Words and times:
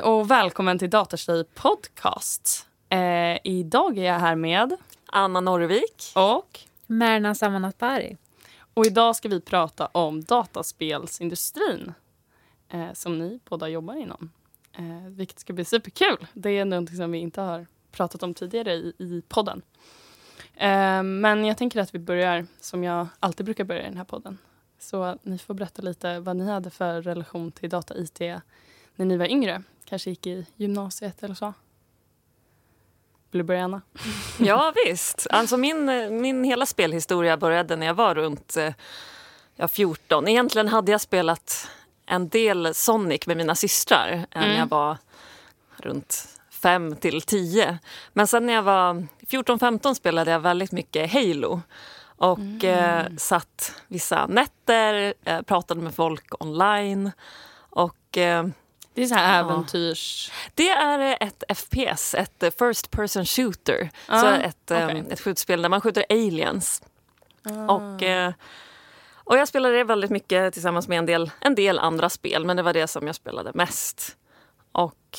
Hej 0.00 0.08
och 0.08 0.30
välkommen 0.30 0.78
till 0.78 0.90
Datatjej 0.90 1.44
podcast. 1.44 2.66
Eh, 2.88 3.38
idag 3.44 3.98
är 3.98 4.02
jag 4.02 4.18
här 4.18 4.34
med 4.34 4.76
Anna 5.06 5.40
Norrvik. 5.40 6.12
och 6.14 6.60
Märna 6.86 7.34
Samanatbari. 7.34 8.16
och 8.74 8.86
idag 8.86 9.16
ska 9.16 9.28
vi 9.28 9.40
prata 9.40 9.86
om 9.86 10.24
dataspelsindustrin 10.24 11.92
eh, 12.68 12.92
som 12.92 13.18
ni 13.18 13.40
båda 13.48 13.68
jobbar 13.68 13.94
inom. 13.94 14.30
Eh, 14.72 15.08
vilket 15.08 15.38
ska 15.38 15.52
bli 15.52 15.64
superkul. 15.64 16.26
Det 16.32 16.50
är 16.50 16.64
något 16.64 16.96
som 16.96 17.12
vi 17.12 17.18
inte 17.18 17.40
har 17.40 17.66
pratat 17.92 18.22
om 18.22 18.34
tidigare 18.34 18.72
i, 18.72 18.94
i 18.98 19.22
podden. 19.28 19.62
Eh, 20.54 21.02
men 21.02 21.44
jag 21.44 21.56
tänker 21.58 21.80
att 21.80 21.94
vi 21.94 21.98
börjar 21.98 22.46
som 22.60 22.84
jag 22.84 23.06
alltid 23.20 23.46
brukar 23.46 23.64
börja 23.64 23.82
i 23.82 23.88
den 23.88 23.96
här 23.96 24.04
podden. 24.04 24.38
Så 24.78 25.18
ni 25.22 25.38
får 25.38 25.54
berätta 25.54 25.82
lite 25.82 26.20
vad 26.20 26.36
ni 26.36 26.50
hade 26.50 26.70
för 26.70 27.02
relation 27.02 27.52
till 27.52 27.70
data-IT 27.70 28.20
när 28.96 29.06
ni 29.06 29.16
var 29.16 29.26
yngre. 29.26 29.62
Kanske 29.90 30.10
gick 30.10 30.26
i 30.26 30.46
gymnasiet 30.56 31.22
eller 31.22 31.34
så. 31.34 31.54
Vill 33.30 33.38
du 33.38 33.42
börja, 33.42 33.64
Anna? 33.64 33.82
Ja, 34.38 34.72
visst. 34.86 35.26
Alltså 35.30 35.56
min, 35.56 35.86
min 36.22 36.44
hela 36.44 36.66
spelhistoria 36.66 37.36
började 37.36 37.76
när 37.76 37.86
jag 37.86 37.94
var 37.94 38.14
runt 38.14 38.56
eh, 38.56 38.72
ja, 39.56 39.68
14. 39.68 40.28
Egentligen 40.28 40.68
hade 40.68 40.92
jag 40.92 41.00
spelat 41.00 41.68
en 42.06 42.28
del 42.28 42.74
Sonic 42.74 43.26
med 43.26 43.36
mina 43.36 43.54
systrar 43.54 44.12
eh, 44.12 44.40
när 44.40 44.46
Mm. 44.46 44.58
jag 44.58 44.66
var 44.66 44.96
runt 45.76 46.38
5 46.50 46.96
till 46.96 47.22
10. 47.22 47.78
Men 48.12 48.26
sen 48.26 48.46
när 48.46 48.52
jag 48.54 48.62
var 48.62 49.06
14-15 49.20 49.94
spelade 49.94 50.30
jag 50.30 50.40
väldigt 50.40 50.72
mycket 50.72 51.12
Halo. 51.12 51.60
Och 52.16 52.64
eh, 52.64 53.06
satt 53.16 53.72
vissa 53.88 54.26
nätter, 54.26 55.14
eh, 55.24 55.42
pratade 55.42 55.80
med 55.80 55.94
folk 55.94 56.42
online. 56.42 57.10
Och 57.70 58.18
eh, 58.18 58.46
Det 58.94 59.02
är 59.02 59.06
så 59.06 59.14
här 59.14 59.38
Ja. 59.38 59.44
äventyrs... 59.44 60.32
Det 60.54 60.70
är 60.70 61.16
ett 61.20 61.44
FPS, 61.58 62.14
ett 62.14 62.44
First 62.58 62.90
Person 62.90 63.24
Shooter. 63.26 63.90
Ah, 64.08 64.20
så 64.20 64.26
ett, 64.26 64.70
eh, 64.70 64.84
okej. 64.86 65.04
ett 65.10 65.20
skjutspel 65.20 65.62
där 65.62 65.68
man 65.68 65.80
skjuter 65.80 66.04
aliens. 66.10 66.82
Ah. 67.42 67.74
Och, 67.74 68.02
eh, 68.02 68.32
och 69.14 69.36
jag 69.38 69.48
spelade 69.48 69.76
det 69.76 69.84
väldigt 69.84 70.10
mycket 70.10 70.52
tillsammans 70.52 70.88
med 70.88 70.98
en 70.98 71.06
del, 71.06 71.30
en 71.40 71.54
del 71.54 71.78
andra 71.78 72.08
spel, 72.10 72.44
men 72.44 72.56
det 72.56 72.62
var 72.62 72.72
det 72.72 72.86
som 72.86 73.06
jag 73.06 73.16
spelade 73.16 73.50
mest. 73.54 74.16
Och 74.72 75.18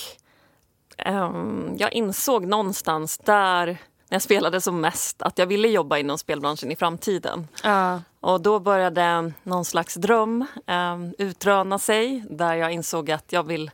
ehm, 0.98 1.76
jag 1.78 1.94
insåg 1.94 2.46
någonstans 2.46 3.18
där, 3.18 3.78
när 4.12 4.16
jag 4.16 4.22
spelade 4.22 4.62
som 4.62 4.82
mest, 4.82 5.22
att 5.22 5.38
jag 5.38 5.46
ville 5.46 5.68
jobba 5.68 5.98
inom 5.98 6.18
spelbranschen 6.18 6.72
i 6.72 6.76
framtiden. 6.76 7.48
Ja. 7.64 8.02
Och 8.20 8.42
då 8.42 8.60
började 8.60 9.32
någon 9.44 9.66
slags 9.66 9.96
dröm 9.96 10.46
eh, 10.68 10.98
utröna 11.18 11.80
sig 11.80 12.24
där 12.30 12.54
jag 12.56 12.72
insåg 12.72 13.12
att 13.12 13.32
jag 13.34 13.44
vill 13.44 13.72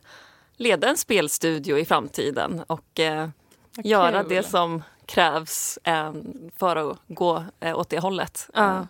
leda 0.56 0.88
en 0.88 0.96
spelstudio 0.96 1.78
i 1.78 1.84
framtiden 1.84 2.64
och 2.66 3.00
eh, 3.00 3.28
göra 3.84 4.22
det 4.22 4.42
som 4.42 4.82
krävs 5.06 5.78
eh, 5.84 6.12
för 6.58 6.90
att 6.90 6.98
gå 7.08 7.44
eh, 7.60 7.78
åt 7.78 7.88
det 7.88 7.98
hållet. 7.98 8.48
Ja. 8.54 8.74
Eh, 8.76 8.82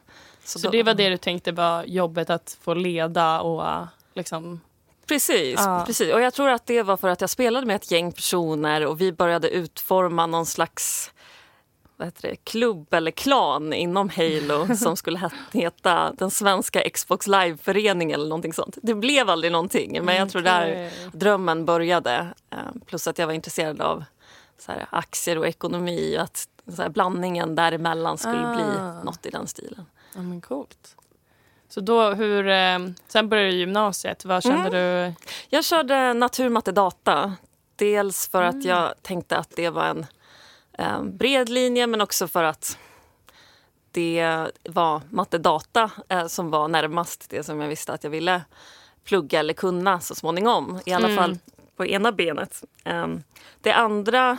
Så, 0.44 0.58
då- 0.58 0.70
det 0.70 0.82
var 0.82 0.94
det 0.94 1.08
du 1.08 1.16
tänkte 1.16 1.52
var 1.52 1.84
jobbet 1.84 2.30
att 2.30 2.58
få 2.60 2.74
leda 2.74 3.40
och 3.40 3.60
uh, 3.62 3.84
liksom... 4.14 4.60
Precis, 5.06 5.54
Ja. 5.58 5.82
precis. 5.86 6.12
Och 6.14 6.20
jag 6.20 6.34
tror 6.34 6.48
att 6.48 6.66
det 6.66 6.82
var 6.82 6.96
för 6.96 7.08
att 7.08 7.20
jag 7.20 7.30
spelade 7.30 7.66
med 7.66 7.76
ett 7.76 7.90
gäng 7.90 8.12
personer 8.12 8.86
och 8.86 9.00
vi 9.00 9.12
började 9.12 9.48
utforma 9.50 10.26
någon 10.26 10.46
slags 10.46 11.10
vad 11.98 12.06
heter 12.08 12.28
det, 12.28 12.36
klubb 12.36 12.94
eller 12.94 13.10
klan 13.10 13.72
inom 13.72 14.08
Halo 14.08 14.76
som 14.76 14.96
skulle 14.96 15.18
het- 15.18 15.32
heta 15.52 16.12
den 16.18 16.30
svenska 16.30 16.90
Xbox 16.90 17.26
Live-föreningen 17.26 18.14
eller 18.20 18.28
någonting 18.28 18.52
sånt. 18.52 18.78
Det 18.82 18.94
blev 18.94 19.30
aldrig 19.30 19.52
någonting, 19.52 20.04
men 20.04 20.16
jag 20.16 20.30
tror 20.30 20.42
där 20.42 20.90
drömmen 21.12 21.64
började. 21.64 22.26
Eh, 22.50 22.58
Plus 22.86 23.06
att 23.06 23.18
jag 23.18 23.26
var 23.26 23.34
intresserad 23.34 23.80
av 23.80 24.04
här, 24.68 24.86
aktier 24.90 25.38
och 25.38 25.46
ekonomi 25.46 26.16
och 26.18 26.22
att 26.22 26.48
så 26.76 26.82
här, 26.82 26.88
blandningen 26.88 27.54
däremellan 27.54 28.18
skulle 28.18 28.46
Ah. 28.46 28.54
bli 28.54 28.64
något 29.04 29.26
i 29.26 29.30
den 29.30 29.46
stilen. 29.46 29.86
Ja, 30.14 30.22
men 30.22 30.40
coolt. 30.40 30.94
Så 31.68 31.80
då, 31.80 32.10
hur... 32.10 32.48
eh, 32.48 32.78
sen 33.08 33.28
började 33.28 33.50
du 33.50 33.56
gymnasiet. 33.56 34.24
Vad 34.24 34.42
kände 34.42 34.70
du? 34.70 35.14
Jag 35.48 35.64
körde 35.64 36.12
natur, 36.12 36.48
matte, 36.48 36.72
data. 36.72 37.32
Dels 37.76 38.28
för 38.28 38.42
Mm. 38.42 38.58
att 38.58 38.64
jag 38.64 38.94
tänkte 39.02 39.36
att 39.36 39.52
det 39.56 39.70
var 39.70 39.84
en 39.84 40.06
eh, 40.78 41.02
bred 41.02 41.48
linje 41.48 41.86
men 41.86 42.00
också 42.00 42.28
för 42.28 42.44
att 42.44 42.78
det 43.90 44.46
var 44.64 45.02
matte, 45.10 45.38
data 45.38 45.90
eh, 46.08 46.26
som 46.26 46.50
var 46.50 46.68
närmast 46.68 47.30
det 47.30 47.42
som 47.42 47.60
jag 47.60 47.68
visste 47.68 47.92
att 47.92 48.04
jag 48.04 48.10
ville 48.10 48.42
plugga 49.04 49.40
eller 49.40 49.54
kunna 49.54 50.00
så 50.00 50.14
småningom. 50.14 50.80
I 50.86 50.92
alla 50.92 51.08
Mm. 51.08 51.16
fall 51.16 51.38
på 51.76 51.86
ena 51.86 52.12
benet. 52.12 52.64
Eh, 52.84 53.06
det 53.60 53.72
andra 53.72 54.38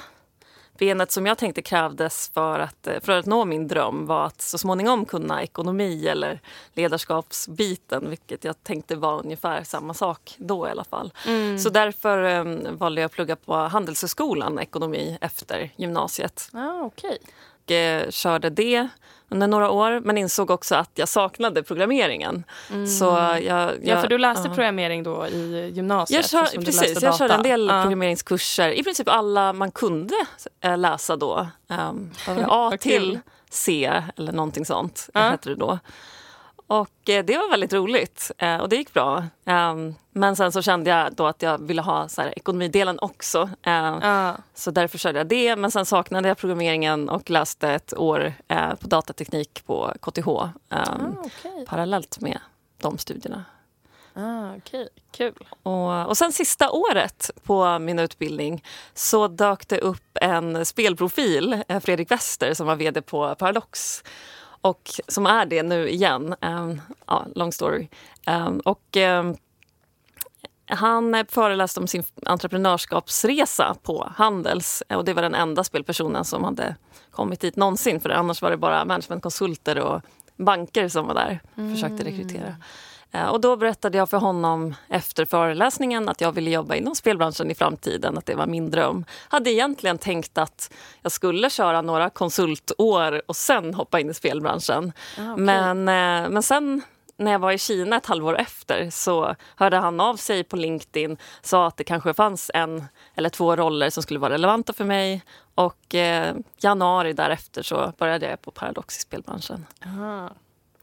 benet 0.80 1.12
som 1.12 1.26
jag 1.26 1.38
tänkte 1.38 1.62
krävdes 1.62 2.32
för 2.34 2.60
att, 2.60 2.88
eh, 2.88 3.00
för 3.00 3.12
att 3.12 3.26
nå 3.26 3.46
min 3.46 3.68
dröm 3.68 4.06
var 4.06 4.26
att 4.26 4.42
så 4.42 4.58
småningom 4.58 5.06
kunna 5.06 5.44
ekonomi 5.44 6.08
eller 6.08 6.42
ledarskapsbiten 6.74 8.10
vilket 8.10 8.44
jag 8.44 8.64
tänkte 8.64 8.96
var 8.96 9.20
ungefär 9.20 9.64
samma 9.64 9.94
sak 9.94 10.36
då 10.38 10.68
i 10.68 10.72
alla 10.72 10.84
fall. 10.84 11.14
Mm. 11.28 11.60
Så 11.60 11.70
därför 11.70 12.24
eh, 12.24 12.72
valde 12.72 13.02
jag 13.02 13.06
att 13.06 13.12
plugga 13.12 13.36
på 13.36 13.56
Handelshögskolan 13.56 14.60
ekonomi 14.60 15.18
efter 15.22 15.72
gymnasiet. 15.76 16.50
Ah, 16.54 16.82
okej. 16.82 17.18
Och, 17.64 17.72
eh, 17.72 18.10
körde 18.10 18.50
det 18.50 18.88
under 19.30 19.48
några 19.48 19.70
år 19.70 20.00
men 20.00 20.18
insåg 20.18 20.52
också 20.52 20.76
att 20.76 20.92
jag 20.96 21.08
saknade 21.10 21.64
programmeringen. 21.64 22.44
Så 23.00 23.06
jag, 23.06 23.44
jag, 23.44 23.70
Mm. 23.70 23.82
Ja, 23.84 24.02
för 24.02 24.08
du 24.08 24.18
läste 24.18 24.48
ja. 24.48 24.54
programmering 24.56 25.04
då 25.04 25.28
i 25.28 25.72
gymnasiet? 25.76 26.16
Jag, 26.34 26.48
kör, 26.52 26.62
precis, 26.62 27.02
jag 27.02 27.18
körde 27.18 27.34
en 27.34 27.44
del 27.44 27.68
Ja. 27.68 27.82
programmeringskurser. 27.82 28.70
I 28.72 28.84
princip 28.84 29.08
alla 29.10 29.54
man 29.54 29.72
kunde 29.72 30.16
eh, 30.62 30.78
läsa 30.78 31.16
då. 31.16 31.48
Um, 31.68 32.12
A 32.48 32.72
till. 32.80 33.20
C 33.52 33.92
eller 34.18 34.32
någonting 34.32 34.66
sånt 34.66 35.10
Ja. 35.14 35.20
hette 35.22 35.50
det 35.50 35.56
då. 35.56 35.80
Och 36.70 37.10
eh, 37.10 37.26
det 37.26 37.38
var 37.38 37.50
väldigt 37.50 37.74
roligt 37.74 38.32
eh, 38.38 38.58
och 38.58 38.70
det 38.70 38.76
gick 38.76 38.94
bra. 38.94 39.24
Um, 39.46 39.96
men 40.12 40.36
sen 40.36 40.52
så 40.52 40.62
kände 40.62 40.90
jag 40.90 41.14
då 41.14 41.28
att 41.28 41.42
jag 41.42 41.68
ville 41.68 41.82
ha 41.82 42.08
så 42.08 42.22
här, 42.22 42.34
ekonomidelen 42.38 43.00
också. 43.02 43.50
Ja. 43.62 44.38
Så 44.54 44.72
därför 44.72 44.98
körde 44.98 45.20
jag 45.20 45.28
det. 45.28 45.56
Men 45.56 45.72
sen 45.72 45.86
saknade 45.86 46.28
jag 46.28 46.38
programmeringen 46.38 47.10
och 47.10 47.30
läste 47.30 47.70
ett 47.70 47.94
år 47.98 48.34
på 48.82 48.88
datateknik 48.88 49.66
på 49.66 49.94
KTH. 50.02 50.28
Um, 50.28 50.54
Ah, 50.70 50.96
okej. 51.18 51.66
Parallellt 51.68 52.20
med 52.20 52.40
de 52.82 52.98
studierna. 52.98 53.46
Ah, 54.14 54.56
okej. 54.58 54.90
Kul. 55.12 55.48
Och, 55.64 56.08
och 56.08 56.18
sen 56.18 56.32
sista 56.32 56.72
året 56.72 57.32
på 57.44 57.80
min 57.80 58.00
utbildning 58.00 58.64
så 58.94 59.28
dök 59.28 59.68
det 59.68 59.80
upp 59.80 60.18
en 60.22 60.66
spelprofil, 60.66 61.64
Fredrik 61.82 62.12
Wester, 62.12 62.54
som 62.54 62.68
var 62.68 62.76
vd 62.76 63.02
på 63.02 63.36
Paradox. 63.36 64.04
Och 64.62 64.90
som 65.08 65.26
är 65.26 65.46
det 65.46 65.64
nu 65.64 65.90
igen. 65.90 66.36
Um, 66.42 66.82
ja, 67.06 67.26
long 67.36 67.52
story. 67.52 67.88
Um, 68.28 68.60
och 68.60 68.98
um, 68.98 69.36
han 70.66 71.26
föreläste 71.30 71.80
om 71.80 71.88
sin 71.88 72.04
entreprenörskapsresa 72.26 73.76
på 73.84 74.12
Handels. 74.16 74.84
Och 74.90 75.06
det 75.06 75.14
var 75.14 75.22
den 75.22 75.36
enda 75.36 75.64
spelpersonen 75.64 76.26
som 76.26 76.44
hade 76.44 76.76
kommit 77.12 77.40
dit 77.40 77.56
någonsin. 77.56 78.00
För 78.00 78.10
annars 78.10 78.42
var 78.42 78.52
det 78.52 78.58
bara 78.58 78.86
managementkonsulter 78.86 79.80
och 79.80 80.02
banker 80.36 80.88
som 80.88 81.08
var 81.08 81.14
där 81.14 81.40
och 81.50 81.72
försökte 81.72 82.04
rekrytera. 82.04 82.56
Eh, 83.12 83.28
Och 83.28 83.42
då 83.42 83.56
berättade 83.56 83.98
jag 83.98 84.10
för 84.10 84.18
honom 84.18 84.76
efter 84.88 85.26
föreläsningen 85.26 86.10
att 86.10 86.22
jag 86.22 86.32
ville 86.32 86.50
jobba 86.50 86.76
inom 86.76 86.96
spelbranschen 86.96 87.52
i 87.52 87.56
framtiden, 87.56 88.18
att 88.18 88.26
det 88.26 88.36
var 88.36 88.48
min 88.48 88.72
dröm. 88.72 89.06
Hade 89.28 89.52
egentligen 89.52 89.98
tänkt 89.98 90.38
att 90.38 90.74
jag 91.02 91.12
skulle 91.12 91.50
köra 91.50 91.82
några 91.82 92.10
konsultår 92.10 93.22
och 93.26 93.36
sen 93.36 93.74
hoppa 93.74 94.00
in 94.00 94.10
i 94.10 94.14
spelbranschen. 94.14 94.94
Ah, 95.18 95.32
okej. 95.34 95.44
Men, 95.44 95.78
eh, 95.80 96.30
men 96.30 96.44
sen 96.44 96.82
när 97.18 97.32
jag 97.32 97.40
var 97.40 97.52
i 97.52 97.58
Kina 97.58 97.96
ett 97.98 98.06
halvår 98.06 98.38
efter 98.38 98.90
så 98.90 99.36
hörde 99.56 99.78
han 99.78 100.00
av 100.00 100.16
sig 100.16 100.44
på 100.44 100.56
LinkedIn 100.56 101.18
sa 101.42 101.68
att 101.68 101.78
det 101.78 101.84
kanske 101.84 102.14
fanns 102.14 102.52
en 102.54 102.86
eller 103.16 103.30
två 103.30 103.56
roller 103.56 103.90
som 103.90 104.04
skulle 104.04 104.20
vara 104.20 104.34
relevanta 104.34 104.74
för 104.74 104.86
mig. 104.86 105.24
Och 105.56 105.96
eh, 105.96 106.36
januari 106.58 107.14
därefter 107.14 107.64
så 107.64 107.94
började 107.98 108.30
jag 108.30 108.42
på 108.42 108.52
Paradox 108.52 108.98
i 108.98 109.02
spelbranschen. 109.02 109.66
Ah, 109.82 110.30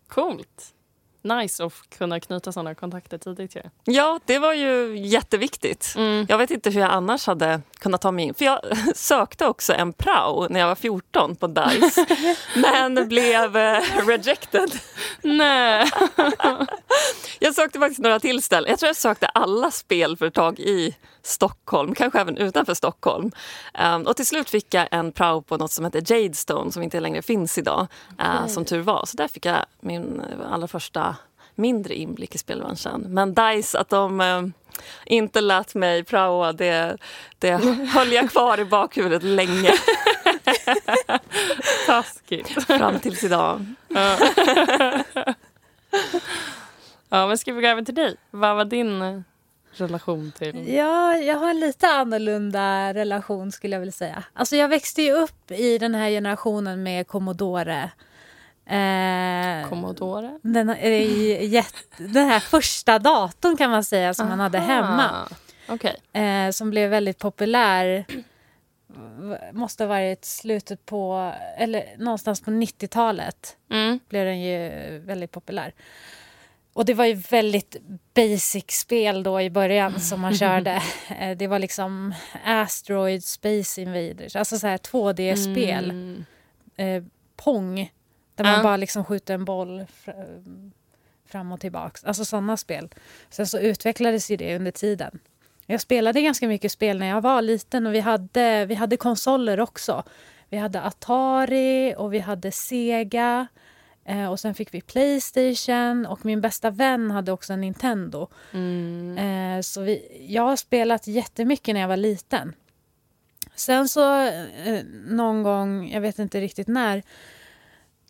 coolt. 0.09 0.73
Nice 1.27 1.65
att 1.65 1.73
kunna 1.99 2.21
knyta 2.21 2.53
sådana 2.53 2.75
kontakter 2.75 3.19
tidigt 3.19 3.57
ju. 3.57 3.63
Ja, 3.85 4.21
det 4.25 4.39
var 4.39 4.53
ju 4.53 4.99
jätteviktigt. 4.99 5.95
Mm. 5.97 6.27
Jag 6.29 6.39
vet 6.39 6.51
inte 6.51 6.71
hur 6.71 6.81
jag 6.81 6.91
annars 6.91 7.27
hade 7.27 7.61
kunnat 7.79 8.01
ta 8.01 8.11
mig 8.11 8.25
in. 8.25 8.35
För 8.35 8.45
jag 8.45 8.61
sökte 8.95 9.47
också 9.47 9.73
en 9.75 9.93
prao 9.93 10.47
när 10.51 10.61
jag 10.61 10.67
var 10.69 10.75
14 10.75 11.37
på 11.37 11.47
DICE. 11.47 12.07
men 12.57 13.09
blev 13.09 13.57
eh, 13.57 13.81
rejected. 14.07 14.71
Nej. 15.23 15.91
Jag 17.39 17.55
sökte 17.55 17.79
faktiskt 17.79 18.01
några 18.01 18.21
till 18.21 18.43
ställen. 18.43 18.71
Jag 18.71 18.79
tror 18.79 18.89
jag 18.89 18.97
sökte 18.97 19.27
alla 19.27 19.71
spelföretag 19.71 20.59
i 20.61 20.97
Stockholm, 21.23 21.95
kanske 21.95 22.21
även 22.21 22.37
utanför 22.37 22.75
Stockholm. 22.75 23.31
Um, 23.95 24.07
och 24.07 24.17
till 24.17 24.27
slut 24.27 24.51
fick 24.51 24.75
jag 24.75 24.89
en 24.91 25.13
prao 25.13 25.43
på 25.43 25.57
något 25.57 25.73
som 25.73 25.85
heter 25.85 26.13
Jadestone 26.13 26.73
som 26.73 26.83
inte 26.83 27.01
längre 27.01 27.23
finns 27.23 27.59
idag. 27.59 27.87
eh, 28.19 28.37
Okej. 28.37 28.51
som 28.51 28.65
tur 28.65 28.81
var. 28.81 29.07
Så 29.07 29.17
där 29.17 29.29
fick 29.29 29.47
jag 29.47 29.65
min 29.81 30.21
eh, 30.21 30.53
allra 30.53 30.69
första 30.69 31.16
mindre 31.57 31.95
inblick 31.95 32.35
i 32.35 32.39
spelbranschen. 32.39 33.07
Men 33.09 33.35
DICE, 33.35 33.79
att 33.79 33.89
de, 33.89 34.21
eh, 34.21 34.43
inte 35.07 35.41
lät 35.41 35.75
mig 35.75 36.05
praoa, 36.05 36.53
det, 36.53 36.97
det 37.39 37.51
höll 37.89 38.13
jag 38.13 38.31
kvar 38.31 38.61
i 38.61 38.65
bakhuvudet 38.65 39.23
länge. 39.23 39.73
Taskigt. 41.87 42.67
Fram 42.67 43.01
tills 43.01 43.25
idag. 43.25 43.67
Ja. 43.89 44.19
ja, 47.09 47.27
men 47.27 47.39
ska 47.39 47.53
vi 47.53 47.63
gå 47.63 47.69
över 47.69 47.83
till 47.83 47.95
dig? 47.95 48.17
Vad 48.31 48.57
var 48.57 48.65
din 48.65 49.03
eh, 49.03 49.21
relation 49.73 50.33
till... 50.39 50.75
Ja, 50.75 51.17
jag 51.17 51.37
har 51.37 51.51
en 51.51 51.61
lite 51.61 51.89
annorlunda 51.89 52.95
relation 52.95 53.53
skulle 53.53 53.75
jag 53.75 53.81
vilja 53.81 53.93
säga. 53.93 54.25
Alltså 54.33 54.57
jag 54.57 54.69
växte 54.69 55.03
ju 55.03 55.13
upp 55.13 55.51
i 55.51 55.79
den 55.79 55.95
här 55.95 56.11
generationen 56.11 56.83
med 56.83 57.07
Commodore. 57.07 57.91
Eh, 58.67 59.69
Commodore? 59.69 60.39
den, 60.43 60.67
den 61.99 62.27
här 62.29 62.41
första 62.41 62.99
datorn 62.99 63.57
kan 63.57 63.71
man 63.71 63.85
säga 63.85 64.15
som 64.15 64.29
man 64.29 64.41
hade 64.41 64.59
hemma. 64.59 65.29
Okej. 65.69 65.97
Eh, 66.23 66.51
som 66.51 66.71
blev 66.71 66.91
väldigt 66.91 67.19
populär. 67.19 68.05
Måste 69.53 69.85
ha 69.85 69.89
varit 69.89 70.25
slutet 70.25 70.87
på, 70.87 71.33
eller 71.59 71.85
någonstans 71.99 72.41
på 72.41 72.51
90-talet 72.51 73.57
Mm. 73.71 74.01
blev 74.09 74.25
den 74.27 74.41
ju 74.41 74.69
väldigt 74.99 75.31
populär. 75.33 75.73
Och 76.73 76.85
det 76.85 76.95
var 76.95 77.05
ju 77.05 77.15
väldigt 77.15 77.77
basic 78.15 78.65
spel 78.71 79.23
då 79.23 79.41
i 79.41 79.51
början 79.51 80.01
som 80.01 80.21
man 80.21 80.35
körde. 80.35 80.83
Eh, 81.21 81.37
Det 81.37 81.47
var 81.47 81.59
liksom 81.59 82.15
Asteroid 82.45 83.25
Space 83.25 83.81
Invaders, 83.83 84.37
alltså 84.37 84.59
så 84.59 84.67
här 84.67 84.79
2D-spel. 84.79 85.91
Mm. 85.91 86.25
Eh, 86.77 87.03
Pong, 87.37 87.93
där 88.37 88.45
man 88.45 88.63
bara 88.63 88.77
liksom 88.77 89.05
skjuter 89.05 89.35
en 89.35 89.45
boll 89.45 89.87
fr- 90.05 90.71
fram 91.27 91.53
och 91.53 91.61
tillbaks. 91.61 92.05
Alltså 92.05 92.25
sådana 92.25 92.57
spel. 92.57 92.89
Sen 93.31 93.47
så 93.47 93.59
utvecklades 93.59 94.31
ju 94.31 94.37
det 94.37 94.57
under 94.57 94.71
tiden. 94.71 95.19
Jag 95.67 95.81
spelade 95.81 96.23
ganska 96.23 96.49
mycket 96.49 96.73
spel 96.73 96.99
när 96.99 97.07
jag 97.07 97.21
var 97.21 97.43
liten 97.43 97.87
och 97.87 97.95
vi 97.95 98.01
hade, 98.01 98.67
vi 98.67 98.75
hade 98.75 98.97
konsoler 98.97 99.61
också. 99.61 100.03
Vi 100.49 100.57
hade 100.57 100.83
Atari 100.83 101.95
och 101.99 102.15
vi 102.15 102.19
hade 102.19 102.53
Sega. 102.53 103.47
Eh, 104.05 104.31
och 104.31 104.41
sen 104.41 104.55
fick 104.55 104.75
vi 104.75 104.81
Playstation 104.81 106.07
och 106.07 106.25
min 106.25 106.41
bästa 106.41 106.71
vän 106.71 107.11
hade 107.11 107.33
också 107.33 107.53
en 107.53 107.61
Nintendo. 107.61 108.29
Mm. 108.53 109.19
Eh, 109.19 109.61
så 109.63 109.81
vi, 109.81 110.27
jag 110.29 110.43
har 110.43 110.57
spelat 110.57 111.07
jättemycket 111.07 111.75
när 111.75 111.81
jag 111.81 111.89
var 111.89 111.97
liten. 111.97 112.53
Sen 113.55 113.89
så 113.89 114.23
eh, 114.27 114.83
någon 115.07 115.43
gång, 115.43 115.91
jag 115.91 116.01
vet 116.01 116.19
inte 116.19 116.41
riktigt 116.41 116.69
när, 116.69 117.03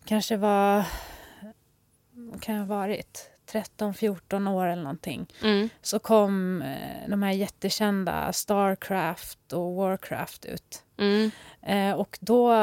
kanske 0.07 0.37
var, 0.37 0.85
vad 2.11 2.41
kan 2.41 2.55
jag 2.55 2.61
ha 2.61 2.75
varit, 2.75 3.29
13-14 3.51 4.51
år 4.53 4.65
eller 4.65 4.83
någonting. 4.83 5.27
Mm. 5.43 5.69
Så 5.81 5.99
kom 5.99 6.61
eh, 6.61 7.09
de 7.09 7.23
här 7.23 7.31
jättekända 7.31 8.33
Starcraft 8.33 9.53
och 9.53 9.75
Warcraft 9.75 10.45
ut. 10.45 10.83
Mm. 10.97 11.31
Eh, 11.61 11.99
och 11.99 12.17
då, 12.21 12.55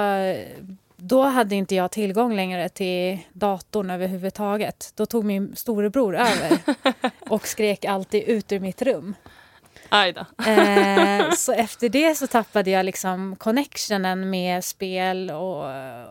då 0.96 1.23
hade 1.23 1.55
inte 1.55 1.75
jag 1.75 1.91
tillgång 1.91 2.37
längre 2.37 2.69
till 2.69 3.19
datorn 3.32 3.91
överhuvudtaget. 3.91 4.93
Då 4.94 5.06
tog 5.06 5.25
min 5.25 5.56
storebror 5.56 6.17
över 6.17 6.58
och 7.29 7.46
skrek 7.46 7.85
alltid 7.85 8.23
ut 8.23 8.52
ur 8.52 8.61
mitt 8.61 8.82
rum. 8.82 9.14
Eh, 10.46 11.31
så 11.36 11.52
efter 11.52 11.88
det 11.88 12.14
så 12.14 12.26
tappade 12.26 12.70
jag 12.70 12.86
liksom 12.86 13.36
connectionen 13.36 14.31
med 14.31 14.64
spel 14.64 15.31
och, 15.31 15.64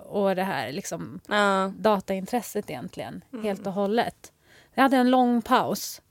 och 0.06 0.36
det 0.36 0.44
här 0.44 0.72
liksom 0.72 1.20
Ja. 1.28 1.72
dataintresset 1.78 2.70
egentligen, 2.70 3.22
helt 3.44 3.68
och 3.68 3.74
hållet. 3.74 4.32
Jag 4.74 4.84
hade 4.84 4.98
en 4.98 5.12
lång 5.12 5.42
paus. 5.42 6.02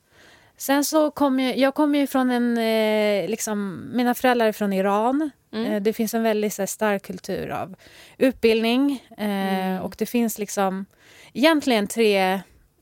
Sen 0.56 0.84
så 0.84 1.10
kom 1.10 1.40
jag, 1.40 1.58
jag 1.58 1.74
kommer 1.74 1.98
ju 1.98 2.06
från 2.06 2.30
en, 2.30 2.58
eh, 2.58 3.28
liksom, 3.30 3.88
mina 3.92 4.14
föräldrar 4.14 4.46
är 4.46 4.52
från 4.52 4.72
Iran. 4.72 5.30
Mm. 5.52 5.72
Eh, 5.72 5.82
det 5.82 5.92
finns 5.92 6.14
en 6.14 6.22
väldigt 6.22 6.58
här, 6.58 6.66
stark 6.66 7.02
kultur 7.02 7.50
av 7.50 7.74
utbildning 8.18 9.02
eh, 9.18 9.78
och 9.78 9.94
det 9.98 10.06
finns 10.06 10.38
liksom 10.38 10.86
egentligen 11.32 11.86
tre 11.86 12.32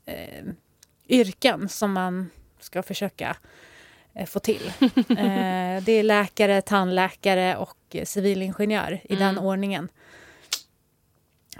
eh, 0.05 0.45
yrken 1.09 1.69
som 1.69 1.93
man 1.93 2.29
ska 2.59 2.83
försöka 2.83 3.35
få 4.27 4.39
till. 4.39 4.71
Eh, 5.09 5.83
det 5.83 5.91
är 5.91 6.03
läkare, 6.03 6.61
tandläkare 6.61 7.57
och 7.57 7.77
eh, 7.91 8.05
civilingenjör 8.05 9.01
i 9.03 9.15
den 9.15 9.37
ordningen. 9.37 9.89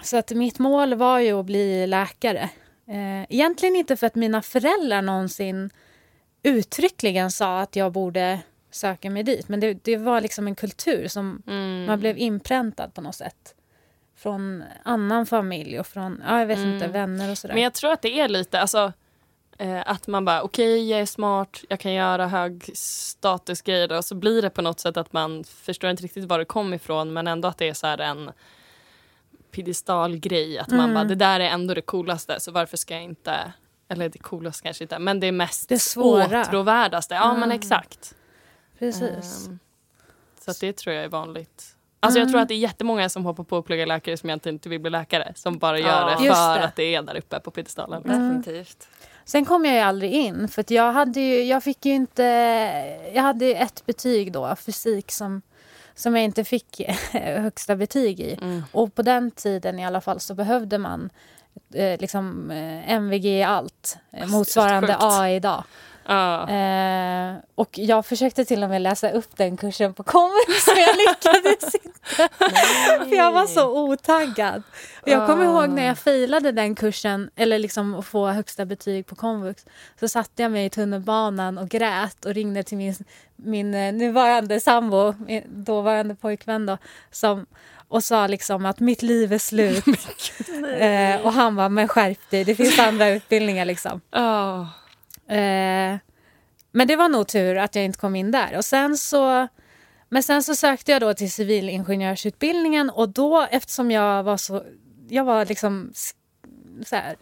Så 0.04 0.18
att 0.18 0.32
mitt 0.32 0.60
mål 0.60 0.94
var 0.94 1.20
ju 1.20 1.40
att 1.40 1.46
bli 1.46 1.88
läkare. 1.88 2.50
Eh, 2.88 3.24
egentligen 3.30 3.76
inte 3.76 3.96
för 3.98 4.08
att 4.08 4.16
mina 4.16 4.42
föräldrar 4.42 5.02
någonsin 5.02 5.70
uttryckligen 6.44 7.32
sa 7.32 7.62
att 7.62 7.76
jag 7.76 7.92
borde 7.92 8.40
söka 8.72 9.10
mig 9.10 9.24
dit. 9.24 9.48
Men 9.50 9.60
det, 9.60 9.74
det 9.84 9.98
var 9.98 10.22
liksom 10.22 10.48
en 10.48 10.56
kultur 10.56 11.08
som 11.08 11.44
Mm. 11.48 11.86
man 11.86 12.00
blev 12.00 12.18
inpräntad 12.18 12.94
på 12.94 13.02
något 13.02 13.16
sätt. 13.16 13.56
Från 14.16 14.64
annan 14.84 15.26
familj 15.26 15.80
och 15.80 15.88
från, 15.88 16.24
ja, 16.28 16.40
jag 16.40 16.46
vet 16.46 16.58
inte, 16.60 16.88
vänner 16.88 17.32
och 17.32 17.38
sådär. 17.38 17.54
Men 17.54 17.64
jag 17.64 17.74
tror 17.74 17.92
att 17.92 18.02
det 18.02 18.20
är 18.20 18.30
lite, 18.30 18.60
alltså 18.60 18.80
eh, 18.86 18.92
att 19.86 20.08
man 20.08 20.26
bara 20.26 20.42
okej 20.44 20.90
jag 20.90 21.00
är 21.00 21.06
smart, 21.06 21.64
jag 21.70 21.80
kan 21.80 21.94
göra 21.94 22.28
hög 22.28 22.72
statusgrejer 22.74 23.92
och 23.98 24.06
så 24.06 24.16
blir 24.16 24.42
det 24.42 24.50
på 24.50 24.62
något 24.62 24.80
sätt 24.80 24.98
att 24.98 25.14
man 25.14 25.44
förstår 25.44 25.90
inte 25.90 26.04
riktigt 26.04 26.26
var 26.26 26.40
det 26.40 26.46
kom 26.46 26.74
ifrån 26.74 27.14
men 27.14 27.28
ändå 27.28 27.48
att 27.48 27.58
det 27.58 27.70
är 27.70 27.74
så 27.74 27.88
här 27.88 27.98
en 27.98 28.32
piedestalgrej 29.52 30.60
att 30.60 30.68
man 30.68 30.80
Mm. 30.80 30.94
bara 30.94 31.04
det 31.04 31.16
där 31.16 31.40
är 31.40 31.50
ändå 31.50 31.74
det 31.74 31.82
coolaste 31.82 32.40
så 32.40 32.52
varför 32.52 32.78
ska 32.78 32.94
jag 32.94 33.04
inte 33.04 33.54
eller 33.90 34.10
det 34.10 34.20
coolaste 34.20 34.64
kanske 34.64 34.84
inte 34.84 35.00
men 35.00 35.20
det 35.20 35.28
är 35.28 35.32
mest 35.32 35.70
Det 35.70 35.80
svåra. 35.80 36.42
åtråvärdaste. 36.42 37.14
Ja 37.16 37.34
men 37.34 37.44
Mm. 37.44 37.52
exakt. 37.52 38.16
Precis. 38.80 39.48
Ehm, 39.48 39.60
så 40.40 40.52
att 40.52 40.60
det 40.60 40.74
tror 40.78 40.96
jag 40.96 41.04
är 41.06 41.10
vanligt. 41.10 41.76
Alltså 42.00 42.20
jag 42.20 42.24
Mm. 42.24 42.32
tror 42.34 42.42
att 42.42 42.48
det 42.48 42.54
är 42.54 42.58
jättemånga 42.58 43.10
som 43.10 43.26
hoppar 43.26 43.44
på 43.44 43.58
att 43.58 43.66
plugga 43.66 43.86
läkare 43.86 44.18
som 44.18 44.30
egentligen 44.30 44.56
inte 44.56 44.70
vill 44.70 44.80
bli 44.82 44.92
läkare. 44.92 45.34
Som 45.36 45.58
bara 45.58 45.80
gör 45.80 45.88
Ja. 45.88 46.10
det 46.10 46.16
för 46.36 46.60
det. 46.60 46.66
att 46.66 46.76
det 46.76 46.96
är 46.96 47.02
där 47.02 47.18
uppe 47.18 47.40
på 47.40 47.52
piedestalen. 47.52 48.02
Definitivt. 48.04 48.88
Sen 49.26 49.46
kom 49.46 49.66
jag 49.66 49.74
ju 49.74 49.80
aldrig 49.80 50.12
in 50.12 50.48
för 50.48 50.66
jag 50.68 50.94
hade 50.94 51.20
ju, 51.20 51.44
jag 51.44 51.64
fick 51.64 51.86
ju 51.86 51.94
inte, 51.94 52.24
jag 53.14 53.22
hade 53.22 53.46
ett 53.46 53.86
betyg 53.86 54.32
då, 54.32 54.56
fysik 54.56 55.12
som, 55.12 55.42
som 55.96 56.16
jag 56.16 56.26
inte 56.26 56.44
fick 56.44 56.82
högsta 57.12 57.76
betyg 57.76 58.20
i. 58.20 58.38
Mm. 58.42 58.64
Och 58.72 58.96
på 58.96 59.02
den 59.02 59.32
tiden 59.32 59.80
i 59.80 59.86
alla 59.86 60.02
fall 60.02 60.20
så 60.20 60.34
behövde 60.34 60.78
man 60.78 61.10
eh, 61.74 62.00
liksom 62.00 62.52
eh, 62.52 62.92
MVG 62.92 63.26
i 63.26 63.44
allt, 63.44 63.98
eh, 64.12 64.28
motsvarande. 64.28 64.98
A 65.00 65.30
idag. 65.30 65.64
Ja. 66.06 66.50
Eh, 66.50 67.36
och 67.56 67.70
jag 67.78 68.06
försökte 68.06 68.46
till 68.46 68.64
och 68.64 68.70
med 68.70 68.82
läsa 68.82 69.12
upp 69.12 69.38
den 69.38 69.58
kursen 69.58 69.94
på 69.94 70.04
komvux 70.04 70.68
men 70.68 70.78
jag 70.78 70.96
lyckades 70.98 71.76
inte. 71.84 72.30
För 73.10 73.16
jag 73.16 73.32
var 73.32 73.48
så 73.48 73.80
otaggad. 73.80 74.64
Och 75.02 75.08
jag 75.08 75.28
kommer 75.28 75.46
ihåg 75.46 75.70
när 75.70 75.86
jag 75.86 75.98
failade 75.98 76.52
den 76.52 76.76
kursen, 76.76 77.30
eller 77.36 77.60
liksom 77.60 77.96
att 77.96 78.06
få 78.06 78.28
högsta 78.28 78.66
betyg 78.66 79.06
på 79.06 79.16
komvux. 79.16 79.66
Så 80.00 80.08
satte 80.08 80.42
jag 80.42 80.52
mig 80.52 80.66
i 80.66 80.70
tunnelbanan 80.70 81.58
och 81.58 81.70
grät 81.70 82.26
och 82.26 82.34
ringde 82.34 82.64
till 82.64 82.78
min, 82.78 82.96
min 83.36 83.74
eh, 83.74 83.94
nuvarande 83.94 84.60
sambo, 84.60 85.14
min 85.28 85.44
dåvarande 85.48 86.16
pojkvän 86.16 86.66
då, 86.66 86.78
som, 87.12 87.46
och 87.88 88.04
sa 88.04 88.28
liksom 88.28 88.66
att 88.66 88.80
mitt 88.80 89.02
liv 89.02 89.34
är 89.34 89.38
slut. 89.38 89.86
eh, 90.78 91.26
och 91.26 91.34
han 91.34 91.56
var 91.56 91.70
men 91.70 91.88
skärp 91.88 92.30
dig, 92.30 92.44
det 92.44 92.56
finns 92.56 92.80
andra 92.80 93.10
utbildningar 93.10 93.66
liksom. 93.66 94.02
Ja. 94.12 94.68
Eh, 95.32 95.98
men 96.72 96.88
det 96.88 96.96
var 96.96 97.10
nog 97.10 97.28
tur 97.28 97.58
att 97.58 97.76
jag 97.76 97.86
inte 97.86 98.00
kom 98.00 98.16
in 98.16 98.32
där. 98.32 98.58
Och 98.58 98.66
sen 98.66 98.98
så, 98.98 99.48
men 100.10 100.24
sen 100.24 100.44
så 100.44 100.56
sökte 100.56 100.92
jag 100.92 101.02
då 101.02 101.14
till 101.14 101.32
civilingenjörsutbildningen 101.32 102.90
och 102.90 103.10
då 103.10 103.48
eftersom 103.52 103.92
jag 103.92 104.24
var 104.24 104.38
så, 104.38 104.64
jag 105.10 105.24
var 105.24 105.46
liksom 105.46 105.92
så 106.86 106.96
här, 106.96 107.16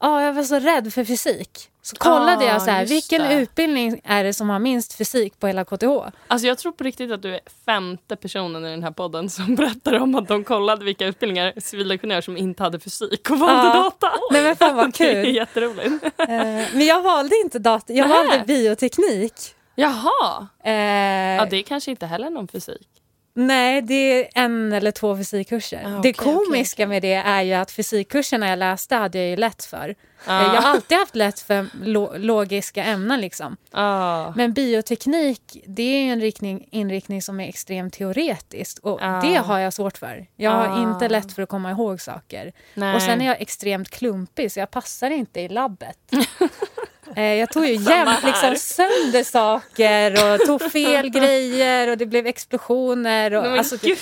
ja 0.00 0.22
jag 0.22 0.32
var 0.32 0.42
så 0.42 0.58
rädd 0.58 0.92
för 0.92 1.04
fysik. 1.04 1.70
Så 1.82 1.96
kollade 1.96 2.44
Ah, 2.44 2.52
jag 2.52 2.62
så 2.62 2.70
här, 2.70 2.86
vilken 2.86 3.22
det. 3.22 3.34
utbildning 3.34 4.00
är 4.04 4.24
det 4.24 4.32
som 4.34 4.50
har 4.50 4.58
minst 4.58 4.92
fysik 4.94 5.40
på 5.40 5.46
hela 5.46 5.64
KTH? 5.64 5.86
Alltså 6.28 6.46
jag 6.48 6.58
tror 6.58 6.72
på 6.72 6.84
riktigt 6.84 7.10
att 7.12 7.22
du 7.22 7.34
är 7.34 7.40
femte 7.66 8.16
personen 8.16 8.64
i 8.66 8.70
den 8.70 8.82
här 8.82 8.90
podden 8.90 9.30
som 9.30 9.54
berättar 9.54 9.94
om 10.00 10.14
att 10.14 10.28
de 10.28 10.44
kollade 10.44 10.84
vilka 10.84 11.06
utbildningar 11.06 11.52
civilingenjörer 11.56 12.20
som 12.20 12.36
inte 12.36 12.62
hade 12.62 12.78
fysik 12.80 13.30
och 13.30 13.38
valde 13.38 13.68
Ja. 13.68 13.74
data. 13.74 14.12
Nej 14.32 14.42
men 14.42 14.56
fan 14.56 14.76
vad 14.76 14.92
Det 14.98 15.10
är 15.10 15.24
kul. 15.24 15.34
jätteroligt. 15.34 16.04
Eh, 16.18 16.28
men 16.74 16.86
jag 16.86 17.02
valde 17.02 17.36
inte 17.44 17.58
data, 17.58 17.92
jag 17.92 18.08
Nähä. 18.08 18.22
valde 18.28 18.44
bioteknik. 18.46 19.34
Jaha, 19.74 20.46
Eh, 20.64 20.72
ja, 21.36 21.46
det 21.50 21.56
är 21.56 21.62
kanske 21.62 21.90
inte 21.90 22.06
heller 22.06 22.30
någon 22.30 22.48
fysik. 22.48 22.88
Nej, 23.40 23.82
det 23.82 23.94
är 23.94 24.28
en 24.34 24.72
eller 24.72 24.90
två 24.90 25.16
fysikkurser. 25.16 25.82
Ah, 25.86 25.88
det 25.88 25.98
okej, 25.98 26.12
komiska 26.12 26.84
okej, 26.84 26.86
okej. 26.86 26.86
med 26.86 27.02
det 27.02 27.12
är 27.12 27.42
ju 27.42 27.52
att 27.52 27.70
fysikkurserna 27.70 28.48
jag 28.48 28.58
läste 28.58 28.94
hade 28.94 29.18
jag 29.18 29.28
ju 29.28 29.36
lätt 29.36 29.64
för. 29.64 29.94
Ja. 30.26 30.54
Jag 30.54 30.62
har 30.62 30.70
alltid 30.70 30.98
haft 30.98 31.16
lätt 31.16 31.40
för 31.40 31.66
lo- 31.84 32.12
logiska 32.16 32.84
ämnen. 32.84 33.20
Liksom. 33.20 33.56
Ja. 33.70 34.32
Men 34.36 34.52
bioteknik 34.52 35.56
det 35.66 35.82
är 35.82 36.12
en 36.12 36.20
riktning, 36.20 36.68
inriktning 36.70 37.22
som 37.22 37.40
är 37.40 37.48
extremt 37.48 37.94
teoretisk 37.94 38.78
och 38.82 38.98
Ah. 39.02 39.20
det 39.20 39.34
har 39.34 39.58
jag 39.58 39.72
svårt 39.72 39.98
för. 39.98 40.26
Jag 40.36 40.50
har 40.50 40.68
Ah. 40.68 40.82
inte 40.82 41.08
lätt 41.08 41.32
för 41.32 41.42
att 41.42 41.48
komma 41.48 41.70
ihåg 41.70 42.00
saker. 42.00 42.52
Nej. 42.74 42.94
Och 42.94 43.02
sen 43.02 43.20
är 43.20 43.26
jag 43.26 43.40
extremt 43.40 43.90
klumpig 43.90 44.52
så 44.52 44.58
jag 44.60 44.70
passar 44.70 45.10
inte 45.10 45.40
i 45.40 45.48
labbet. 45.48 45.98
Eh, 47.16 47.22
jag 47.34 47.50
tog 47.50 47.66
ju 47.66 47.72
jämt 47.74 48.24
liksom 48.24 48.54
sönder 48.56 49.24
saker 49.24 50.12
och 50.34 50.40
tog 50.46 50.72
fel 50.72 51.08
grejer 51.10 51.88
och 51.90 51.98
det 51.98 52.06
blev 52.06 52.26
explosioner. 52.26 53.34
Och, 53.34 53.42
Nej, 53.42 53.58
alltså, 53.58 53.76
det, 53.76 53.98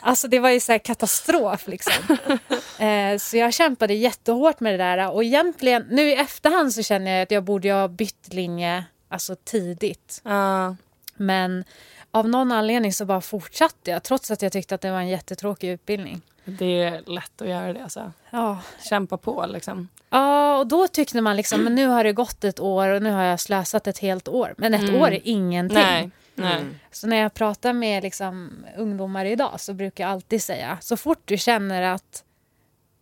alltså 0.00 0.28
det 0.28 0.38
var 0.38 0.50
ju 0.50 0.60
så 0.60 0.78
katastrof 0.78 1.66
liksom. 1.68 2.16
Eh, 2.78 3.18
så 3.18 3.36
jag 3.36 3.54
kämpade 3.54 3.94
jättehårt 3.94 4.60
med 4.60 4.72
det 4.72 4.76
där 4.84 5.10
och 5.10 5.24
egentligen 5.24 5.86
nu 5.90 6.08
i 6.08 6.14
efterhand 6.14 6.72
så 6.74 6.82
känner 6.82 7.10
jag 7.10 7.22
att 7.22 7.30
jag 7.30 7.44
borde 7.44 7.72
ha 7.72 7.88
bytt 7.88 8.32
linje 8.32 8.84
alltså 9.08 9.36
tidigt. 9.44 10.20
Ja. 10.24 10.76
Men 11.16 11.64
av 12.10 12.28
någon 12.28 12.52
anledning 12.52 12.92
så 12.92 13.04
bara 13.04 13.20
fortsatte 13.20 13.90
jag 13.90 14.02
trots 14.02 14.30
att 14.30 14.42
jag 14.42 14.52
tyckte 14.52 14.74
att 14.74 14.80
det 14.80 14.90
var 14.90 14.98
en 14.98 15.08
jättetråkig 15.08 15.68
utbildning. 15.70 16.20
Det 16.44 16.82
är 16.82 17.02
lätt 17.06 17.42
att 17.42 17.48
göra 17.48 17.72
det. 17.72 17.82
Alltså. 17.82 18.12
Ja, 18.30 18.58
Kämpa 18.88 19.16
på 19.16 19.46
liksom. 19.48 19.88
Ja, 20.10 20.56
och 20.58 20.66
då 20.66 20.88
tyckte 20.88 21.20
man 21.20 21.36
liksom, 21.36 21.60
men 21.64 21.74
nu 21.74 21.86
har 21.86 22.04
det 22.04 22.12
gått 22.12 22.44
ett 22.44 22.60
år 22.60 22.88
och 22.88 23.02
nu 23.02 23.10
har 23.10 23.22
jag 23.22 23.40
slösat 23.40 23.86
ett 23.86 23.98
helt 23.98 24.28
år. 24.28 24.54
Men 24.56 24.74
ett 24.74 24.82
Mm. 24.88 25.02
år 25.02 25.12
är 25.12 25.20
ingenting. 25.24 25.78
Nej. 25.78 26.10
Nej. 26.34 26.60
Mm. 26.60 26.74
Så 26.90 27.06
när 27.06 27.16
jag 27.16 27.34
pratar 27.34 27.72
med 27.72 28.02
liksom, 28.02 28.50
ungdomar 28.76 29.24
idag 29.24 29.60
så 29.60 29.74
brukar 29.74 30.04
jag 30.04 30.10
alltid 30.10 30.42
säga, 30.42 30.78
så 30.80 30.96
fort 30.96 31.22
du 31.24 31.38
känner 31.38 31.82
att 31.82 32.24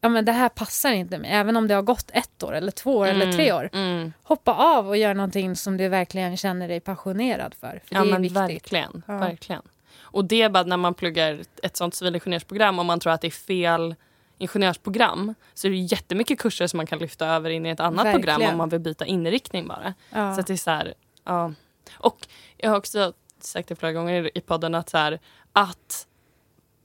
ja, 0.01 0.09
men 0.09 0.25
det 0.25 0.33
här 0.33 0.49
passar 0.49 0.93
inte 0.93 1.19
mig, 1.19 1.31
även 1.33 1.57
om 1.57 1.69
det 1.69 1.75
har 1.75 1.83
gått 1.83 2.11
ett 2.13 2.43
år 2.43 2.55
eller 2.55 2.71
två 2.73 2.97
år 2.97 3.07
eller 3.07 3.33
tre 3.33 3.53
år, 3.53 3.71
Mm. 3.73 4.13
hoppa 4.23 4.53
av 4.55 4.89
och 4.89 4.97
gör 4.97 5.15
någonting 5.15 5.57
som 5.57 5.77
du 5.77 5.89
verkligen 5.89 6.37
känner 6.37 6.69
dig 6.69 6.81
passionerad 6.81 7.55
för. 7.55 7.81
för 7.85 7.95
Ja 7.95 8.05
men 8.05 8.23
viktigt. 8.23 8.37
verkligen. 8.37 9.03
Ja. 9.09 9.19
verkligen. 9.19 9.63
Och 10.01 10.25
det 10.25 10.43
är 10.43 10.49
bara 10.49 10.65
när 10.65 10.77
man 10.77 10.95
pluggar 10.95 11.41
ett 11.63 11.77
sånt 11.77 11.95
civilingenjörsprogram 11.95 12.79
om 12.79 12.87
man 12.87 13.01
tror 13.01 13.13
att 13.13 13.21
det 13.21 13.27
är 13.29 13.31
fel 13.31 13.95
ingenjörsprogram 14.39 15.35
så 15.55 15.67
är 15.67 15.71
det 15.71 15.77
jättemycket 15.77 16.39
kurser 16.39 16.67
som 16.67 16.77
man 16.77 16.87
kan 16.87 16.99
lyfta 16.99 17.27
över 17.27 17.51
in 17.51 17.67
i 17.67 17.69
ett 17.71 17.81
annat 17.81 18.05
program 18.13 18.25
Verkligen. 18.27 18.53
om 18.53 18.59
man 18.59 18.69
vill 18.69 18.81
byta 18.81 19.07
inriktning 19.07 19.69
bara. 19.69 19.95
Ja. 20.15 20.35
Så 20.35 20.41
att 20.41 20.47
det 20.47 20.53
är 20.53 20.57
så 20.57 20.71
här, 20.71 20.95
ja. 21.25 21.53
Och 21.93 22.27
jag 22.57 22.71
har 22.71 22.77
också 22.77 23.13
sagt 23.41 23.69
det 23.69 23.77
flera 23.77 23.93
gånger 23.93 24.39
i 24.39 24.41
podden 24.41 24.75
att 24.75 24.91
så 24.91 24.99
här, 24.99 25.19
att 25.53 26.07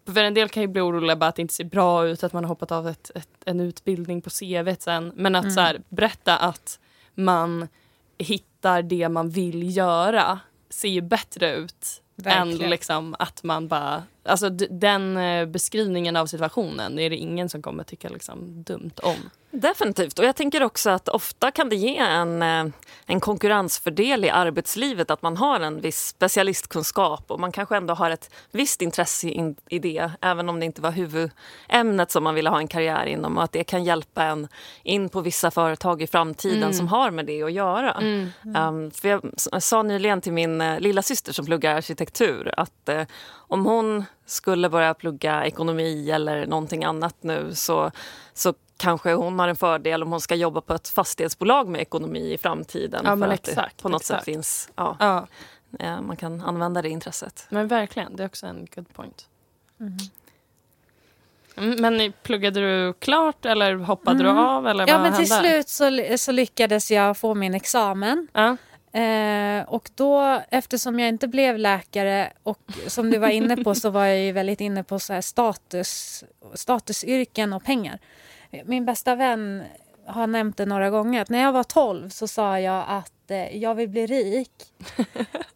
för 0.05 0.23
en 0.23 0.33
del 0.33 0.49
kan 0.49 0.63
ju 0.63 0.67
bli 0.67 0.81
oroliga 0.81 1.15
bara 1.15 1.27
att 1.27 1.35
det 1.35 1.41
inte 1.41 1.53
ser 1.53 1.63
bra 1.63 2.07
ut, 2.07 2.23
att 2.23 2.33
man 2.33 2.43
har 2.43 2.49
hoppat 2.49 2.71
av 2.71 2.87
ett, 2.87 3.11
ett, 3.15 3.29
en 3.45 3.59
utbildning 3.59 4.21
på 4.21 4.29
CV 4.29 4.75
sen. 4.79 5.11
Men 5.15 5.35
att 5.35 5.53
så 5.53 5.59
här, 5.59 5.81
berätta 5.89 6.37
att 6.37 6.79
man 7.13 7.67
hittar 8.17 8.81
det 8.81 9.09
man 9.09 9.29
vill 9.29 9.77
göra 9.77 10.39
ser 10.69 10.89
ju 10.89 11.01
bättre 11.01 11.55
ut 11.55 12.01
än 12.17 12.23
Verkligen. 12.23 12.69
liksom 12.69 13.15
att 13.19 13.43
man 13.43 13.67
bara... 13.67 14.03
Alltså 14.23 14.49
den 14.49 15.17
eh, 15.17 15.45
beskrivningen 15.45 16.15
av 16.15 16.25
situationen 16.25 16.99
är 16.99 17.09
det 17.09 17.15
ingen 17.17 17.49
som 17.49 17.61
kommer 17.61 17.83
tycka 17.83 18.09
liksom 18.09 18.63
dumt 18.63 18.91
om. 19.03 19.29
Definitivt. 19.55 20.19
Och 20.19 20.25
jag 20.25 20.35
tänker 20.35 20.63
också 20.63 20.89
att 20.89 21.09
ofta 21.09 21.51
kan 21.51 21.69
det 21.69 21.75
ge 21.75 21.97
en, 21.97 22.41
eh, 22.41 22.65
en 23.05 23.19
konkurrensfördel 23.19 24.25
i 24.25 24.29
arbetslivet 24.29 25.11
att 25.11 25.21
man 25.21 25.37
har 25.37 25.59
en 25.59 25.81
viss 25.81 26.07
specialistkunskap 26.07 27.31
och 27.31 27.39
man 27.39 27.51
kanske 27.51 27.77
ändå 27.77 27.93
har 27.93 28.11
ett 28.11 28.29
visst 28.51 28.81
intresse 28.81 29.27
in, 29.27 29.55
i 29.69 29.79
det 29.79 30.11
även 30.21 30.49
om 30.49 30.59
det 30.59 30.65
inte 30.65 30.81
var 30.81 30.91
huvudämnet 30.91 32.11
som 32.11 32.23
man 32.23 32.35
ville 32.35 32.49
ha 32.49 32.57
en 32.57 32.67
karriär 32.67 33.05
inom 33.05 33.37
och 33.37 33.43
att 33.43 33.51
det 33.51 33.63
kan 33.63 33.83
hjälpa 33.83 34.23
en 34.23 34.47
in 34.83 35.09
på 35.09 35.21
vissa 35.21 35.51
företag 35.51 36.01
i 36.01 36.07
framtiden 36.07 36.73
som 36.73 36.87
har 36.87 37.11
med 37.11 37.25
det 37.25 37.43
att 37.43 37.53
göra. 37.53 37.97
Um, 38.57 38.91
för 38.91 39.07
jag 39.07 39.21
sa 39.63 39.83
nyligen 39.83 40.21
till 40.21 40.33
min 40.33 40.61
uh, 40.61 40.79
lilla 40.79 41.01
syster 41.01 41.33
som 41.33 41.45
pluggar 41.45 41.75
arkitektur 41.75 42.53
att 42.57 42.89
eh, 42.89 43.03
om 43.35 43.65
hon 43.65 44.05
skulle 44.25 44.69
börja 44.69 44.93
plugga 44.93 45.45
ekonomi 45.45 46.11
eller 46.11 46.45
någonting 46.45 46.83
annat 46.83 47.15
nu 47.21 47.55
så, 47.55 47.91
så 48.33 48.53
kanske 48.77 49.13
hon 49.13 49.39
har 49.39 49.47
en 49.47 49.55
fördel 49.55 50.03
om 50.03 50.11
hon 50.11 50.21
ska 50.21 50.35
jobba 50.35 50.61
på 50.61 50.73
ett 50.73 50.87
fastighetsbolag 50.89 51.67
med 51.67 51.81
ekonomi 51.81 52.33
i 52.33 52.37
framtiden. 52.37 53.01
Ja, 53.05 53.15
men 53.15 53.29
för 53.29 53.33
att 53.33 53.43
det 53.43 53.51
exakt, 53.51 53.81
på 53.81 53.89
något 53.89 54.01
exakt. 54.01 54.19
sätt 54.19 54.25
finns, 54.25 54.69
ja, 54.75 54.97
Ja, 54.99 55.27
eh, 55.79 56.01
man 56.01 56.17
kan 56.17 56.41
använda 56.41 56.81
det 56.81 56.89
intresset. 56.89 57.45
men 57.49 57.67
verkligen. 57.67 58.15
Det 58.15 58.23
är 58.23 58.27
också 58.27 58.45
en 58.45 58.67
good 58.75 58.93
point. 58.93 59.27
Mm, 61.57 61.81
Men 61.97 62.13
pluggade 62.23 62.59
du 62.59 62.93
klart 62.93 63.45
eller 63.45 63.75
hoppade 63.75 64.23
du 64.23 64.29
av? 64.29 64.67
Eller 64.67 64.87
Ja, 64.87 64.97
vad 64.97 65.01
men 65.11 65.23
till 65.23 65.31
hände? 65.33 65.49
slut 65.49 65.69
så, 65.69 66.17
så 66.17 66.31
lyckades 66.31 66.91
jag 66.91 67.17
få 67.17 67.33
min 67.35 67.53
examen. 67.53 68.27
Ja. 68.33 68.57
Eh, 68.99 69.63
och 69.67 69.89
då, 69.95 70.41
eftersom 70.49 70.99
jag 70.99 71.09
inte 71.09 71.27
blev 71.27 71.57
läkare 71.57 72.33
och 72.43 72.59
som 72.87 73.11
du 73.11 73.17
var 73.17 73.27
inne 73.27 73.57
på 73.57 73.75
så 73.75 73.89
var 73.89 74.05
jag 74.05 74.19
ju 74.19 74.31
väldigt 74.31 74.61
inne 74.61 74.83
på 74.83 74.99
så 74.99 75.13
här 75.13 75.21
status, 75.21 76.23
statusyrken 76.53 77.53
och 77.53 77.63
pengar. 77.63 77.99
Min 78.65 78.85
bästa 78.85 79.15
vän 79.15 79.63
har 80.05 80.27
nämnt 80.27 80.57
det 80.57 80.65
några 80.65 80.89
gånger 80.89 81.21
att 81.21 81.29
när 81.29 81.41
jag 81.41 81.51
var 81.51 81.63
12 81.63 82.09
så 82.09 82.27
sa 82.27 82.59
jag 82.59 82.85
att 82.87 83.31
eh, 83.31 83.57
jag 83.57 83.75
vill 83.75 83.89
bli 83.89 84.05
rik. 84.05 84.51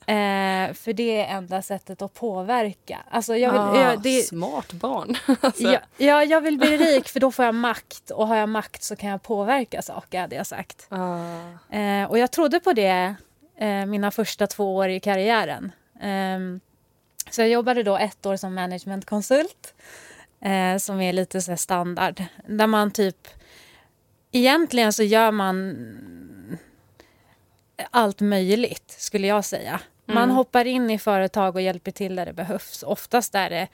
eh, 0.06 0.74
för 0.74 0.94
det 0.94 1.22
är 1.22 1.38
enda 1.38 1.62
sättet 1.62 2.02
att 2.02 2.14
påverka. 2.14 3.00
Alltså 3.12 3.36
jag 3.36 3.52
vill, 3.52 3.62
Ah, 3.62 3.90
jag, 3.90 4.02
det, 4.02 4.22
Smart 4.28 4.74
barn. 4.74 5.18
alltså, 5.42 5.64
ja, 5.64 5.80
ja, 5.98 6.24
jag 6.24 6.42
vill 6.42 6.58
bli 6.58 6.78
rik 6.78 7.08
för 7.08 7.20
då 7.20 7.32
får 7.32 7.46
jag 7.46 7.56
makt 7.56 8.10
och 8.12 8.28
har 8.28 8.36
jag 8.36 8.50
makt 8.50 8.84
så 8.84 8.96
kan 8.96 9.10
jag 9.10 9.22
påverka 9.24 9.82
saker 9.82 10.22
hade 10.22 10.36
jag 10.36 10.48
sagt. 10.48 10.88
ah. 10.90 11.76
Eh, 11.76 12.10
och 12.10 12.20
jag 12.20 12.32
trodde 12.32 12.60
på 12.60 12.74
det 12.74 13.16
eh, 13.58 13.86
mina 13.86 14.12
första 14.12 14.48
två 14.48 14.76
år 14.76 14.90
i 14.90 15.00
karriären. 15.00 15.72
Ehm, 16.02 16.60
så 17.32 17.42
jag 17.42 17.50
jobbade 17.50 17.84
då 17.84 17.98
ett 17.98 18.26
år 18.26 18.36
som 18.38 18.54
managementkonsult 18.56 19.74
eh, 20.42 20.78
som 20.78 21.02
är 21.02 21.14
lite 21.14 21.42
så 21.42 21.58
standard. 21.58 22.24
Där 22.48 22.68
man 22.68 22.92
typ... 22.92 23.28
Egentligen 24.32 24.94
så 24.94 25.04
gör 25.04 25.32
man 25.32 25.76
allt 27.92 28.22
möjligt, 28.22 28.96
skulle 29.00 29.28
jag 29.28 29.46
säga. 29.46 29.80
Man 30.06 30.24
Mm. 30.24 30.36
hoppar 30.36 30.66
in 30.66 30.90
i 30.90 31.00
företag 31.00 31.56
och 31.56 31.62
hjälper 31.62 31.92
till 31.92 32.16
där 32.16 32.26
det 32.26 32.34
behövs. 32.34 32.84
Oftast 32.84 33.36
är 33.36 33.50
det 33.50 33.68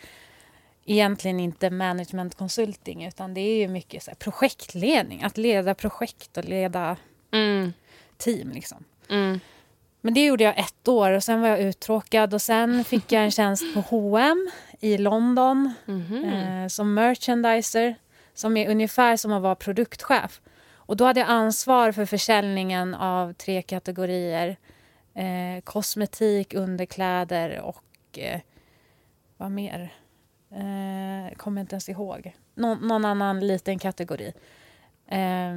egentligen 0.86 1.39
inte 1.39 1.70
management 1.70 2.36
consulting 2.36 3.05
utan 3.05 3.34
det 3.34 3.41
är 3.41 3.55
ju 3.58 3.67
mycket 3.67 4.03
så 4.03 4.12
projektledning. 4.20 5.24
Att 5.24 5.38
leda 5.38 5.75
projekt 5.75 6.38
och 6.38 6.46
leda 6.46 6.98
Mm, 7.32 7.74
team. 8.17 8.51
Liksom. 8.51 8.84
mm. 9.10 9.39
Men 10.01 10.13
det 10.13 10.25
gjorde 10.25 10.43
jag 10.43 10.60
ett 10.60 10.88
år 10.88 11.12
och 11.12 11.24
sen 11.24 11.41
var 11.41 11.48
jag 11.48 11.60
uttråkad 11.62 12.34
och 12.34 12.41
sen 12.41 12.84
fick 12.84 13.12
jag 13.12 13.24
en 13.24 13.32
tjänst 13.32 13.74
på 13.74 13.79
H&M 13.82 14.51
i 14.84 14.98
London 14.98 15.74
Mhm. 15.86 16.24
eh, 16.25 16.68
som 16.68 16.94
merchandiser 16.94 17.96
som 18.34 18.58
är 18.58 18.70
ungefär 18.70 19.18
som 19.18 19.32
att 19.34 19.42
vara 19.42 19.56
produktchef. 19.56 20.42
Och 20.75 20.98
då 20.98 21.06
hade 21.06 21.20
jag 21.20 21.30
ansvar 21.30 21.92
för 21.92 22.06
försäljningen 22.06 22.94
av 22.96 23.34
tre 23.34 23.62
kategorier. 23.62 24.58
Eh, 25.16 25.62
kosmetik, 25.63 26.54
underkläder 26.54 27.60
och 27.62 28.20
eh, 28.20 28.40
vad 29.38 29.52
mer? 29.52 29.94
Eh, 30.52 31.36
kommer 31.38 31.62
inte 31.62 31.75
ens 31.75 31.90
ihåg. 31.90 32.36
Nå- 32.56 32.75
någon 32.75 33.06
annan 33.06 33.48
liten 33.48 33.80
kategori. 33.80 34.34
Eh, 35.08 35.54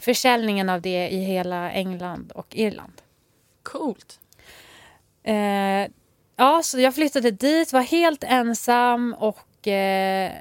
försäljningen 0.00 0.68
av 0.68 0.80
det 0.80 1.08
i 1.08 1.18
hela 1.24 1.70
England 1.72 2.32
och 2.32 2.56
Irland. 2.56 3.02
Coolt. 3.62 4.20
Ja, 6.36 6.62
så 6.62 6.80
jag 6.80 6.94
flyttade 6.94 7.30
dit, 7.30 7.72
var 7.72 7.80
helt 7.80 8.24
ensam 8.24 9.14
och 9.18 9.68
eh, 9.68 10.32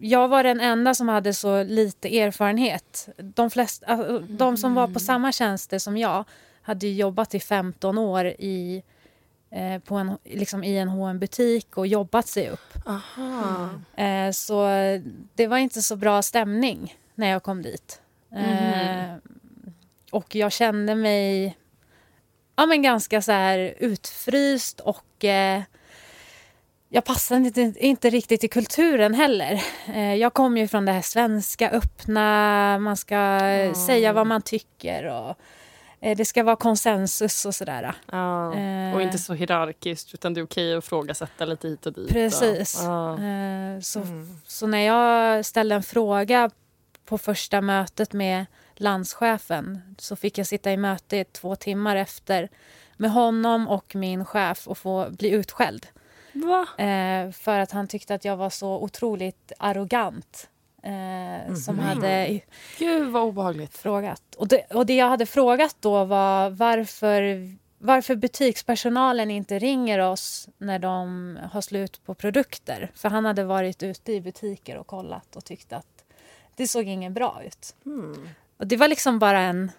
jag 0.00 0.28
var 0.28 0.42
den 0.42 0.60
enda 0.60 0.94
som 0.94 1.08
hade 1.08 1.34
så 1.34 1.62
lite 1.62 2.18
erfarenhet. 2.18 3.08
De, 3.16 3.50
flesta, 3.50 3.86
alltså, 3.86 4.18
de 4.18 4.56
som 4.56 4.74
var 4.74 4.88
på 4.88 5.00
samma 5.00 5.32
tjänster 5.32 5.78
som 5.78 5.96
jag 5.96 6.24
hade 6.62 6.86
jobbat 6.86 7.34
i 7.34 7.40
15 7.40 7.98
år 7.98 8.26
i, 8.26 8.82
eh, 9.50 9.78
på 9.78 9.94
en, 9.94 10.18
liksom 10.24 10.64
i 10.64 10.78
en 10.78 10.88
hm 10.88 11.18
butik 11.18 11.76
och 11.76 11.86
jobbat 11.86 12.26
sig 12.26 12.50
upp. 12.50 12.74
Aha. 12.86 13.70
Eh, 13.96 14.30
så 14.30 14.68
det 15.34 15.46
var 15.46 15.58
inte 15.58 15.82
så 15.82 15.96
bra 15.96 16.22
stämning 16.22 16.96
när 17.14 17.28
jag 17.28 17.42
kom 17.42 17.62
dit. 17.62 18.00
Eh, 18.36 19.16
och 20.10 20.34
jag 20.34 20.52
kände 20.52 20.94
mig 20.94 21.56
ja, 22.56 22.66
men 22.66 22.82
ganska 22.82 23.22
så 23.22 23.32
här 23.32 23.74
utfryst 23.78 24.80
och 24.80 25.24
eh, 25.24 25.62
jag 26.94 27.04
passade 27.04 27.40
inte, 27.40 27.74
inte 27.76 28.10
riktigt 28.10 28.44
i 28.44 28.48
kulturen 28.48 29.14
heller. 29.14 29.62
Eh, 29.94 30.14
jag 30.14 30.34
kom 30.34 30.56
ju 30.56 30.68
från 30.68 30.84
det 30.84 30.92
här 30.92 31.02
svenska 31.02 31.70
öppna, 31.70 32.78
man 32.78 32.96
ska 32.96 33.40
säga 33.86 34.12
vad 34.12 34.26
man 34.26 34.42
tycker 34.42 35.04
och 35.04 35.36
eh, 36.00 36.16
det 36.16 36.24
ska 36.24 36.42
vara 36.42 36.56
konsensus 36.56 37.44
och 37.44 37.54
sådär. 37.54 37.94
Eh. 38.12 38.94
Och 38.94 39.02
inte 39.02 39.18
så 39.18 39.34
hierarkiskt 39.34 40.14
utan 40.14 40.34
det 40.34 40.40
är 40.40 40.44
okej 40.44 40.74
att 40.74 40.84
ifrågasätta 40.84 41.44
lite 41.44 41.68
hit 41.68 41.86
och 41.86 41.92
dit. 41.92 42.08
Precis. 42.08 42.82
Eh, 42.82 43.80
så, 43.80 44.02
så 44.46 44.66
när 44.66 44.86
jag 44.86 45.44
ställde 45.44 45.74
en 45.74 45.82
fråga 45.82 46.50
på 47.04 47.18
första 47.18 47.60
mötet 47.60 48.12
med 48.12 48.46
landschefen 48.76 49.94
så 49.98 50.16
fick 50.16 50.38
jag 50.38 50.46
sitta 50.46 50.72
i 50.72 50.76
möte 50.76 51.16
i 51.16 51.24
två 51.24 51.56
timmar 51.56 51.96
efter 51.96 52.48
med 52.96 53.10
honom 53.10 53.68
och 53.68 53.94
min 53.94 54.24
chef 54.24 54.68
och 54.68 54.78
få 54.78 55.10
bli 55.10 55.30
utskälld. 55.30 55.86
Eh, 56.78 57.30
för 57.32 57.58
att 57.58 57.70
han 57.70 57.88
tyckte 57.88 58.14
att 58.14 58.24
jag 58.24 58.36
var 58.36 58.50
så 58.50 58.78
otroligt 58.78 59.52
arrogant. 59.58 60.48
eh, 60.82 61.54
som 61.54 61.78
hade 61.78 62.40
Gud 62.78 63.08
vad 63.12 63.22
obehagligt. 63.22 63.76
frågat. 63.76 64.34
Och 64.36 64.48
det, 64.48 64.64
och 64.74 64.86
det 64.86 64.96
jag 64.96 65.08
hade 65.08 65.26
frågat 65.26 65.76
då 65.80 66.04
var 66.04 66.50
varför, 66.50 67.50
varför 67.78 68.14
butikspersonalen 68.16 69.30
inte 69.30 69.58
ringer 69.58 69.98
oss 69.98 70.48
när 70.58 70.78
de 70.78 71.38
har 71.52 71.60
slut 71.60 72.04
på 72.04 72.14
produkter. 72.14 72.90
För 72.94 73.08
han 73.08 73.24
hade 73.24 73.44
varit 73.44 73.82
ute 73.82 74.12
i 74.12 74.20
butiker 74.20 74.76
och 74.76 74.86
kollat 74.86 75.36
och 75.36 75.44
tyckte 75.44 75.76
att 75.76 76.04
det 76.56 76.68
såg 76.68 76.88
ingen 76.88 77.14
bra 77.14 77.42
ut. 77.46 77.76
Mm. 77.86 78.28
Och 78.56 78.66
det 78.66 78.76
var 78.76 78.88
liksom 78.88 79.18
bara 79.18 79.40
en... 79.40 79.70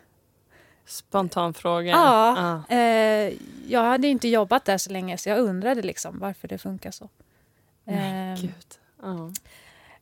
Spontan 0.86 1.54
fråga. 1.54 1.92
Ja, 1.92 2.64
eh, 2.70 3.34
jag 3.68 3.84
hade 3.84 4.08
inte 4.08 4.28
jobbat 4.28 4.66
där 4.66 4.78
så 4.78 4.92
länge 4.92 5.18
så 5.18 5.30
jag 5.30 5.40
undrade 5.40 5.82
liksom 5.82 6.20
varför 6.20 6.48
det 6.48 6.58
funkar 6.58 6.92
så. 6.92 7.10
Nej, 7.84 8.34
Eh, 8.34 8.42
gud. 8.42 8.66
Ja. 9.02 9.32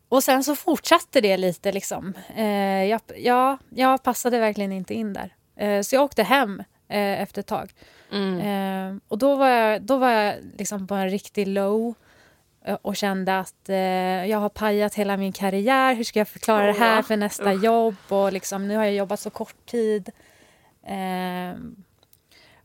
och 0.10 0.24
sen 0.24 0.44
så 0.44 0.56
fortsatte 0.56 1.22
det 1.22 1.38
lite. 1.38 1.72
Liksom. 1.72 2.14
Eh, 2.36 2.84
jag, 2.84 3.02
ja, 3.18 3.58
jag 3.70 4.04
passade 4.04 4.40
verkligen 4.40 4.72
inte 4.72 4.94
in 4.94 5.14
där. 5.14 5.36
Eh, 5.56 5.82
så 5.82 5.96
jag 5.96 6.04
åkte 6.04 6.24
hem 6.24 6.60
eh, 6.88 7.22
efter 7.22 7.40
ett 7.40 7.48
tag. 7.48 7.74
Mm. 8.12 8.40
Eh, 8.40 9.00
och 9.08 9.18
då 9.18 9.36
var 9.36 9.48
jag, 9.50 9.82
då 9.82 9.98
var 9.98 10.10
jag 10.10 10.36
liksom 10.58 10.88
på 10.88 10.96
en 10.96 11.10
riktig 11.10 11.48
low 11.48 11.94
och 12.82 12.96
kände 12.96 13.40
att 13.40 13.70
eh, 13.70 14.26
jag 14.26 14.38
har 14.38 14.50
pajat 14.50 14.96
hela 14.96 15.18
min 15.18 15.34
karriär. 15.34 15.96
Hur 15.96 16.04
ska 16.04 16.20
jag 16.20 16.28
förklara 16.28 16.66
det 16.66 16.80
här 16.80 17.02
för 17.02 17.18
nästa 17.18 17.54
jobb? 17.54 17.96
Och 18.10 18.34
liksom, 18.34 18.68
nu 18.68 18.78
har 18.78 18.84
jag 18.84 18.94
jobbat 18.94 19.20
så 19.20 19.30
kort 19.30 19.66
tid. 19.66 20.10
Eh, 20.84 21.60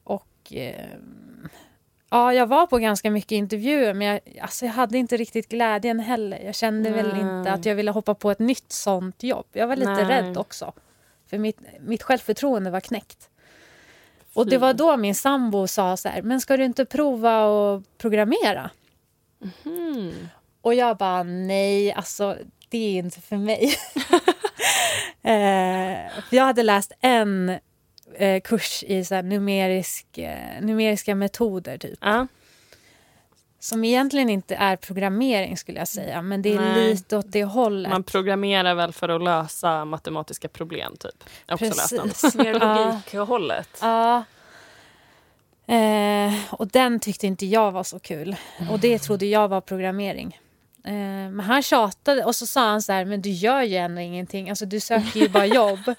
och 0.04 0.52
eh, 0.52 0.86
ja, 2.10 2.32
jag 2.32 2.46
var 2.46 2.66
på 2.66 2.78
ganska 2.78 3.10
mycket 3.10 3.32
intervjuer 3.32 3.94
men 3.94 4.06
jag, 4.06 4.20
alltså, 4.40 4.66
jag 4.66 4.72
hade 4.72 4.98
inte 4.98 5.16
riktigt 5.16 5.48
glädjen 5.48 6.00
heller. 6.00 6.40
Jag 6.44 6.54
kände 6.54 6.90
väl 6.90 7.12
Nej. 7.12 7.20
inte 7.20 7.52
att 7.52 7.66
jag 7.66 7.74
ville 7.74 7.90
hoppa 7.90 8.14
på 8.14 8.30
ett 8.30 8.38
nytt 8.38 8.72
sånt 8.72 9.22
jobb. 9.22 9.46
Jag 9.52 9.66
var 9.66 9.76
lite 9.76 9.92
Nej. 9.92 10.04
rädd 10.04 10.38
också. 10.38 10.72
För 11.26 11.38
mitt, 11.38 11.60
mitt 11.80 12.02
självförtroende 12.02 12.70
var 12.70 12.80
knäckt. 12.80 13.30
Och 14.34 14.46
det 14.46 14.58
var 14.58 14.74
då 14.74 14.96
min 14.96 15.14
sambo 15.14 15.66
sa 15.66 15.96
så 15.96 16.08
här, 16.08 16.22
men 16.22 16.40
ska 16.40 16.56
du 16.56 16.64
inte 16.64 16.84
prova 16.84 17.44
att 17.44 17.98
programmera? 17.98 18.70
Mm. 19.64 20.28
Och 20.60 20.74
jag 20.74 20.96
bara, 20.96 21.22
nej, 21.22 21.92
alltså 21.92 22.36
det 22.68 22.78
är 22.78 22.98
inte 22.98 23.20
för 23.20 23.36
mig. 23.36 23.62
eh, 25.22 26.22
för 26.28 26.36
jag 26.36 26.44
hade 26.44 26.62
läst 26.62 26.92
en 27.00 27.58
eh, 28.14 28.40
kurs 28.40 28.84
i 28.86 29.04
så 29.04 29.14
här, 29.14 29.22
numerisk, 29.22 30.18
eh, 30.18 30.60
numeriska 30.60 31.14
metoder 31.14 31.78
typ. 31.78 31.98
Ja. 32.02 32.26
Som 33.60 33.84
egentligen 33.84 34.30
inte 34.30 34.54
är 34.54 34.76
programmering 34.76 35.56
skulle 35.56 35.78
jag 35.78 35.88
säga, 35.88 36.22
men 36.22 36.42
det 36.42 36.54
är 36.54 36.60
Nej. 36.60 36.90
lite 36.90 37.16
åt 37.16 37.32
det 37.32 37.44
hållet. 37.44 37.90
Man 37.90 38.02
programmerar 38.02 38.74
väl 38.74 38.92
för 38.92 39.08
att 39.08 39.22
lösa 39.22 39.84
matematiska 39.84 40.48
problem 40.48 40.96
typ. 40.96 41.24
Jag 41.46 41.58
har 41.58 41.68
också 41.68 41.80
läst 41.80 41.90
den. 41.90 42.08
Precis. 42.08 42.34
Mer 42.34 42.54
logikhållet. 42.54 43.78
Ja. 43.80 44.24
Eh, 45.68 46.34
och 46.50 46.68
den 46.68 47.00
tyckte 47.00 47.26
inte 47.26 47.46
jag 47.46 47.72
var 47.72 47.84
så 47.84 47.98
kul. 47.98 48.36
Och 48.70 48.78
det 48.80 48.98
trodde 48.98 49.26
jag 49.26 49.48
var 49.48 49.60
programmering. 49.60 50.38
Eh, 50.84 50.92
men 50.92 51.40
han 51.40 51.62
tjatade 51.62 52.24
och 52.24 52.34
så 52.36 52.46
sa 52.46 52.60
han 52.60 52.82
så 52.82 52.92
här, 52.92 53.04
men 53.04 53.22
du 53.22 53.30
gör 53.30 53.62
ju 53.62 53.76
ändå 53.76 54.00
ingenting. 54.00 54.50
Alltså 54.50 54.66
du 54.66 54.80
söker 54.80 55.20
ju 55.20 55.28
bara 55.28 55.46
jobb. 55.46 55.80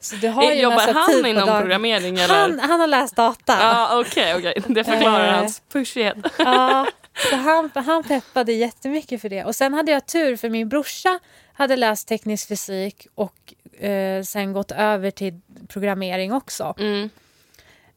Så 0.00 0.16
du 0.16 0.28
har 0.28 0.52
ju 0.52 0.60
Jobbar 0.62 0.94
han 0.94 1.26
inom 1.26 1.60
programmering 1.60 2.18
eller? 2.18 2.34
Han, 2.34 2.58
han 2.60 2.80
har 2.80 2.86
läst 2.86 3.16
data. 3.16 3.58
Ja 3.60 4.00
okej, 4.00 4.34
okej. 4.36 4.62
Det 4.66 4.84
förklarar 4.84 5.28
Eh. 5.28 5.34
hans 5.34 5.62
pushighet. 5.72 6.16
Ja, 6.38 6.86
så 7.30 7.36
han, 7.36 7.70
han 7.74 8.04
peppade 8.04 8.52
jättemycket 8.52 9.20
för 9.20 9.28
det. 9.28 9.44
Och 9.44 9.54
sen 9.56 9.74
hade 9.74 9.92
jag 9.92 10.06
tur 10.06 10.36
för 10.36 10.48
min 10.48 10.68
brorsa 10.68 11.18
hade 11.52 11.76
läst 11.76 12.08
teknisk 12.08 12.48
fysik 12.48 13.06
och 13.14 13.54
eh, 13.84 14.22
sen 14.22 14.52
gått 14.52 14.70
över 14.72 15.10
till 15.10 15.40
programmering 15.68 16.32
också. 16.32 16.74
Mm. 16.78 17.10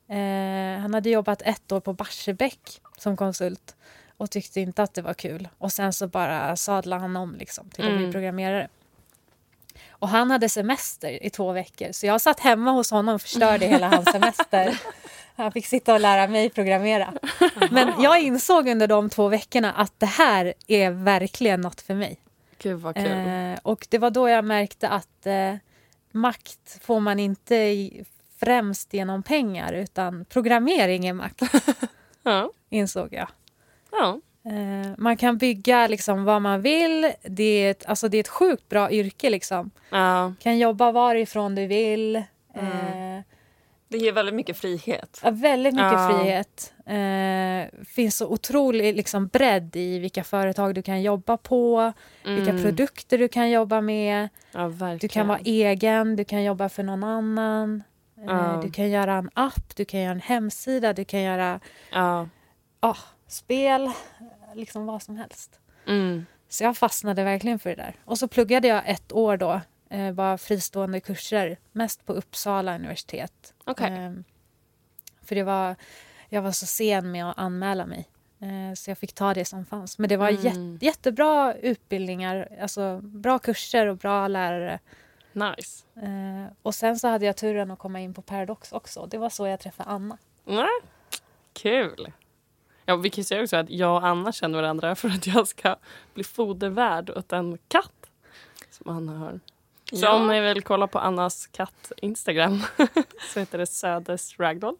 Eh, 0.07 0.81
han 0.81 0.93
hade 0.93 1.09
jobbat 1.09 1.41
ett 1.41 1.71
år 1.71 1.79
på 1.79 1.93
Barsebäck 1.93 2.81
som 2.97 3.17
konsult 3.17 3.75
och 4.17 4.31
tyckte 4.31 4.61
inte 4.61 4.83
att 4.83 4.93
det 4.93 5.01
var 5.01 5.13
kul. 5.13 5.47
Och 5.57 5.71
sen 5.71 5.93
så 5.93 6.07
bara 6.07 6.55
sadlade 6.55 7.01
han 7.01 7.15
om 7.17 7.35
liksom, 7.35 7.69
till 7.69 7.83
att 7.83 7.89
bli 7.91 7.99
Mm. 7.99 8.11
programmerare. 8.11 8.67
Och 9.89 10.09
han 10.09 10.31
hade 10.31 10.49
semester 10.49 11.23
i 11.23 11.29
två 11.29 11.51
veckor 11.51 11.91
så 11.91 12.05
jag 12.05 12.21
satt 12.21 12.39
hemma 12.39 12.71
hos 12.71 12.91
honom 12.91 13.15
och 13.15 13.21
förstörde 13.21 13.65
hela 13.65 13.87
hans 13.89 14.11
semester. 14.11 14.81
Han 15.35 15.51
fick 15.51 15.65
sitta 15.65 15.93
och 15.93 15.99
lära 15.99 16.27
mig 16.27 16.49
programmera. 16.49 17.13
Men 17.71 18.01
jag 18.01 18.21
insåg 18.21 18.67
under 18.67 18.87
de 18.87 19.09
två 19.09 19.27
veckorna 19.27 19.71
att 19.73 19.93
det 19.99 20.05
här 20.05 20.53
är 20.67 20.89
verkligen 20.91 21.61
något 21.61 21.81
för 21.81 21.95
mig. 21.95 22.17
Gud 22.59 22.79
vad 22.79 22.95
kul. 22.95 23.05
Eh, 23.27 23.59
och 23.63 23.87
det 23.89 23.97
var 23.97 24.09
då 24.09 24.29
jag 24.29 24.45
märkte 24.45 24.89
att 24.89 25.25
eh, 25.25 25.55
makt 26.11 26.77
får 26.81 26.99
man 26.99 27.19
inte 27.19 27.55
främst 28.43 28.93
genom 28.93 29.23
pengar 29.23 29.73
utan 29.73 30.25
programmering 30.25 31.05
är 31.05 31.13
makt, 31.13 31.41
Ja. 32.23 32.51
insåg 32.69 33.07
jag. 33.13 33.27
ja. 33.91 34.19
Eh, 34.45 34.91
man 34.97 35.17
kan 35.17 35.37
bygga 35.37 35.87
liksom 35.87 36.23
vad 36.23 36.41
man 36.41 36.61
vill. 36.61 37.11
Det 37.23 37.43
är 37.43 37.71
ett, 37.71 37.85
alltså 37.85 38.07
det 38.07 38.17
är 38.17 38.19
ett 38.19 38.27
sjukt 38.27 38.69
bra 38.69 38.91
yrke. 38.91 39.29
Liksom. 39.29 39.71
ja. 39.89 40.33
kan 40.39 40.57
jobba 40.57 40.91
varifrån 40.91 41.55
du 41.55 41.67
vill. 41.67 42.23
Mm. 42.55 43.17
Eh, 43.17 43.23
Det 43.87 43.97
ger 43.97 44.11
väldigt 44.11 44.35
mycket 44.35 44.57
frihet. 44.57 45.19
ja, 45.23 45.31
väldigt 45.31 45.73
mycket 45.73 45.91
Ja. 45.91 46.09
frihet. 46.19 46.73
Eh, 46.85 47.85
finns 47.85 48.17
så 48.17 48.27
otrolig 48.27 48.95
liksom, 48.95 49.27
bredd 49.27 49.75
i 49.75 49.99
vilka 49.99 50.23
företag 50.23 50.75
du 50.75 50.81
kan 50.81 51.01
jobba 51.01 51.37
på, 51.37 51.93
vilka 52.25 52.51
Mm. 52.51 52.63
produkter 52.63 53.17
du 53.17 53.27
kan 53.27 53.49
jobba 53.49 53.81
med. 53.81 54.29
Ja. 54.51 54.71
Du 54.99 55.07
kan 55.07 55.27
vara 55.27 55.39
egen, 55.45 56.15
du 56.15 56.23
kan 56.23 56.43
jobba 56.43 56.69
för 56.69 56.83
någon 56.83 57.03
annan. 57.03 57.83
Ja. 58.25 58.59
Du 58.63 58.71
kan 58.71 58.89
göra 58.89 59.13
en 59.13 59.29
app, 59.33 59.75
du 59.75 59.85
kan 59.85 59.99
göra 59.99 60.11
en 60.11 60.19
hemsida, 60.21 60.93
du 60.93 61.05
kan 61.05 61.21
göra 61.21 61.59
Ja. 61.91 62.27
ah, 62.79 62.97
spel, 63.27 63.91
liksom 64.53 64.85
vad 64.85 65.01
som 65.01 65.17
helst. 65.17 65.59
Mm. 65.87 66.25
Så 66.49 66.63
jag 66.63 66.77
fastnade 66.77 67.23
verkligen 67.23 67.59
för 67.59 67.69
det 67.69 67.75
där. 67.75 67.95
Och 68.05 68.17
så 68.19 68.27
pluggade 68.27 68.67
jag 68.67 68.89
ett 68.89 69.11
år 69.11 69.37
då, 69.37 69.61
eh, 69.89 70.11
bara 70.11 70.37
fristående 70.37 70.99
kurser, 70.99 71.57
mest 71.71 72.05
på 72.05 72.13
Uppsala 72.13 72.75
universitet. 72.75 73.53
Okej. 73.65 73.93
Eh, 73.93 74.11
för 75.23 75.35
det 75.35 75.43
var, 75.43 75.75
jag 76.29 76.41
var 76.41 76.51
så 76.51 76.65
sen 76.65 77.11
med 77.11 77.29
att 77.29 77.37
anmäla 77.37 77.85
mig. 77.85 78.09
Eh, 78.41 78.73
så 78.75 78.89
jag 78.91 78.97
fick 78.97 79.13
ta 79.13 79.33
det 79.33 79.45
som 79.45 79.65
fanns. 79.65 79.97
Men 79.99 80.09
det 80.09 80.17
var 80.17 80.29
Mm. 80.29 80.41
jätte, 80.43 80.85
jättebra 80.85 81.53
utbildningar, 81.55 82.57
alltså 82.61 82.99
bra 83.01 83.39
kurser 83.39 83.87
och 83.87 83.97
bra 83.97 84.27
lärare. 84.27 84.79
Nice. 85.33 85.83
Eh, 85.95 86.53
och 86.61 86.75
sen 86.75 86.99
så 86.99 87.07
hade 87.07 87.25
jag 87.25 87.37
turen 87.37 87.71
att 87.71 87.79
komma 87.79 87.99
in 87.99 88.13
på 88.13 88.21
Paradox 88.21 88.71
också. 88.71 89.05
Det 89.05 89.17
var 89.17 89.29
så 89.29 89.47
jag 89.47 89.59
träffade 89.59 89.89
Anna. 89.89 90.17
Nej. 90.45 90.67
Kul. 91.53 92.11
Ja, 92.85 92.95
vi 92.95 93.09
kan 93.09 93.23
säga 93.23 93.43
också 93.43 93.57
att 93.57 93.69
jag 93.69 93.95
och 93.97 94.07
Anna 94.07 94.31
känner 94.31 94.61
varandra 94.61 94.95
för 94.95 95.09
att 95.09 95.27
jag 95.27 95.47
ska 95.47 95.75
bli 96.13 96.23
fodervärd 96.23 97.09
åt 97.09 97.33
en 97.33 97.57
katt 97.67 98.09
som 98.71 98.91
Anna 98.97 99.17
har. 99.17 99.39
Så 99.91 100.05
Ja. 100.05 100.13
om 100.15 100.27
ni 100.27 100.41
vill 100.41 100.61
kolla 100.63 100.87
på 100.87 100.99
Annas 100.99 101.47
katt 101.47 101.91
Instagram 101.97 102.63
så 103.33 103.39
heter 103.39 103.57
det 103.57 103.65
Söders 103.65 104.39
Ragdoll. 104.39 104.77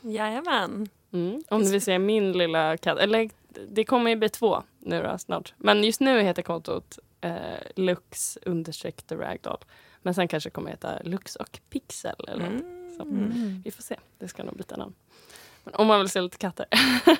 Jajamän. 0.00 0.88
Mm. 1.12 1.42
Om 1.48 1.60
ni 1.62 1.70
vill 1.70 1.82
se 1.82 1.98
min 1.98 2.32
lilla 2.32 2.76
katt. 2.76 2.98
Eller 2.98 3.30
det 3.68 3.84
kommer 3.84 4.10
ju 4.10 4.16
bli 4.16 4.28
två 4.28 4.62
nu 4.78 5.02
då, 5.02 5.18
snart. 5.18 5.54
Men 5.56 5.84
just 5.84 6.00
nu 6.00 6.20
heter 6.22 6.42
kontot 6.42 6.98
eh, 7.20 7.34
Lux 7.76 8.38
understreck 8.42 9.02
the 9.02 9.14
Ragdoll. 9.14 9.58
Men 10.06 10.14
sen 10.14 10.28
kanske 10.28 10.48
det 10.48 10.52
kommer 10.54 10.70
heta 10.70 10.98
Lux 11.02 11.36
och 11.36 11.60
Pixel 11.70 12.24
eller 12.28 12.50
något. 12.50 12.64
Så. 12.96 13.02
Mm. 13.02 13.62
Vi 13.64 13.70
får 13.70 13.82
se. 13.82 13.96
Det 14.18 14.28
ska 14.28 14.44
nog 14.44 14.56
byta 14.56 14.76
namn. 14.76 14.94
Men 15.64 15.74
om 15.74 15.86
man 15.86 16.00
vill 16.00 16.08
se 16.08 16.20
lite 16.20 16.38
katter. 16.38 16.66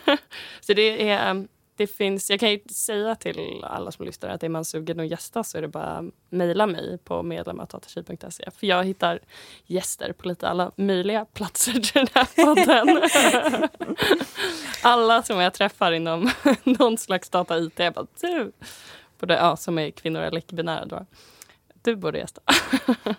så 0.61 0.73
det 0.73 1.11
är... 1.11 1.31
um, 1.31 1.49
Det 1.77 1.87
finns, 1.87 2.31
jag 2.31 2.41
kan 2.41 2.51
ju 2.51 2.61
säga 2.71 3.15
till 3.15 3.65
alla 3.65 3.93
som 3.93 4.07
lyssnar 4.07 4.29
att 4.29 4.43
är 4.43 4.49
man 4.49 4.65
sugen 4.65 5.01
att 5.01 5.07
gästa 5.11 5.45
så 5.45 5.59
är 5.59 5.63
det 5.63 5.69
bara 5.69 5.85
att 5.85 6.05
mejla 6.31 6.67
mig 6.67 6.99
på 7.05 7.23
medlem.datatji.se 7.23 8.51
för 8.51 8.67
jag 8.67 8.85
hittar 8.85 9.21
gäster 9.67 10.13
på 10.13 10.29
lite 10.29 10.49
alla 10.49 10.73
möjliga 10.77 11.25
platser 11.25 11.73
till 11.73 11.93
den 11.95 12.07
här 12.15 12.45
podden. 12.45 13.03
alla 14.83 15.23
som 15.23 15.41
jag 15.41 15.55
träffar 15.55 15.93
inom 15.93 16.31
någon 16.65 16.99
slags 16.99 17.31
data-IT, 17.31 17.79
jag 17.79 17.95
bara 17.95 18.07
du, 18.21 18.53
både, 19.19 19.35
ja, 19.35 19.57
som 19.57 19.79
är 19.79 19.91
kvinnor 19.91 20.21
eller 20.21 20.39
icke-binära. 20.39 21.07
Du 21.87 21.97
borde 21.97 22.19
gästa. 22.19 22.41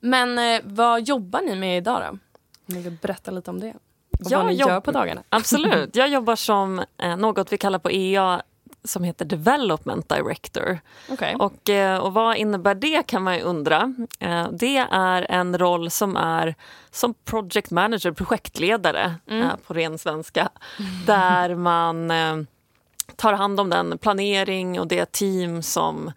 Men 0.00 0.38
eh, 0.38 0.60
vad 0.64 1.08
jobbar 1.08 1.40
ni 1.40 1.54
med 1.56 1.78
idag 1.78 2.00
då? 2.02 2.08
Om 2.08 2.18
ni 2.66 2.82
vill 2.82 2.96
berätta 3.02 3.30
lite 3.30 3.50
om 3.50 3.60
det. 3.60 3.70
Och 4.20 4.26
Jag 4.30 4.38
vad 4.38 4.46
ni 4.46 4.52
jobb- 4.52 4.68
gör 4.70 4.80
på 4.80 4.90
dagarna. 4.92 5.22
Absolut. 5.28 5.96
Jag 5.96 6.08
jobbar 6.08 6.36
som 6.36 6.84
eh, 6.98 7.16
något 7.16 7.52
vi 7.52 7.58
kallar 7.58 7.78
på 7.78 7.90
EA 7.90 8.42
som 8.84 9.04
heter 9.04 9.24
Development 9.24 10.08
Director. 10.08 10.78
Okej. 11.10 11.34
Och, 11.38 11.70
eh, 11.70 11.98
och 11.98 12.12
vad 12.14 12.36
innebär 12.36 12.74
det 12.74 13.06
kan 13.06 13.22
man 13.22 13.34
ju 13.36 13.42
undra. 13.42 13.94
Eh, 14.18 14.48
Det 14.52 14.76
är 14.90 15.26
en 15.30 15.58
roll 15.58 15.90
som 15.90 16.16
är 16.16 16.54
som 16.90 17.14
project 17.14 17.70
manager, 17.70 18.12
projektledare 18.12 19.14
Mm. 19.26 19.48
på 19.66 19.74
ren 19.74 19.98
svenska. 19.98 20.48
Där 21.06 21.54
man 21.54 22.10
tar 23.18 23.32
hand 23.32 23.60
om 23.60 23.70
den 23.70 23.98
planering 23.98 24.80
och 24.80 24.88
det 24.88 25.12
team 25.12 25.62
som 25.62 26.12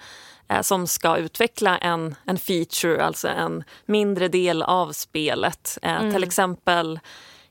eh, 0.50 0.62
som 0.62 0.88
ska 0.88 1.18
utveckla 1.18 1.78
en, 1.78 2.16
en 2.26 2.38
feature, 2.38 3.06
alltså 3.06 3.28
en 3.28 3.64
mindre 3.86 4.28
del 4.28 4.64
av 4.64 4.92
spelet. 4.92 5.78
Eh, 5.82 6.02
mm. 6.02 6.14
Till 6.14 6.24
exempel 6.24 7.00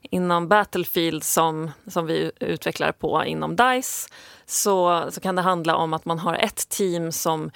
inom 0.02 0.48
Battlefield 0.48 1.24
som, 1.24 1.70
som 1.86 2.06
vi 2.06 2.32
utvecklar 2.40 2.92
på 2.92 3.24
inom 3.24 3.56
DICE 3.56 4.08
så, 4.46 5.06
så 5.10 5.20
kan 5.20 5.36
det 5.36 5.42
handla 5.42 5.76
om 5.76 5.94
att 5.94 6.04
man 6.04 6.18
har 6.18 6.34
ett 6.34 6.68
team 6.68 7.12
som 7.12 7.50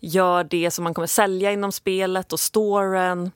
gör 0.00 0.44
det 0.44 0.70
som 0.70 0.84
man 0.84 0.94
kommer 0.94 1.06
sälja 1.06 1.52
inom 1.52 1.72
spelet 1.72 2.32
och 2.32 2.40
storen. 2.40 3.30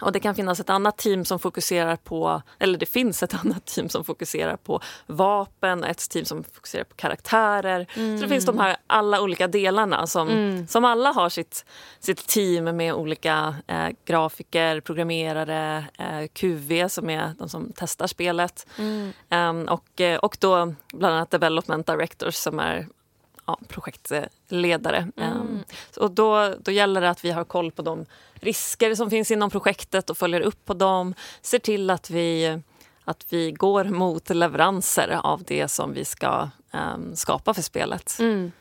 Och 0.00 0.12
det 0.12 0.20
kan 0.20 0.34
finnas 0.34 0.60
ett 0.60 0.70
annat 0.70 0.96
team 0.96 1.24
som 1.24 1.38
fokuserar 1.38 1.96
på, 1.96 2.42
eller 2.58 2.78
det 2.78 2.86
finns 2.86 3.22
ett 3.22 3.34
annat 3.44 3.66
team 3.66 3.88
som 3.88 4.04
fokuserar 4.04 4.56
på 4.56 4.80
vapen, 5.06 5.84
ett 5.84 6.10
team 6.10 6.24
som 6.24 6.44
fokuserar 6.44 6.84
på 6.84 6.94
karaktärer. 6.94 7.86
Mm. 7.94 8.18
Så 8.18 8.22
det 8.22 8.28
finns 8.28 8.46
de 8.46 8.58
här 8.58 8.76
alla 8.86 9.20
olika 9.20 9.48
delarna 9.48 10.06
som, 10.06 10.28
mm. 10.28 10.66
som 10.66 10.84
alla 10.84 11.12
har 11.12 11.28
sitt, 11.28 11.64
sitt 12.00 12.26
team 12.26 12.76
med 12.76 12.94
olika 12.94 13.54
eh, 13.66 13.88
grafiker, 14.04 14.80
programmerare, 14.80 15.84
eh, 15.98 16.26
QV 16.32 16.88
som 16.88 17.10
är 17.10 17.32
de 17.38 17.48
som 17.48 17.72
testar 17.76 18.06
spelet. 18.06 18.66
Mm. 18.78 19.12
Um, 19.30 19.68
och, 19.68 20.00
eh, 20.00 20.18
och 20.18 20.36
då 20.40 20.74
bland 20.92 21.14
annat 21.14 21.30
development 21.30 21.86
directors 21.86 22.34
som 22.34 22.58
är 22.58 22.86
ja, 23.48 23.58
projektledare. 23.68 25.08
Mm. 25.16 25.32
Um, 25.32 25.64
och 25.96 26.10
då, 26.10 26.54
då 26.60 26.70
gäller 26.70 27.00
det 27.00 27.10
att 27.10 27.24
vi 27.24 27.30
har 27.30 27.44
koll 27.44 27.70
på 27.70 27.82
de 27.82 28.06
risker 28.34 28.94
som 28.94 29.10
finns 29.10 29.30
inom 29.30 29.50
projektet 29.50 30.10
och 30.10 30.18
följer 30.18 30.40
upp 30.40 30.64
på 30.64 30.74
dem. 30.74 31.14
Ser 31.42 31.58
till 31.58 31.90
att 31.90 32.10
vi, 32.10 32.60
att 33.04 33.26
vi 33.28 33.52
går 33.52 33.84
mot 33.84 34.30
leveranser 34.30 35.20
av 35.22 35.42
det 35.42 35.68
som 35.68 35.92
vi 35.92 36.04
ska 36.04 36.48
um, 36.72 37.16
skapa 37.16 37.54
för 37.54 37.62
spelet. 37.62 38.16
Mm. 38.20 38.52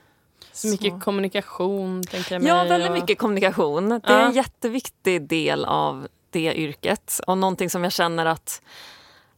Så 0.52 0.68
mycket 0.68 1.04
kommunikation, 1.04 2.04
tänker 2.04 2.36
jag 2.36 2.42
mig. 2.42 2.50
Ja, 2.50 2.64
väldigt 2.64 2.92
mycket 2.92 3.18
kommunikation. 3.18 3.90
Det 3.90 4.02
är 4.14 4.26
en 4.26 4.32
jätteviktig 4.32 5.28
del 5.28 5.66
av 5.66 6.08
det 6.30 6.56
yrket 6.56 7.20
och 7.28 7.38
någonting 7.38 7.70
som 7.70 7.84
jag 7.84 7.94
känner 7.94 8.26
att 8.26 8.62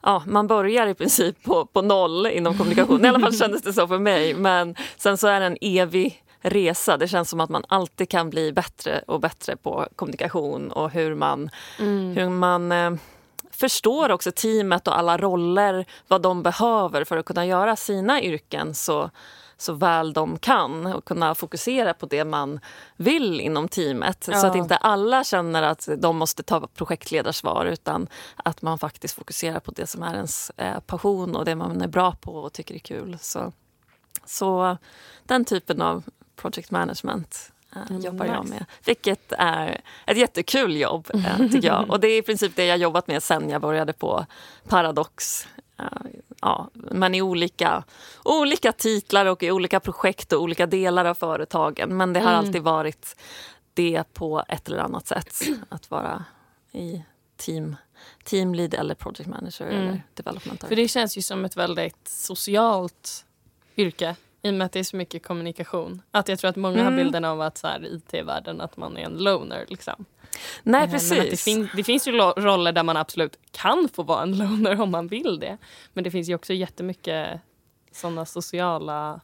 ja, 0.04 0.24
man 0.28 0.48
börjar 0.48 0.88
i 0.88 0.94
princip 0.94 1.44
på, 1.44 1.66
på 1.66 1.82
noll 1.82 2.28
inom 2.28 2.58
kommunikation. 2.58 3.06
I 3.06 3.08
alla 3.08 3.20
fall 3.20 3.36
kändes 3.36 3.62
det 3.62 3.74
så 3.74 3.88
för 3.88 4.00
mig. 4.00 4.34
Men 4.34 4.76
sen 4.98 5.18
så 5.18 5.28
är 5.28 5.40
det 5.40 5.46
en 5.46 5.58
evig 5.62 6.24
resa. 6.42 6.98
Det 6.98 7.08
känns 7.08 7.30
som 7.30 7.40
att 7.40 7.50
man 7.50 7.64
alltid 7.68 8.10
kan 8.10 8.30
bli 8.30 8.52
bättre 8.54 9.04
och 9.08 9.20
bättre 9.20 9.56
på 9.56 9.88
kommunikation 9.96 10.72
och 10.72 10.92
hur 10.92 11.16
man, 11.16 11.50
mm. 11.80 12.18
hur 12.18 12.30
man 12.30 12.72
eh, 12.72 12.92
förstår 13.52 14.12
också 14.12 14.32
teamet 14.32 14.88
och 14.88 14.98
alla 14.98 15.18
roller, 15.18 15.86
vad 16.08 16.22
de 16.22 16.44
behöver 16.44 17.04
för 17.04 17.18
att 17.18 17.26
kunna 17.26 17.46
göra 17.46 17.76
sina 17.76 18.22
yrken 18.22 18.76
så, 18.76 19.10
så 19.62 19.74
väl 19.74 20.14
de 20.14 20.40
kan 20.40 20.86
och 20.86 21.06
kunna 21.06 21.36
fokusera 21.36 21.94
på 21.94 22.06
det 22.06 22.26
man 22.26 22.60
vill 22.96 23.42
inom 23.42 23.68
teamet. 23.68 24.28
Ja. 24.32 24.42
Så 24.42 24.48
att 24.48 24.56
inte 24.56 24.76
alla 24.78 25.24
känner 25.24 25.64
att 25.64 25.90
de 25.98 26.18
måste 26.18 26.44
ta 26.44 26.68
projektledarsvar 26.68 27.66
utan 27.66 28.08
att 28.36 28.62
man 28.62 28.80
faktiskt 28.80 29.16
fokuserar 29.16 29.60
på 29.60 29.72
det 29.72 29.88
som 29.88 30.04
är 30.04 30.14
ens 30.16 30.52
eh, 30.58 30.80
passion 30.80 31.36
och 31.36 31.46
det 31.46 31.56
man 31.56 31.82
är 31.82 31.88
bra 31.88 32.12
på 32.12 32.32
och 32.32 32.54
tycker 32.54 32.76
är 32.76 32.80
kul. 32.80 33.18
Så, 33.22 33.52
så 34.26 34.78
den 35.24 35.46
typen 35.46 35.82
av 35.82 36.04
project 36.36 36.72
management 36.72 37.52
mm, 37.90 38.02
jobbar 38.02 38.26
nice. 38.26 38.36
jag 38.36 38.50
med. 38.50 38.66
Vilket 38.86 39.34
är 39.38 39.82
ett 40.06 40.18
jättekul 40.18 40.78
jobb, 40.78 41.08
äh, 41.14 41.38
tycker 41.38 41.68
jag. 41.68 41.86
Och 41.90 42.00
det 42.00 42.08
är 42.08 42.18
i 42.18 42.22
princip 42.22 42.56
det 42.56 42.66
jag 42.66 42.78
jobbat 42.78 43.08
med 43.08 43.24
sen 43.24 43.50
jag 43.50 43.62
började 43.62 43.94
på 43.94 44.26
Paradox. 44.68 45.48
Ja, 46.42 46.70
men 46.74 47.16
i 47.16 47.22
olika, 47.22 47.84
olika 48.24 48.72
titlar 48.72 49.26
och 49.26 49.44
i 49.44 49.52
olika 49.52 49.80
projekt 49.80 50.34
och 50.34 50.42
olika 50.42 50.66
delar 50.66 51.06
av 51.06 51.14
företagen. 51.14 51.98
Men 51.98 52.14
det 52.14 52.20
har 52.20 52.34
mm. 52.34 52.40
alltid 52.40 52.62
varit 52.62 53.16
det 53.74 54.04
på 54.14 54.44
ett 54.48 54.68
eller 54.68 54.78
annat 54.78 55.08
sätt. 55.08 55.36
Att 55.70 55.92
vara 55.92 56.26
i 56.72 57.04
team, 57.38 57.76
teamlead 58.24 58.74
eller 58.74 58.96
project 58.96 59.30
manager 59.30 59.66
mm. 59.66 59.82
eller 59.82 60.04
development. 60.14 60.64
För 60.68 60.76
det 60.76 60.88
känns 60.88 61.18
ju 61.18 61.22
som 61.22 61.46
ett 61.46 61.58
väldigt 61.58 62.08
socialt 62.08 63.26
yrke. 63.78 64.16
I 64.42 64.50
och 64.50 64.54
med 64.54 64.66
att 64.66 64.72
det 64.72 64.80
är 64.80 64.84
så 64.84 64.96
mycket 64.96 65.24
kommunikation. 65.24 66.02
Att 66.12 66.28
jag 66.28 66.40
tror 66.40 66.50
att 66.50 66.56
många 66.56 66.80
mm. 66.80 66.86
har 66.86 67.04
bilden 67.04 67.26
av 67.26 67.42
att 67.42 67.58
så 67.58 67.68
här, 67.68 67.86
IT-världen 67.86 68.62
att 68.62 68.78
man 68.78 68.98
är 68.98 69.02
en 69.02 69.18
loner. 69.18 69.66
Liksom. 69.68 70.06
Nej, 70.64 70.84
eh, 70.84 70.92
precis. 70.92 71.30
Det, 71.30 71.38
fin 71.38 71.70
det, 71.76 71.84
finns 71.84 72.08
ju 72.08 72.12
roller 72.12 72.72
där 72.72 72.84
man 72.84 72.98
absolut 72.98 73.40
kan 73.52 73.90
få 73.94 74.04
vara 74.04 74.24
en 74.24 74.38
loner 74.38 74.82
om 74.82 74.92
man 74.92 75.08
vill 75.08 75.40
det. 75.40 75.58
Men 75.94 76.04
det 76.04 76.12
finns 76.12 76.30
ju 76.30 76.36
också 76.36 76.54
jättemycket 76.54 77.42
sådana 77.92 78.26
sociala 78.26 79.22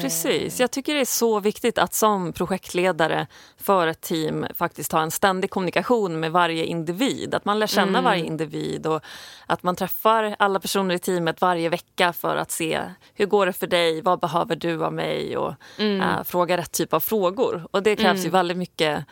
Precis. 0.00 0.60
Jag 0.60 0.70
tycker 0.70 0.94
det 0.94 1.00
är 1.00 1.04
så 1.04 1.40
viktigt 1.40 1.78
att 1.78 1.94
som 1.94 2.32
projektledare 2.32 3.26
för 3.56 3.86
ett 3.86 4.00
team 4.00 4.46
faktiskt 4.54 4.92
ha 4.92 5.02
en 5.02 5.10
ständig 5.10 5.50
kommunikation 5.50 6.20
med 6.20 6.32
varje 6.32 6.64
individ. 6.64 7.34
Att 7.34 7.44
man 7.44 7.58
lär 7.58 7.66
känna 7.66 7.88
mm. 7.88 8.04
varje 8.04 8.24
individ 8.24 8.86
och 8.86 9.00
att 9.46 9.62
man 9.62 9.76
träffar 9.76 10.36
alla 10.38 10.60
personer 10.60 10.94
i 10.94 10.98
teamet 10.98 11.40
varje 11.40 11.68
vecka 11.68 12.12
för 12.12 12.36
att 12.36 12.50
se 12.50 12.80
hur 13.14 13.26
går 13.26 13.46
det 13.46 13.52
för 13.52 13.66
dig, 13.66 14.00
vad 14.00 14.20
behöver 14.20 14.56
du 14.56 14.84
av 14.84 14.92
mig 14.92 15.36
och 15.36 15.54
mm. 15.78 16.00
äh, 16.00 16.24
fråga 16.24 16.56
rätt 16.56 16.72
typ 16.72 16.92
av 16.92 17.00
frågor. 17.00 17.66
Och 17.70 17.82
det 17.82 17.96
krävs 17.96 18.18
mm. 18.18 18.24
ju 18.24 18.30
väldigt 18.30 18.56
mycket 18.56 19.04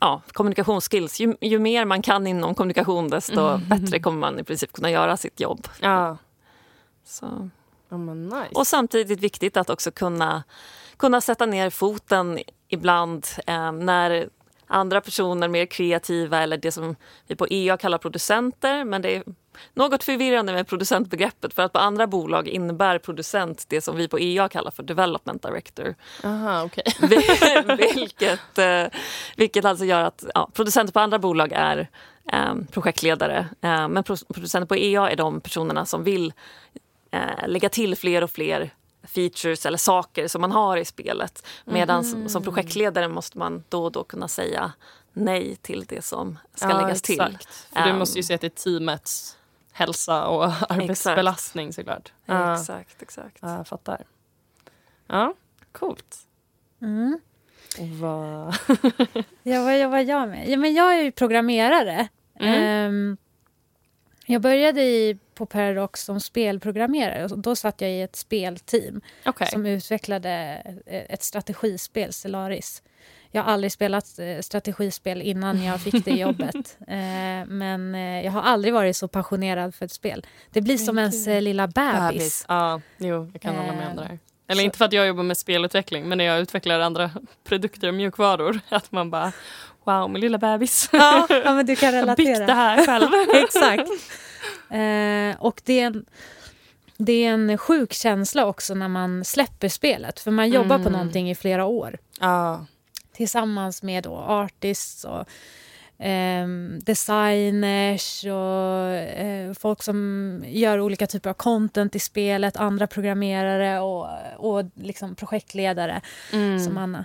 ja, 0.00 0.22
kommunikationsskills. 0.32 1.20
Ju, 1.20 1.36
ju, 1.40 1.58
mer 1.58 1.84
man 1.84 2.02
kan 2.02 2.26
inom 2.26 2.54
kommunikation 2.54 3.08
desto 3.08 3.40
mm. 3.40 3.68
bättre 3.68 4.00
kommer 4.00 4.18
man 4.18 4.38
i 4.38 4.44
princip 4.44 4.72
kunna 4.72 4.90
göra 4.90 5.16
sitt 5.16 5.40
jobb. 5.40 5.68
Ja. 5.80 6.16
Så. 7.04 7.50
Oh, 7.90 8.14
nice. 8.14 8.54
Och 8.54 8.66
samtidigt 8.66 9.20
viktigt 9.20 9.56
att 9.56 9.70
också 9.70 9.90
kunna, 9.90 10.44
kunna 10.96 11.20
sätta 11.20 11.46
ner 11.46 11.70
foten 11.70 12.38
ibland 12.68 13.26
eh, 13.46 13.72
när 13.72 14.28
andra 14.66 15.00
personer 15.00 15.48
mer 15.48 15.66
kreativa 15.66 16.42
eller 16.42 16.56
det 16.56 16.72
som 16.72 16.96
vi 17.26 17.36
på 17.36 17.46
EA 17.50 17.76
kallar 17.76 17.98
producenter. 17.98 18.84
Men 18.84 19.02
det 19.02 19.22
något 19.74 20.04
förvirrande 20.04 20.52
med 20.52 20.68
producentbegreppet 20.68 21.54
för 21.54 21.62
att 21.62 21.72
på 21.72 21.78
andra 21.78 22.06
bolag 22.06 22.48
innebär 22.48 22.98
producent 22.98 23.64
det 23.68 23.80
som 23.80 23.96
vi 23.96 24.08
på 24.08 24.18
EA 24.18 24.48
kallar 24.48 24.70
för 24.70 24.82
development 24.82 25.42
director. 25.42 25.94
Aha, 26.24 26.64
okay. 26.64 26.84
vilket, 27.94 28.58
eh, 28.58 28.84
vilket 29.36 29.64
alltså 29.64 29.84
gör 29.84 30.02
att 30.02 30.24
ja, 30.34 30.50
producenter 30.52 30.92
på 30.92 31.00
andra 31.00 31.18
bolag 31.18 31.52
är 31.52 31.88
eh, 32.32 32.54
projektledare. 32.70 33.38
Eh, 33.60 33.88
men 33.88 34.04
producenter 34.04 34.66
på 34.66 34.76
EA 34.76 35.10
är 35.10 35.16
de 35.16 35.40
personerna 35.40 35.86
som 35.86 36.04
vill 36.04 36.32
eh, 37.10 37.48
lägga 37.48 37.68
till 37.68 37.96
fler 37.96 38.24
och 38.24 38.30
fler 38.30 38.70
features 39.08 39.66
eller 39.66 39.78
saker 39.78 40.28
som 40.28 40.40
man 40.40 40.52
har 40.52 40.76
i 40.76 40.84
spelet. 40.84 41.46
Medan 41.64 42.04
mm. 42.04 42.28
som 42.28 42.42
projektledare 42.42 43.08
måste 43.08 43.38
man 43.38 43.64
då 43.68 43.84
och 43.84 43.92
då 43.92 44.04
kunna 44.04 44.28
säga 44.28 44.72
nej 45.12 45.56
till 45.56 45.84
det 45.88 46.04
som 46.04 46.38
ska 46.54 46.70
ja, 46.70 46.80
läggas 46.80 47.02
till. 47.02 47.38
För 47.72 47.84
du 47.84 47.92
måste 47.92 48.18
ju 48.18 48.22
se 48.22 48.38
till 48.38 48.50
teamets 48.50 49.37
hälsa 49.78 50.26
och 50.26 50.44
arbetsbelastning 50.68 51.68
exakt. 51.68 51.86
såklart. 51.86 52.12
Ja. 52.24 52.54
Exakt, 52.54 53.02
exakt. 53.02 53.38
Ja, 53.40 53.56
jag 53.56 53.66
fattar. 53.68 54.04
Ja, 55.06 55.34
coolt. 55.72 56.16
Mm. 56.82 57.20
vad... 58.00 58.56
ja, 59.42 59.62
vad 59.62 59.80
jobbar 59.80 59.98
jag 59.98 60.28
med? 60.28 60.48
Ja, 60.48 60.56
men 60.56 60.74
jag 60.74 60.98
är 60.98 61.02
ju 61.02 61.12
programmerare. 61.12 62.08
Mm. 62.40 62.92
Um, 62.92 63.16
jag 64.26 64.42
började 64.42 64.82
i, 64.82 65.18
på 65.34 65.46
Paradox 65.46 66.04
som 66.04 66.20
spelprogrammerare. 66.20 67.24
Och 67.24 67.38
då 67.38 67.56
satt 67.56 67.80
jag 67.80 67.90
i 67.90 68.02
ett 68.02 68.16
spelteam 68.16 69.00
okay. 69.26 69.48
som 69.48 69.66
utvecklade 69.66 70.30
ett 70.86 71.22
strategispel, 71.22 72.12
Stellaris. 72.12 72.82
Jag 73.30 73.42
har 73.42 73.52
aldrig 73.52 73.72
spelat 73.72 74.18
eh, 74.18 74.40
strategispel 74.40 75.22
innan 75.22 75.64
jag 75.64 75.80
fick 75.80 76.04
det 76.04 76.10
jobbet. 76.26 76.76
Eh, 76.80 77.46
men 77.46 77.94
jag 78.24 78.32
har 78.32 78.42
aldrig 78.42 78.74
varit 78.74 78.96
så 78.96 79.08
passionerad 79.08 79.74
för 79.74 79.84
ett 79.84 79.92
spel. 79.92 80.26
Det 80.50 80.60
blir 80.60 80.76
som 80.76 80.98
ens 80.98 81.26
lilla 81.26 81.66
bebis. 81.66 82.08
bebis. 82.08 82.44
Ja, 82.48 82.80
jo, 82.98 83.30
jag 83.32 83.42
kan 83.42 83.56
hålla 83.56 83.72
med 83.72 83.90
om 83.90 83.96
det 83.96 84.02
där. 84.02 84.18
Eller 84.48 84.60
så. 84.60 84.64
inte 84.64 84.78
för 84.78 84.84
att 84.84 84.92
jag 84.92 85.06
jobbar 85.06 85.22
med 85.22 85.36
spelutveckling, 85.36 86.08
men 86.08 86.18
när 86.18 86.24
jag 86.24 86.40
utvecklar 86.40 86.80
andra 86.80 87.10
produkter 87.44 87.88
och 87.88 87.94
mjukvaror. 87.94 88.60
Att 88.68 88.92
man 88.92 89.10
bara, 89.10 89.32
wow, 89.84 90.10
min 90.10 90.20
lilla 90.20 90.38
bebis. 90.38 90.88
Ja, 90.92 91.26
ja 91.28 91.54
men 91.54 91.66
du 91.66 91.76
kan 91.76 91.92
relatera. 91.92 92.26
Jag 92.26 92.34
har 92.34 92.36
byggt 92.36 92.46
det 92.46 92.54
här 92.54 92.86
själv. 92.86 93.08
Exakt. 93.44 93.90
Eh, 94.70 95.42
och 95.44 95.60
det 95.64 95.80
är, 95.80 95.86
en, 95.86 96.04
det 96.96 97.24
är 97.24 97.32
en 97.32 97.58
sjuk 97.58 97.92
känsla 97.92 98.46
också 98.46 98.74
när 98.74 98.88
man 98.88 99.24
släpper 99.24 99.68
spelet. 99.68 100.20
För 100.20 100.30
man 100.30 100.48
jobbar 100.48 100.76
mm. 100.76 100.84
på 100.84 100.90
någonting 100.90 101.30
i 101.30 101.34
flera 101.34 101.64
år. 101.64 101.98
Ah. 102.20 102.56
Tillsammans 103.18 103.82
med 103.82 104.04
då 104.04 104.16
artists 104.16 105.04
och 105.04 105.28
eh, 106.04 106.48
designers 106.82 108.24
och 108.24 108.94
eh, 108.94 109.52
folk 109.54 109.82
som 109.82 110.44
gör 110.46 110.80
olika 110.80 111.06
typer 111.06 111.30
av 111.30 111.34
content 111.34 111.96
i 111.96 111.98
spelet, 111.98 112.56
andra 112.56 112.86
programmerare 112.86 113.80
och, 113.80 114.08
och 114.36 114.64
liksom 114.74 115.14
projektledare 115.14 116.00
mm. 116.32 116.60
som 116.60 116.78
Anna. 116.78 117.04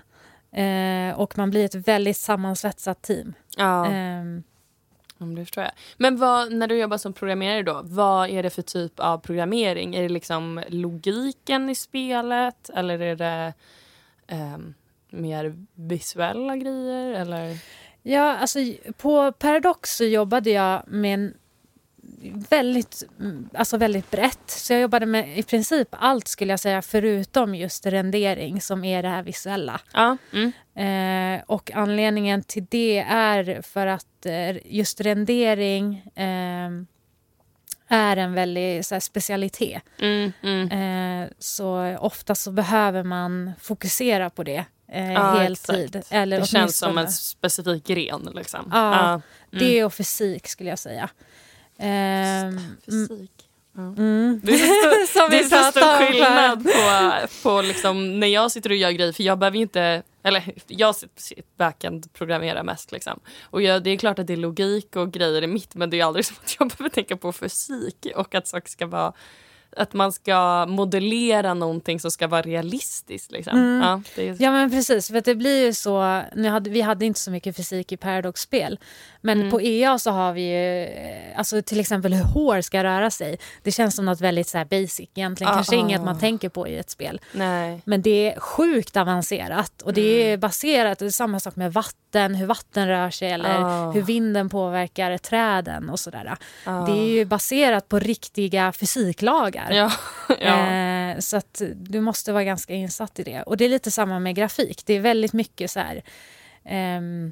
Eh, 0.51 1.19
och 1.19 1.37
man 1.37 1.49
blir 1.49 1.65
ett 1.65 1.87
väldigt 1.87 2.17
sammansvetsat 2.17 3.01
team. 3.01 3.33
Ja. 3.57 3.85
Ehm, 3.85 4.43
Ja, 5.17 5.25
men 5.25 5.35
det 5.35 5.45
förstår 5.45 5.63
jag. 5.63 5.73
Men 5.97 6.17
vad, 6.17 6.53
när 6.53 6.67
du 6.67 6.77
jobbar 6.77 6.97
som 6.97 7.13
programmerare 7.13 7.63
då, 7.63 7.81
vad 7.83 8.29
är 8.29 8.43
det 8.43 8.49
för 8.49 8.61
typ 8.61 8.99
av 8.99 9.17
programmering? 9.17 9.95
Är 9.95 10.01
det 10.01 10.09
liksom 10.09 10.63
logiken 10.67 11.69
i 11.69 11.75
spelet 11.75 12.69
eller 12.69 12.99
är 12.99 13.15
det 13.15 13.53
ehm, 14.27 14.73
mer 15.13 15.55
visuella 15.75 16.57
grejer? 16.57 17.13
Eller? 17.13 17.57
Ja, 18.03 18.37
alltså 18.37 18.59
på 18.97 19.31
Paradox 19.31 19.95
så 19.95 20.03
jobbade 20.03 20.49
jag 20.49 20.83
med 20.87 21.13
en 21.13 21.33
väldigt, 22.49 23.03
alltså 23.53 23.77
väldigt 23.77 24.11
brett. 24.11 24.49
Så 24.49 24.73
jag 24.73 24.81
jobbade 24.81 25.05
med 25.05 25.39
i 25.39 25.43
princip 25.43 25.87
allt 25.91 26.27
skulle 26.27 26.53
jag 26.53 26.59
säga 26.59 26.81
förutom 26.81 27.55
just 27.55 27.85
rendering 27.85 28.61
som 28.61 28.83
är 28.83 29.03
det 29.03 29.09
här 29.09 29.23
visuella. 29.23 29.81
Ja. 29.93 30.17
Mm. 30.33 30.51
Eh, 30.75 31.43
och 31.47 31.71
anledningen 31.73 32.43
till 32.43 32.65
det 32.69 32.99
är 33.09 33.61
för 33.61 33.87
att 33.87 34.25
eh, 34.25 34.75
just 34.75 35.01
rendering 35.01 35.95
eh, 36.15 36.69
är 37.87 38.17
en 38.17 38.33
väldig 38.33 38.85
så 38.85 38.95
här, 38.95 38.99
specialitet. 38.99 39.83
Mm, 39.99 40.31
mm. 40.43 40.71
Eh, 40.71 41.29
så 41.39 41.97
ofta 41.99 42.35
så 42.35 42.51
behöver 42.51 43.03
man 43.03 43.51
fokusera 43.59 44.29
på 44.29 44.43
det 44.43 44.65
eh, 44.93 45.13
Ja, 45.13 45.31
heltid. 45.33 45.95
exakt. 45.95 46.07
Eller 46.13 46.39
Det 46.39 46.45
känns 46.45 46.77
som 46.77 46.97
en 46.97 47.11
specifik 47.11 47.87
gren. 47.87 48.29
Liksom. 48.35 48.69
Ja, 48.71 49.09
mm. 49.09 49.21
Det 49.51 49.83
och 49.83 49.93
fysik 49.93 50.47
skulle 50.47 50.69
jag 50.69 50.79
säga. 50.79 51.09
Mm, 51.77 52.59
Fysik. 52.85 53.31
mm. 53.77 54.41
Det 54.43 54.51
är 54.53 54.57
så 54.57 55.07
stor, 55.19 55.29
det 55.29 55.39
är 55.39 55.43
så 55.43 55.71
stor 55.71 56.07
skillnad 56.07 56.63
på, 56.63 57.27
på 57.43 57.61
liksom, 57.61 58.19
när 58.19 58.27
jag 58.27 58.51
sitter 58.51 58.69
och 58.69 58.75
gör 58.75 58.91
grejer. 58.91 59.11
För 59.11 59.23
jag 59.23 59.39
behöver 59.39 59.57
inte... 59.57 60.03
Eller 60.23 60.53
jag 60.67 60.95
backend 61.57 62.13
programmerar 62.13 62.63
mest. 62.63 62.91
Liksom. 62.91 63.19
Och 63.43 63.61
jag, 63.61 63.83
det 63.83 63.89
är 63.89 63.97
klart 63.97 64.19
att 64.19 64.27
det 64.27 64.33
är 64.33 64.37
logik 64.37 64.95
och 64.95 65.11
grejer 65.11 65.41
i 65.43 65.47
mitt 65.47 65.75
men 65.75 65.89
det 65.89 65.99
är 65.99 66.05
aldrig 66.05 66.25
som 66.25 66.35
att 66.43 66.55
jag 66.59 66.67
behöver 66.77 66.89
tänka 66.89 67.17
på 67.17 67.31
fysik 67.31 68.07
och 68.15 68.35
att 68.35 68.47
saker 68.47 68.69
ska 68.69 68.85
vara 68.85 69.13
att 69.77 69.93
man 69.93 70.11
ska 70.11 70.65
modellera 70.65 71.53
någonting 71.53 71.99
som 71.99 72.11
ska 72.11 72.27
vara 72.27 72.41
realistiskt. 72.41 73.31
Liksom. 73.31 73.57
Mm. 73.57 73.81
Ja, 73.81 74.21
är, 74.21 74.35
Ja 74.39 74.51
men 74.51 74.69
precis, 74.69 75.07
för 75.07 75.21
det 75.21 75.35
blir 75.35 75.65
ju 75.65 75.73
så, 75.73 76.21
nu 76.35 76.49
hade, 76.49 76.69
vi 76.69 76.81
hade 76.81 77.05
inte 77.05 77.19
så 77.19 77.31
mycket 77.31 77.55
fysik 77.55 77.91
i 77.91 77.97
Paradox-spel, 77.97 78.79
men 79.25 79.37
Mm. 79.39 79.51
på 79.51 79.61
EA 79.61 79.99
så 79.99 80.11
har 80.11 80.33
vi 80.33 80.41
ju, 80.41 80.83
eh, 80.83 81.37
alltså 81.39 81.61
till 81.61 81.79
exempel 81.79 82.13
hur 82.13 82.23
hår 82.23 82.61
ska 82.61 82.83
röra 82.83 83.09
sig. 83.11 83.37
Det 83.63 83.71
känns 83.71 83.95
som 83.95 84.05
något 84.05 84.21
väldigt 84.21 84.47
så 84.47 84.65
basic 84.69 84.99
egentligen, 85.15 85.51
Ah, 85.51 85.55
kanske 85.55 85.75
ah. 85.75 85.79
inget 85.79 86.01
man 86.03 86.19
tänker 86.19 86.49
på 86.49 86.67
i 86.67 86.77
ett 86.77 86.89
spel. 86.89 87.21
nej. 87.31 87.81
Men 87.85 88.01
det 88.01 88.33
är 88.33 88.39
sjukt 88.39 88.97
avancerat 88.97 89.81
och 89.81 89.93
det 89.93 90.21
Mm. 90.23 90.33
är 90.33 90.37
baserat, 90.37 90.99
det 90.99 91.05
är 91.05 91.09
samma 91.09 91.39
sak 91.39 91.55
med 91.55 91.73
vatten, 91.73 92.35
hur 92.35 92.45
vatten 92.45 92.87
rör 92.87 93.09
sig 93.09 93.31
eller 93.31 93.61
Ah. 93.61 93.91
hur 93.91 94.01
vinden 94.01 94.49
påverkar 94.49 95.17
träden 95.17 95.89
och 95.89 95.99
sådär. 95.99 96.37
Ja. 96.65 96.71
Det 96.71 96.91
är 96.91 97.07
ju 97.07 97.25
baserat 97.25 97.89
på 97.89 97.99
riktiga 97.99 98.71
fysiklagar. 98.71 99.71
Ja. 99.71 99.91
ja. 100.39 100.67
Eh, 100.73 101.19
så 101.19 101.37
att 101.37 101.61
du 101.75 102.01
måste 102.01 102.31
vara 102.31 102.43
ganska 102.43 102.73
insatt 102.73 103.19
i 103.19 103.23
det. 103.23 103.41
Och 103.41 103.57
det 103.57 103.65
är 103.65 103.69
lite 103.69 103.91
samma 103.91 104.19
med 104.19 104.35
grafik. 104.35 104.81
Det 104.85 104.93
är 104.93 104.99
väldigt 104.99 105.33
mycket 105.33 105.71
så 105.71 105.79
här 105.79 106.03
ehm, 106.65 107.31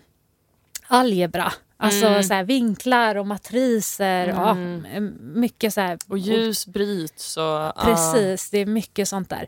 algebra. 0.88 1.52
Alltså 1.82 2.06
Mm. 2.08 2.24
så 2.24 2.34
här, 2.34 2.44
vinklar 2.44 3.16
och 3.16 3.28
matriser. 3.28 4.28
Ja, 4.28 4.52
Mm. 4.52 4.86
m- 4.94 5.18
mycket 5.22 5.74
så 5.74 5.82
här. 5.82 5.98
Och 6.08 6.18
ljus 6.18 6.68
bryts. 6.68 7.38
Och, 7.38 7.44
ja. 7.44 7.74
Precis, 7.84 8.50
det 8.50 8.58
är 8.58 8.66
mycket 8.66 9.08
sånt 9.08 9.30
där. 9.30 9.48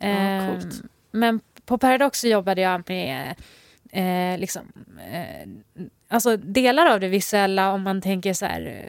Ehm, 0.00 0.60
coolt. 0.60 0.82
men 1.10 1.40
på 1.64 1.78
Paradox 1.78 2.24
jobbade 2.24 2.60
jag 2.60 2.82
med 2.88 3.34
eh, 3.92 4.38
liksom, 4.40 4.72
eh, 5.12 5.48
alltså 6.08 6.36
delar 6.36 6.86
av 6.86 7.00
det 7.00 7.08
visuella 7.08 7.72
om 7.72 7.82
man 7.82 8.00
tänker 8.00 8.32
så 8.32 8.46
här 8.46 8.84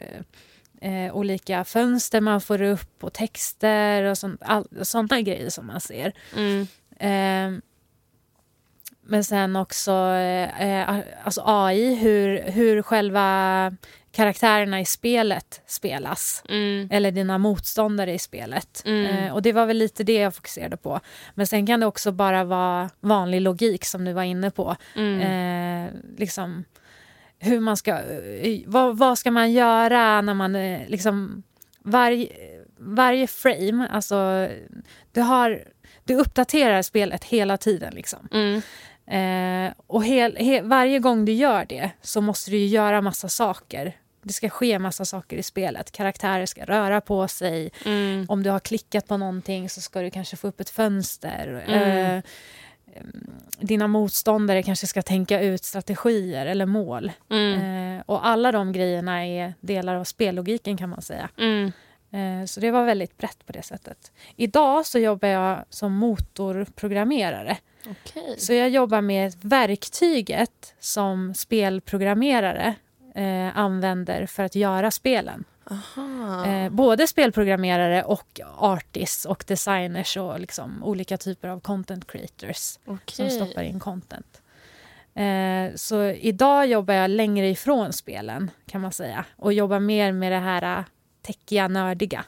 eh, 0.80 1.06
eh, 1.06 1.14
olika 1.16 1.64
fönster 1.64 2.20
man 2.20 2.40
får 2.40 2.62
upp 2.62 3.04
och 3.04 3.12
texter 3.12 4.02
och 4.02 4.18
sånt, 4.18 4.40
all, 4.44 4.66
såna 4.82 5.20
grejer 5.20 5.50
som 5.50 5.66
man 5.66 5.80
ser. 5.80 6.12
Mm. 6.36 6.66
Men 9.04 9.24
sen 9.24 9.56
också 9.56 9.90
eh, 9.92 10.80
eh, 10.80 10.96
alltså 11.24 11.42
AI, 11.46 11.94
hur, 11.94 12.42
hur 12.42 12.82
själva 12.82 13.72
karaktärerna 14.12 14.80
i 14.80 14.84
spelet 14.84 15.60
spelas. 15.66 16.42
Mm. 16.48 16.88
Eller 16.90 17.10
dina 17.10 17.38
motståndare 17.38 18.12
i 18.14 18.18
spelet. 18.18 18.82
Mm. 18.86 19.06
Eh, 19.06 19.32
och 19.32 19.42
det 19.42 19.52
var 19.52 19.66
väl 19.66 19.76
lite 19.78 20.04
det 20.04 20.14
jag 20.14 20.34
fokuserade 20.34 20.76
på. 20.76 21.00
Men 21.34 21.46
sen 21.46 21.66
kan 21.66 21.80
det 21.80 21.86
också 21.86 22.12
bara 22.12 22.44
vara 22.44 22.90
vanlig 23.00 23.40
logik 23.40 23.84
som 23.84 24.04
du 24.04 24.12
var 24.12 24.22
inne 24.22 24.50
på. 24.50 24.76
Mm. 24.96 25.20
Eh, 25.20 25.92
liksom 26.18 26.64
hur 27.38 27.60
man 27.60 27.76
ska... 27.76 27.90
eh, 27.98 28.60
Vad, 28.66 28.98
vad 28.98 29.18
ska 29.18 29.30
man 29.30 29.52
göra 29.52 30.20
när 30.20 30.34
man... 30.34 30.54
eh, 30.56 30.80
Liksom, 30.88 31.42
varje, 31.84 32.28
varje 32.78 33.26
frame, 33.26 33.88
alltså... 33.90 34.48
Du, 35.12 35.20
har, 35.20 35.64
du 36.04 36.14
uppdaterar 36.14 36.82
spelet 36.82 37.24
hela 37.24 37.56
tiden. 37.56 37.94
Liksom. 37.94 38.28
Mm. 38.32 38.62
Eh, 39.06 39.72
och 39.86 40.04
hel, 40.04 40.36
he, 40.36 40.62
varje 40.62 40.98
gång 40.98 41.24
du 41.24 41.32
gör 41.32 41.64
det 41.64 41.90
så 42.02 42.20
måste 42.20 42.50
du 42.50 42.58
göra 42.58 43.00
massa 43.00 43.28
saker. 43.28 43.96
Det 44.22 44.32
ska 44.32 44.48
ske 44.48 44.78
massa 44.78 45.04
saker 45.04 45.36
i 45.36 45.42
spelet. 45.42 45.92
Karaktärer 45.92 46.46
ska 46.46 46.64
röra 46.64 47.00
på 47.00 47.28
sig. 47.28 47.70
Mm. 47.84 48.26
Om 48.28 48.42
du 48.42 48.50
har 48.50 48.60
klickat 48.60 49.08
på 49.08 49.16
någonting 49.16 49.68
så 49.68 49.80
ska 49.80 50.00
du 50.00 50.10
kanske 50.10 50.36
få 50.36 50.48
upp 50.48 50.60
ett 50.60 50.70
fönster. 50.70 51.64
Mm. 51.66 52.16
Eh, 52.16 52.22
dina 53.58 53.86
motståndare 53.86 54.62
kanske 54.62 54.86
ska 54.86 55.02
tänka 55.02 55.40
ut 55.40 55.64
strategier 55.64 56.46
eller 56.46 56.66
mål. 56.66 57.12
Mm. 57.30 57.96
Eh, 57.98 58.02
och 58.06 58.26
alla 58.26 58.52
de 58.52 58.72
grejerna 58.72 59.26
är 59.26 59.54
delar 59.60 59.94
av 59.94 60.04
spellogiken 60.04 60.76
kan 60.76 60.88
man 60.88 61.02
säga. 61.02 61.28
Mm. 61.38 61.72
Eh, 62.12 62.46
så 62.46 62.60
det 62.60 62.70
var 62.70 62.84
väldigt 62.84 63.16
brett 63.16 63.46
på 63.46 63.52
det 63.52 63.62
sättet. 63.62 64.12
Idag 64.36 64.86
så 64.86 64.98
jobbar 64.98 65.28
jag 65.28 65.64
som 65.70 65.92
motorprogrammerare. 65.92 67.56
Okej. 67.90 68.34
Så 68.38 68.52
jag 68.52 68.70
jobbar 68.70 69.00
med 69.00 69.34
verktyget 69.40 70.74
som 70.80 71.34
spelprogrammerare 71.34 72.74
eh, 73.14 73.58
använder 73.58 74.26
för 74.26 74.42
att 74.42 74.54
göra 74.54 74.90
spelen. 74.90 75.44
Eh, 76.46 76.70
både 76.70 77.06
spelprogrammerare 77.06 78.02
och 78.04 78.40
artists 78.58 79.24
och 79.24 79.44
designers 79.46 80.16
och 80.16 80.40
liksom 80.40 80.84
olika 80.84 81.16
typer 81.16 81.48
av 81.48 81.60
content 81.60 82.06
creators 82.06 82.56
som 82.56 82.98
Okej. 83.04 83.30
stoppar 83.30 83.62
in 83.62 83.80
content. 83.80 84.42
Eh, 85.14 85.74
så 85.74 86.04
idag 86.04 86.66
jobbar 86.66 86.94
jag 86.94 87.10
längre 87.10 87.48
ifrån 87.48 87.92
spelen 87.92 88.50
kan 88.66 88.80
man 88.80 88.92
säga 88.92 89.24
och 89.36 89.52
jobbar 89.52 89.80
mer 89.80 90.12
med 90.12 90.32
det 90.32 90.38
här 90.38 90.78
eh, 90.78 90.84
techiga, 91.22 91.68
nördiga. 91.68 92.24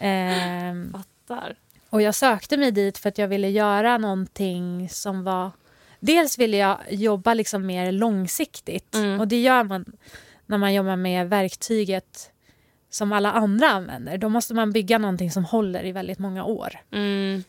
Ehm, 0.00 0.92
Fattar. 0.92 1.56
Och 1.90 2.02
jag 2.02 2.14
sökte 2.14 2.56
mig 2.56 2.70
dit 2.70 2.98
för 2.98 3.08
att 3.08 3.18
jag 3.18 3.28
ville 3.28 3.48
göra 3.48 3.98
någonting 3.98 4.88
som 4.88 5.24
var... 5.24 5.50
Dels 6.00 6.38
ville 6.38 6.56
jag 6.56 6.78
jobba 6.90 7.34
liksom 7.34 7.66
mer 7.66 7.92
långsiktigt. 7.92 8.94
Mm. 8.94 9.20
Och 9.20 9.28
det 9.28 9.40
gör 9.40 9.64
man 9.64 9.84
när 10.46 10.58
man 10.58 10.74
jobbar 10.74 10.96
med 10.96 11.28
verktyget 11.28 12.30
som 12.90 13.12
alla 13.12 13.32
andra 13.32 13.70
använder. 13.70 14.18
Då 14.18 14.28
måste 14.28 14.54
man 14.54 14.72
bygga 14.72 14.98
någonting 14.98 15.30
som 15.30 15.44
håller 15.44 15.84
i 15.84 15.92
väldigt 15.92 16.18
många 16.18 16.44
år. 16.44 16.80
Mm. 16.90 17.44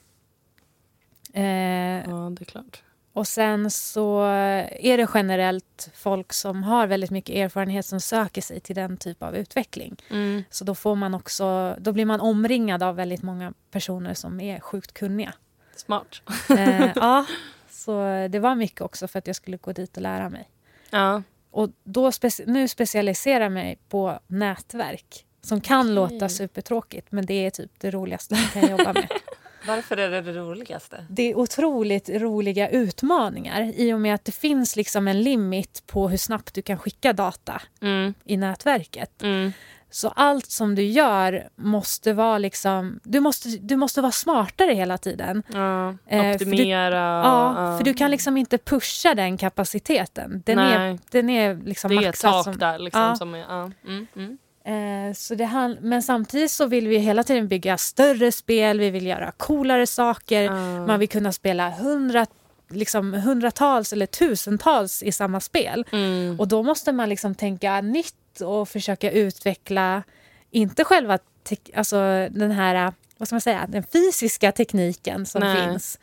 Eh, 1.33 2.09
Ja, 2.09 2.29
det 2.29 2.43
är 2.43 2.45
klart. 2.45 2.83
Och 3.13 3.27
sen 3.27 3.71
så 3.71 4.23
är 4.23 4.97
det 4.97 5.07
generellt 5.13 5.89
folk 5.93 6.33
som 6.33 6.63
har 6.63 6.87
väldigt 6.87 7.11
mycket 7.11 7.35
erfarenhet 7.35 7.85
som 7.85 8.01
söker 8.01 8.41
sig 8.41 8.59
till 8.59 8.75
den 8.75 8.97
typ 8.97 9.23
av 9.23 9.35
utveckling. 9.35 9.95
Mm. 10.09 10.43
Så 10.49 10.63
då, 10.63 10.75
får 10.75 10.95
man 10.95 11.13
också, 11.13 11.75
då 11.79 11.91
blir 11.91 12.05
man 12.05 12.21
omringad 12.21 12.83
av 12.83 12.95
väldigt 12.95 13.21
många 13.23 13.53
personer 13.71 14.13
som 14.13 14.39
är 14.39 14.59
sjukt 14.59 14.93
kunniga. 14.93 15.33
Smart. 15.75 16.21
Eh, 16.49 16.89
ja, 16.95 17.25
så 17.69 17.91
det 18.29 18.39
var 18.39 18.55
mycket 18.55 18.81
också 18.81 19.07
för 19.07 19.19
att 19.19 19.27
jag 19.27 19.35
skulle 19.35 19.57
gå 19.57 19.71
dit 19.71 19.97
och 19.97 20.03
lära 20.03 20.29
mig. 20.29 20.49
Ja. 20.89 21.23
Och 21.51 21.69
då 21.83 22.09
speci- 22.09 22.43
nu 22.47 22.67
specialiserar 22.67 23.43
jag 23.43 23.51
mig 23.51 23.79
på 23.89 24.19
nätverk 24.27 25.25
som 25.41 25.61
kan 25.61 25.81
Okej. 25.81 25.93
låta 25.93 26.29
supertråkigt 26.29 27.11
men 27.11 27.25
det 27.25 27.45
är 27.45 27.49
typ 27.49 27.71
det 27.77 27.91
roligaste 27.91 28.35
man 28.35 28.61
kan 28.61 28.77
jobba 28.77 28.93
med. 28.93 29.07
Varför 29.67 29.97
är 29.97 30.09
det 30.09 30.21
det 30.21 30.33
roligaste? 30.33 31.05
Det 31.09 31.31
är 31.31 31.37
otroligt 31.37 32.09
roliga 32.09 32.69
utmaningar 32.69 33.71
i 33.75 33.93
och 33.93 33.99
med 33.99 34.15
att 34.15 34.25
det 34.25 34.31
finns 34.31 34.75
liksom 34.75 35.07
en 35.07 35.21
limit 35.23 35.83
på 35.87 36.09
hur 36.09 36.17
snabbt 36.17 36.53
du 36.53 36.61
kan 36.61 36.77
skicka 36.77 37.13
data 37.13 37.61
Mm. 37.81 38.13
i 38.25 38.37
nätverket. 38.37 39.21
Mm. 39.23 39.51
Så 39.93 40.07
allt 40.09 40.45
som 40.51 40.75
du 40.75 40.83
gör 40.83 41.49
måste 41.55 42.13
vara 42.13 42.37
liksom... 42.37 42.99
Du 43.03 43.19
måste, 43.19 43.49
du 43.49 43.75
måste 43.75 44.01
vara 44.01 44.11
smartare 44.11 44.73
hela 44.73 44.97
tiden. 44.97 45.43
Ja. 45.53 45.89
Eh, 46.07 46.21
för 46.21 46.45
du- 46.45 46.51
Optimera. 46.51 46.95
Ja, 47.25 47.75
för 47.77 47.85
du 47.85 47.93
kan 47.93 48.11
liksom 48.11 48.37
inte 48.37 48.57
pusha 48.57 49.15
den 49.15 49.37
kapaciteten. 49.37 50.43
Den 50.45 50.59
är, 50.59 50.79
Nej. 50.79 50.99
den 51.11 51.29
är 51.29 51.55
liksom 51.65 51.89
Det 51.95 52.05
är 52.05 52.09
ett 52.09 52.21
tak 52.21 52.43
som, 52.43 52.57
där 52.57 52.79
liksom. 52.79 53.01
Ja. 53.01 53.15
Som 53.15 53.35
är, 53.35 53.39
ja. 53.39 53.71
Mm. 53.87 54.07
Mm. 54.15 54.37
Eh, 54.65 55.13
så 55.13 55.35
det 55.35 55.45
han, 55.45 55.77
men 55.81 56.03
samtidigt 56.03 56.51
så 56.51 56.65
vill 56.65 56.87
vi 56.87 56.97
hela 56.97 57.23
tiden 57.23 57.47
bygga 57.47 57.77
större 57.77 58.31
spel, 58.31 58.79
vi 58.79 58.89
vill 58.89 59.05
göra 59.05 59.31
coolare 59.31 59.87
saker. 59.87 60.41
Ja. 60.41 60.85
Man 60.87 60.99
vill 60.99 61.09
kunna 61.09 61.31
spela 61.31 61.67
100 61.69 62.25
liksom 62.69 63.13
hundratals 63.13 63.93
eller 63.93 64.05
tusentals 64.05 65.03
i 65.03 65.11
samma 65.11 65.39
spel. 65.39 65.85
Mm. 65.91 66.39
Och 66.39 66.47
då 66.47 66.63
måste 66.63 66.91
man 66.91 67.09
liksom 67.09 67.35
tänka 67.35 67.81
nytt 67.81 68.41
och 68.41 68.69
försöka 68.69 69.11
utveckla, 69.11 70.03
inte 70.51 70.83
själva 70.83 71.17
tek- 71.43 71.71
alltså 71.75 72.27
den 72.31 72.51
här, 72.51 72.93
vad 73.17 73.27
ska 73.27 73.35
man 73.35 73.41
säga, 73.41 73.65
den 73.67 73.83
fysiska 73.83 74.51
tekniken 74.51 75.25
som 75.25 75.39
Nej. 75.41 75.67
finns, 75.67 75.99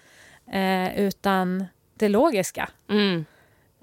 eh, 0.53 1.01
utan 1.01 1.65
det 1.95 2.09
logiska. 2.09 2.69
Mm. 2.91 3.25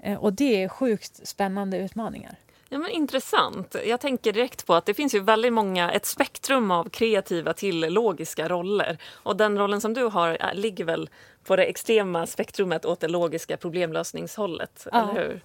Eh, 0.02 0.18
och 0.18 0.32
det 0.32 0.62
är 0.62 0.68
sjukt 0.68 1.28
spännande 1.28 1.78
utmaningar. 1.78 2.36
Ja, 2.76 2.80
men 2.80 2.90
intressant. 2.90 3.76
Jag 3.86 4.00
tänker 4.00 4.32
direkt 4.32 4.66
på 4.66 4.74
att 4.74 4.86
det 4.86 4.94
finns 4.94 5.14
ju 5.14 5.20
väldigt 5.20 5.52
många, 5.52 5.90
ett 5.92 6.06
spektrum 6.06 6.70
av 6.70 6.88
kreativa 6.88 7.52
till 7.52 7.80
logiska 7.80 8.48
roller. 8.48 8.98
Och 9.12 9.36
den 9.36 9.58
rollen 9.58 9.80
som 9.80 9.94
du 9.94 10.04
har 10.04 10.28
är, 10.28 10.54
ligger 10.54 10.84
väl 10.84 11.10
på 11.44 11.56
det 11.56 11.64
extrema 11.64 12.26
spektrumet 12.26 12.84
åt 12.84 13.00
det 13.00 13.08
logiska 13.08 13.56
problemlösningshållet, 13.56 14.86
Ja. 14.92 15.10
eller 15.10 15.22
hur? 15.22 15.40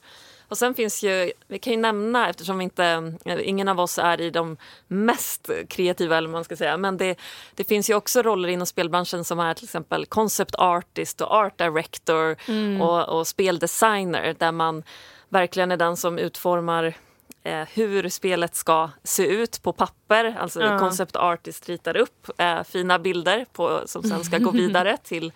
Och 0.47 0.57
sen 0.57 0.73
finns 0.75 1.03
ju, 1.03 1.31
vi 1.47 1.59
kan 1.59 1.73
ju 1.73 1.79
nämna, 1.79 2.29
eftersom 2.29 2.57
vi 2.57 2.63
inte, 2.63 3.13
ingen 3.39 3.67
av 3.67 3.79
oss 3.79 3.97
är 3.99 4.21
i 4.21 4.29
de 4.29 4.57
mest 4.87 5.49
kreativa, 5.69 6.17
eller 6.17 6.29
man 6.29 6.43
ska 6.43 6.55
säga, 6.55 6.77
men 6.77 6.97
det, 6.97 7.15
det 7.55 7.63
finns 7.63 7.89
ju 7.89 7.95
också 7.95 8.21
roller 8.21 8.49
inom 8.49 8.67
spelbranschen 8.67 9.23
som 9.23 9.39
är 9.39 9.53
till 9.53 9.63
exempel 9.65 10.05
concept 10.05 10.55
artist 10.55 11.21
och 11.21 11.31
art 11.31 11.57
director 11.57 12.35
och, 12.81 13.19
och 13.19 13.27
speldesigner 13.27 14.35
där 14.39 14.51
man 14.51 14.83
verkligen 15.29 15.71
är 15.71 15.77
den 15.77 15.97
som 15.97 16.17
utformar 16.17 16.93
eh, 17.43 17.67
hur 17.73 18.09
spelet 18.09 18.55
ska 18.55 18.89
se 19.03 19.27
ut 19.27 19.63
på 19.63 19.73
papper. 19.73 20.35
Alltså 20.39 20.61
Ja. 20.61 20.79
concept 20.79 21.15
artist 21.15 21.69
ritar 21.69 21.97
upp 21.97 22.29
eh, 22.37 22.63
fina 22.63 22.99
bilder 22.99 23.45
på, 23.53 23.81
som 23.85 24.03
sen 24.03 24.23
ska 24.23 24.37
gå 24.37 24.51
vidare 24.61 24.97
till 25.03 25.31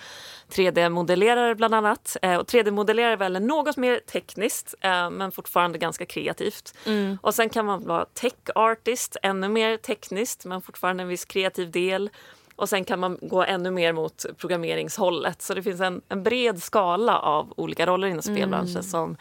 3D-modellerare 0.49 1.55
bland 1.55 1.75
annat. 1.75 2.17
Eh, 2.21 2.35
och 2.35 2.47
3D-modellerare 2.47 3.11
är 3.13 3.17
väl 3.17 3.41
något 3.41 3.77
mer 3.77 3.99
tekniskt 3.99 4.75
eh, 4.81 5.09
men 5.09 5.31
fortfarande 5.31 5.77
ganska 5.77 6.05
kreativt. 6.05 6.73
Mm. 6.85 7.17
Och 7.21 7.35
sen 7.35 7.49
kan 7.49 7.65
man 7.65 7.87
vara 7.87 8.05
tech 8.05 8.33
artist, 8.55 9.17
ännu 9.23 9.49
mer 9.49 9.77
tekniskt 9.77 10.45
men 10.45 10.61
fortfarande 10.61 11.03
en 11.03 11.09
viss 11.09 11.25
kreativ 11.25 11.71
del. 11.71 12.09
Och 12.55 12.69
sen 12.69 12.85
kan 12.85 12.99
man 12.99 13.17
gå 13.21 13.43
ännu 13.43 13.71
mer 13.71 13.93
mot 13.93 14.25
programmeringshållet. 14.37 15.41
Så 15.41 15.53
det 15.53 15.63
finns 15.63 15.81
en, 15.81 16.01
en 16.09 16.23
bred 16.23 16.63
skala 16.63 17.19
av 17.19 17.53
olika 17.57 17.85
roller 17.85 18.07
inom 18.07 18.21
spelbranschen 18.21 18.83
som, 18.83 19.17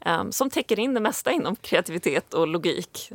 ehm, 0.00 0.32
som 0.32 0.50
täcker 0.50 0.78
in 0.78 0.94
det 0.94 1.00
mesta 1.00 1.32
inom 1.32 1.56
kreativitet 1.56 2.34
och 2.34 2.46
logik. 2.46 3.12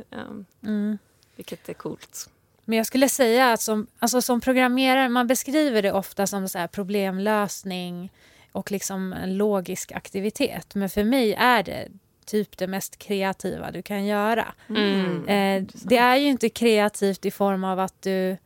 Um, 0.60 0.98
Vilket 1.36 1.68
är 1.68 1.74
coolt. 1.74 2.28
Men 2.64 2.76
jag 2.76 2.86
skulle 2.86 3.08
säga 3.08 3.52
att 3.52 3.60
som, 3.60 3.86
alltså 3.98 4.22
som 4.22 4.40
programmerare, 4.40 5.08
man 5.08 5.26
beskriver 5.26 5.82
det 5.82 5.92
ofta 5.92 6.26
som 6.26 6.48
så 6.48 6.58
här 6.58 6.66
problemlösning 6.66 8.12
och 8.52 8.70
liksom 8.70 9.12
en 9.12 9.36
logisk 9.36 9.92
aktivitet. 9.92 10.74
Men 10.74 10.88
för 10.88 11.04
mig 11.04 11.34
är 11.34 11.62
det 11.62 11.88
typ 12.26 12.58
det 12.58 12.66
mest 12.66 12.98
kreativa 12.98 13.70
du 13.70 13.82
kan 13.82 14.06
göra. 14.06 14.54
Mm. 14.68 15.28
Eh, 15.28 15.68
det 15.72 15.96
är 15.96 16.16
ju 16.16 16.28
inte 16.28 16.48
kreativt 16.48 17.24
i 17.26 17.30
form 17.30 17.64
av 17.64 17.80
att 17.80 18.02
du 18.02 18.36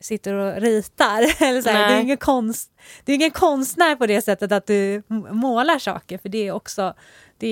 sitter 0.00 0.34
och 0.34 0.60
ritar. 0.60 1.42
Eller 1.44 1.62
så 1.62 1.68
här, 1.68 1.88
det, 1.88 1.94
är 1.94 2.00
ingen 2.00 2.16
konst, 2.16 2.70
det 3.04 3.12
är 3.12 3.16
ingen 3.16 3.30
konstnär 3.30 3.96
på 3.96 4.06
det 4.06 4.22
sättet 4.22 4.52
att 4.52 4.66
du 4.66 5.02
målar 5.30 5.78
saker. 5.78 6.18
För 6.18 6.28
det 6.28 6.48
är 6.48 6.52
också 6.52 6.94
det 7.38 7.46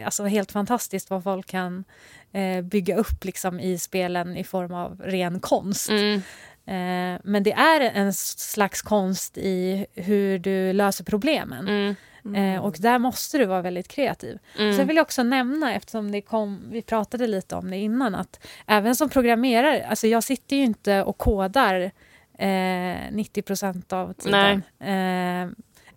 är 0.00 0.04
alltså 0.04 0.24
helt 0.24 0.52
fantastiskt 0.52 1.10
vad 1.10 1.24
folk 1.24 1.46
kan 1.46 1.84
eh, 2.32 2.62
bygga 2.62 2.96
upp 2.96 3.24
liksom, 3.24 3.60
i 3.60 3.78
spelen 3.78 4.36
i 4.36 4.44
form 4.44 4.74
av 4.74 5.00
ren 5.04 5.40
konst. 5.40 5.90
Mm. 5.90 6.22
Eh, 6.66 7.20
men 7.24 7.42
det 7.42 7.52
är 7.52 7.80
en 7.80 8.12
slags 8.12 8.82
konst 8.82 9.38
i 9.38 9.86
hur 9.94 10.38
du 10.38 10.72
löser 10.72 11.04
problemen. 11.04 11.68
Mm. 11.68 11.94
Eh, 12.34 12.64
och 12.64 12.76
där 12.78 12.98
måste 12.98 13.38
du 13.38 13.44
vara 13.44 13.62
väldigt 13.62 13.88
kreativ. 13.88 14.38
Mm. 14.58 14.76
Sen 14.76 14.86
vill 14.86 14.96
jag 14.96 15.04
också 15.04 15.22
nämna, 15.22 15.74
eftersom 15.74 16.10
det 16.12 16.20
kom, 16.20 16.60
vi 16.70 16.82
pratade 16.82 17.26
lite 17.26 17.56
om 17.56 17.70
det 17.70 17.76
innan, 17.76 18.14
att 18.14 18.46
även 18.66 18.96
som 18.96 19.08
programmerare, 19.08 19.86
alltså 19.86 20.06
jag 20.06 20.24
sitter 20.24 20.56
ju 20.56 20.62
inte 20.62 21.02
och 21.02 21.18
kodar 21.18 21.90
eh, 22.38 22.96
90 23.10 23.42
procent 23.42 23.92
av 23.92 24.12
tiden. 24.12 24.62
Eh, 24.80 25.48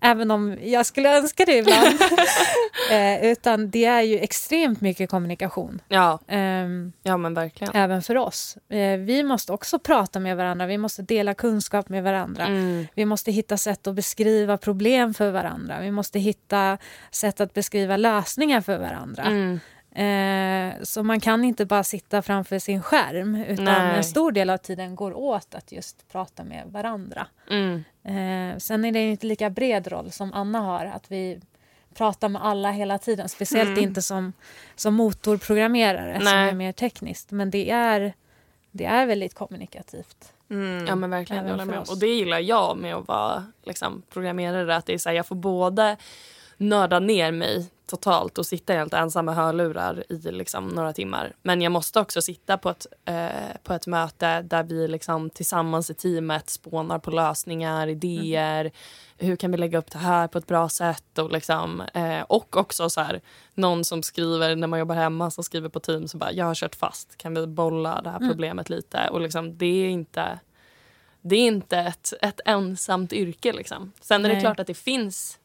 även 0.02 0.32
om 0.32 0.58
jag 0.64 0.86
skulle 0.86 1.18
önska 1.18 1.46
det 1.46 1.58
ibland. 1.58 1.88
eh, 2.92 3.32
utan 3.32 3.70
det 3.70 3.86
är 3.86 4.02
ju 4.02 4.18
extremt 4.20 4.82
mycket 4.82 5.10
kommunikation. 5.10 5.82
Ja, 5.88 6.20
ehm, 6.28 6.94
ja, 7.04 7.18
men 7.18 7.34
verkligen. 7.34 7.76
även 7.76 8.02
för 8.02 8.18
oss. 8.18 8.58
Eh, 8.70 8.98
vi 8.98 9.24
måste 9.24 9.54
också 9.54 9.80
prata 9.80 10.20
med 10.20 10.38
varandra, 10.38 10.66
vi 10.66 10.78
måste 10.78 11.02
dela 11.02 11.34
kunskap 11.34 11.90
med 11.90 12.04
varandra. 12.04 12.46
Mm. 12.46 12.88
Vi 12.96 13.06
måste 13.06 13.32
hitta 13.32 13.58
sätt 13.58 13.88
att 13.88 13.96
beskriva 13.96 14.58
problem 14.58 15.14
för 15.14 15.32
varandra. 15.32 15.80
Vi 15.82 15.92
måste 15.92 16.20
hitta 16.20 16.78
sätt 17.12 17.42
att 17.42 17.54
beskriva 17.54 17.98
lösningar 17.98 18.62
för 18.62 18.78
varandra. 18.78 19.24
Mm. 19.24 19.60
Eh, 19.95 20.73
så 20.84 21.04
man 21.04 21.19
kan 21.19 21.43
inte 21.43 21.65
bara 21.65 21.84
sitta 21.84 22.21
framför 22.21 22.60
sin 22.60 22.82
skärm 22.82 23.36
utan 23.36 23.65
Nej. 23.65 23.97
en 23.97 24.04
stor 24.04 24.32
del 24.32 24.49
av 24.49 24.58
tiden 24.58 24.95
går 24.95 25.13
åt 25.17 25.56
att 25.56 25.71
just 25.71 26.12
prata 26.12 26.43
med 26.43 26.63
varandra. 26.67 27.27
Mm. 27.49 27.84
Eh, 28.04 28.58
sen 28.58 28.86
är 28.86 28.91
det 28.91 28.99
inte 28.99 29.27
lika 29.27 29.49
bred 29.49 29.88
roll 29.88 30.12
som 30.12 30.34
Anna 30.34 30.60
har, 30.60 30.86
att 30.86 31.12
vi 31.12 31.41
pratar 31.93 32.30
med 32.30 32.45
alla 32.45 32.71
hela 32.71 32.97
tiden. 32.97 33.30
Speciellt 33.30 33.69
Mm. 33.69 33.84
inte 33.84 34.01
som, 34.01 34.34
som 34.75 34.93
motorprogrammerare 34.93 36.15
som 36.15 36.23
Nej. 36.25 36.49
är 36.49 36.54
mer 36.54 36.71
tekniskt. 36.71 37.32
Men 37.32 37.51
det 37.51 37.69
är, 37.71 38.13
det 38.71 38.86
är 38.86 39.06
väldigt 39.06 39.34
kommunikativt. 39.34 40.34
Mm. 40.49 40.88
Ja 40.88 40.95
men 40.95 41.10
verkligen, 41.10 41.47
jag 41.47 41.67
med. 41.67 41.80
Och 41.89 41.99
det 41.99 42.08
gillar 42.08 42.39
jag 42.39 42.77
med 42.77 42.95
att 42.95 43.08
vara 43.08 43.45
liksom, 43.63 44.01
programmerare. 44.10 44.75
Att 44.75 44.86
det 44.86 44.93
är 44.93 44.97
så 44.97 45.10
här, 45.10 45.15
jag 45.15 45.25
får 45.25 45.36
både 45.36 45.97
nörda 46.62 47.00
ner 47.00 47.32
mig 47.32 47.71
totalt 47.86 48.38
och 48.38 48.45
sitta 48.45 48.74
helt 48.74 48.93
ensam 48.93 49.26
med 49.26 49.36
hörlurar 49.36 50.04
i 50.10 50.17
liksom, 50.32 50.67
några 50.67 50.93
timmar. 50.93 51.34
Men 51.41 51.62
jag 51.62 51.71
måste 51.71 52.00
också 52.00 52.21
sitta 52.21 52.58
på 52.58 52.69
ett, 52.69 52.88
eh, 53.06 53.58
på 53.63 53.74
ett 53.74 53.88
möte 53.88 54.41
där 54.41 54.63
vi 54.63 54.88
liksom, 54.88 55.30
tillsammans 55.30 55.89
i 55.89 55.93
teamet 55.93 56.50
spånar 56.50 57.00
på 57.00 57.12
lösningar, 57.12 57.88
idéer. 57.88 58.71
Hur 59.17 59.36
kan 59.36 59.52
vi 59.52 59.58
lägga 59.58 59.78
upp 59.78 59.91
det 59.91 59.97
här 59.97 60.28
på 60.28 60.38
ett 60.38 60.47
bra 60.47 60.69
sätt? 60.69 61.17
Och, 61.17 61.32
liksom, 61.32 61.82
eh, 61.93 62.21
och 62.21 62.58
också 62.58 62.89
så 62.89 63.02
här, 63.02 63.21
någon 63.54 63.84
som 63.84 64.04
skriver 64.04 64.56
när 64.56 64.67
man 64.67 64.80
jobbar 64.80 64.95
hemma 64.95 65.32
som 65.32 65.43
skriver 65.43 65.69
på 65.69 65.80
Teams 65.80 66.13
och 66.13 66.19
bara 66.19 66.32
jag 66.32 66.45
har 66.45 66.56
kört 66.56 66.76
fast, 66.76 67.17
kan 67.17 67.34
vi 67.34 67.47
bolla 67.47 68.02
det 68.02 68.10
här 68.10 68.19
problemet 68.19 68.69
lite? 68.69 69.10
Och 69.12 69.21
liksom, 69.21 69.58
det 69.58 69.65
är 69.86 69.89
inte 69.89 70.39
det 71.21 71.36
är 71.36 71.47
inte 71.47 71.78
ett, 71.78 72.13
ett 72.21 72.39
ensamt 72.45 73.13
yrke. 73.13 73.54
Liksom. 73.54 73.91
Sen 74.02 74.26
är 74.26 74.30
det 74.30 74.36
Nej. 74.36 74.41
klart 74.41 74.60
att 74.60 74.67
det 74.67 74.74
finns 74.74 75.39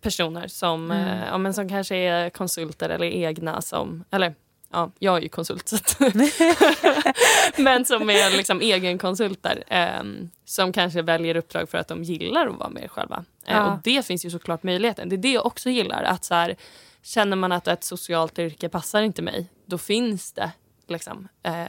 personer 0.00 0.48
som, 0.48 0.90
eh, 0.90 1.24
ja, 1.26 1.38
men 1.38 1.54
som 1.54 1.68
kanske 1.68 1.96
är 1.96 2.30
konsulter 2.30 2.88
eller 2.88 3.06
egna 3.06 3.60
som... 3.62 4.04
Eller 4.10 4.34
ja, 4.72 4.90
jag 4.98 5.16
är 5.16 5.20
ju 5.20 5.28
konsult. 5.28 5.68
Så 5.68 5.78
men 7.62 7.84
som 7.84 8.10
är 8.10 8.36
liksom 8.36 8.60
egenkonsulter 8.60 9.64
ehm, 9.68 10.30
som 10.44 10.72
kanske 10.72 11.02
väljer 11.02 11.36
uppdrag 11.36 11.68
för 11.68 11.78
att 11.78 11.88
de 11.88 12.02
gillar 12.04 12.46
att 12.46 12.56
vara 12.58 12.68
med 12.68 12.90
själva. 12.90 13.24
Eh, 13.46 13.56
Ja. 13.56 13.72
och 13.72 13.78
det 13.84 14.06
finns 14.06 14.24
ju 14.24 14.30
såklart 14.30 14.62
möjligheten. 14.62 15.08
Det 15.08 15.16
är 15.16 15.18
det 15.18 15.32
jag 15.32 15.46
också 15.46 15.70
gillar. 15.70 16.02
Att 16.02 16.24
så 16.24 16.34
här, 16.34 16.56
känner 17.02 17.36
man 17.36 17.52
att 17.52 17.68
ett 17.68 17.84
socialt 17.84 18.38
yrke 18.38 18.68
passar 18.68 19.02
inte 19.02 19.22
mig, 19.22 19.50
då 19.66 19.78
finns 19.78 20.32
det 20.32 20.50
liksom, 20.88 21.28
eh, 21.42 21.64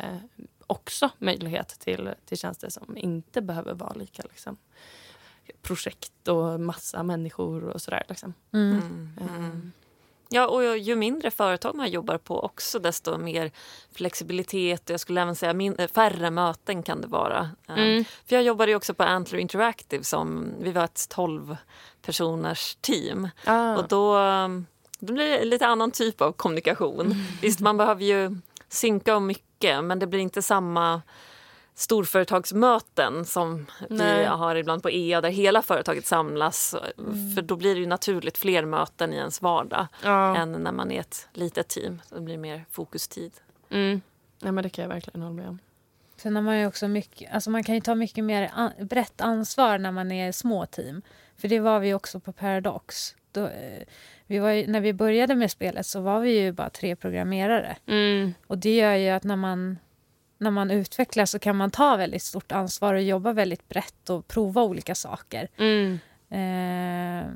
också 0.68 1.10
möjlighet 1.18 1.68
till, 1.80 2.10
till 2.26 2.38
tjänster 2.38 2.70
som 2.70 2.98
inte 2.98 3.41
behöver 3.41 3.74
vara 3.74 3.94
lika 3.94 4.24
liksom, 4.24 4.58
projekt 5.62 6.28
och 6.28 6.60
massa 6.60 7.04
människor 7.04 7.64
och 7.64 7.82
sådär. 7.82 8.04
Liksom. 8.10 8.34
Mm. 8.54 9.10
Mm. 9.22 9.72
Ja, 10.30 10.48
och 10.48 10.78
ju 10.78 10.96
mindre 10.96 11.32
företag 11.32 11.76
man 11.76 11.90
jobbar 11.90 12.18
på 12.18 12.40
också 12.44 12.80
desto 12.80 13.18
mer 13.18 13.52
flexibilitet 13.92 14.84
och 14.90 14.94
jag 14.94 15.00
skulle 15.00 15.22
även 15.22 15.36
säga 15.36 15.54
min, 15.54 15.76
eh, 15.76 15.88
färre 15.88 16.32
möten 16.32 16.84
kan 16.84 17.02
det 17.02 17.08
vara. 17.08 17.50
Eh, 17.68 17.74
Mm. 17.78 18.06
För 18.26 18.36
jag 18.36 18.44
jobbade 18.44 18.72
ju 18.72 18.76
också 18.76 18.94
på 18.94 19.04
Antler 19.04 19.40
Interactive 19.40 20.04
som 20.04 20.54
vi 20.60 20.72
var 20.72 20.84
ett 20.84 21.10
12 21.10 21.58
personers 22.02 22.78
team 22.82 23.30
Ah. 23.46 23.76
och 23.78 23.88
då, 23.88 24.14
då 25.00 25.14
blir 25.14 25.30
det 25.30 25.46
lite 25.46 25.68
annan 25.68 25.91
typ 25.91 26.22
av 26.22 26.32
kommunikation. 26.32 27.14
Visst, 27.41 27.60
man 27.60 27.78
behöver 27.78 28.04
ju 28.04 28.38
synka 28.70 29.16
om 29.16 29.26
mycket 29.28 29.84
men 29.84 30.00
det 30.00 30.08
blir 30.08 30.20
inte 30.20 30.41
samma 30.41 31.02
storföretagsmöten 31.76 33.26
som 33.26 33.65
Nej. 33.89 34.19
vi 34.19 34.26
har 34.26 34.55
ibland 34.55 34.84
på 34.84 34.89
EA 34.89 35.21
där 35.21 35.30
hela 35.30 35.61
företaget 35.61 36.05
samlas. 36.05 36.76
För 37.36 37.41
då 37.41 37.55
blir 37.55 37.76
det 37.76 37.82
ju 37.82 37.88
naturligt 37.88 38.38
fler 38.38 38.65
möten 38.65 39.13
i 39.13 39.15
ens 39.15 39.41
vardag 39.41 39.88
ja. 40.03 40.38
än 40.38 40.51
när 40.51 40.71
man 40.71 40.91
är 40.91 40.99
ett 40.99 41.28
litet 41.34 41.67
team. 41.67 42.01
Det 42.09 42.21
blir 42.21 42.38
mer 42.38 42.65
fokustid. 42.71 43.32
Mm. 43.69 44.01
Ja, 44.39 44.51
men 44.51 44.63
det 44.63 44.69
kan 44.69 44.84
jag 44.84 44.89
verkligen 44.89 45.21
hålla 45.21 45.36
med 45.36 45.49
om. 45.49 45.59
Sen 46.17 46.36
har 46.36 46.43
man 46.43 46.59
ju 46.59 46.67
också 46.67 46.88
mycket, 46.88 47.34
alltså 47.34 47.49
man 47.49 47.63
kan 47.63 47.76
ju 47.76 47.82
ta 47.82 47.95
mycket 47.95 48.23
mer 48.23 48.51
an, 48.53 48.71
brett 48.80 49.21
ansvar 49.21 49.78
när 49.78 49.91
man 49.91 50.11
är 50.11 50.32
små 50.32 50.65
team. 50.65 51.01
För 51.38 51.47
det 51.47 51.59
var 51.59 51.80
vi 51.80 51.93
också 51.93 52.19
på 52.19 52.32
Paradox. 52.32 53.15
Då, 53.32 53.45
eh, 53.45 53.84
vi 54.28 54.39
var 54.39 54.49
ju, 54.49 54.67
när 54.67 54.82
vi 54.82 54.93
började 54.93 55.36
med 55.36 55.51
spelet 55.51 55.86
så 55.86 56.01
var 56.01 56.19
vi 56.19 56.39
ju 56.39 56.51
bara 56.51 56.69
tre 56.69 56.95
programmerare. 56.95 57.78
Mm. 57.88 58.34
Och 58.47 58.57
det 58.57 58.76
gör 58.76 58.93
ju 58.93 59.09
att 59.09 59.23
när 59.23 59.36
man, 59.36 59.78
när 60.46 60.52
man 60.52 60.72
utvecklar 60.72 61.26
så 61.26 61.39
kan 61.39 61.56
man 61.56 61.72
ta 61.72 61.96
väldigt 61.96 62.24
stort 62.24 62.52
ansvar 62.52 62.93
och 62.93 63.02
jobba 63.02 63.34
väldigt 63.34 63.70
brett 63.70 64.10
och 64.10 64.28
prova 64.28 64.62
olika 64.64 64.96
saker. 64.96 65.48
Mm. 65.58 66.00
Eh, 66.30 67.28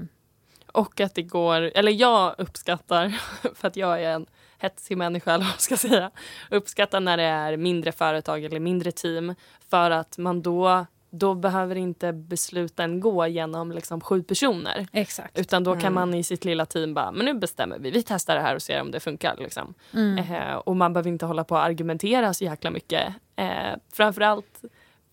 Och 0.74 1.00
att 1.00 1.16
det 1.16 1.22
går, 1.22 1.62
eller 1.62 1.92
jag 1.92 2.36
uppskattar, 2.38 3.10
för 3.56 3.68
att 3.68 3.76
jag 3.76 4.04
är 4.04 4.10
en 4.10 4.26
hetsig 4.58 4.98
människa 4.98 5.34
eller 5.34 5.46
vad 5.46 5.60
ska 5.60 5.78
säga, 5.78 6.12
uppskattar 6.52 7.00
när 7.00 7.18
det 7.18 7.24
är 7.24 7.58
mindre 7.58 7.92
företag 7.92 8.44
eller 8.44 8.60
mindre 8.60 8.92
team 8.92 9.36
för 9.70 9.92
att 9.92 10.18
man 10.18 10.42
då 10.42 10.86
då 11.10 11.36
behöver 11.36 11.76
inte 11.76 12.14
besluten 12.14 13.00
gå 13.00 13.28
genom 13.28 13.72
liksom 13.72 14.02
sju 14.02 14.24
personer. 14.24 14.88
Exakt. 14.92 15.40
Utan 15.40 15.64
då 15.64 15.74
kan 15.74 15.82
Mm. 15.82 15.94
man 15.94 16.14
i 16.14 16.24
sitt 16.24 16.46
lilla 16.46 16.66
team 16.66 16.94
bara, 16.94 17.12
men 17.12 17.26
nu 17.26 17.34
bestämmer 17.34 17.80
vi, 17.80 17.92
vi 17.92 18.04
testar 18.04 18.36
det 18.36 18.42
här 18.42 18.56
och 18.56 18.62
ser 18.62 18.82
om 18.82 18.92
det 18.92 19.00
funkar. 19.00 19.36
Liksom. 19.38 19.74
Mm. 19.94 20.18
Eh, 20.34 20.56
och 20.56 20.76
man 20.76 20.94
behöver 20.94 21.10
inte 21.10 21.26
hålla 21.26 21.44
på 21.44 21.56
och 21.56 21.64
argumentera 21.64 22.34
så 22.34 22.44
jäkla 22.44 22.72
mycket. 22.72 23.14
Eh, 23.36 23.74
framförallt 23.94 24.62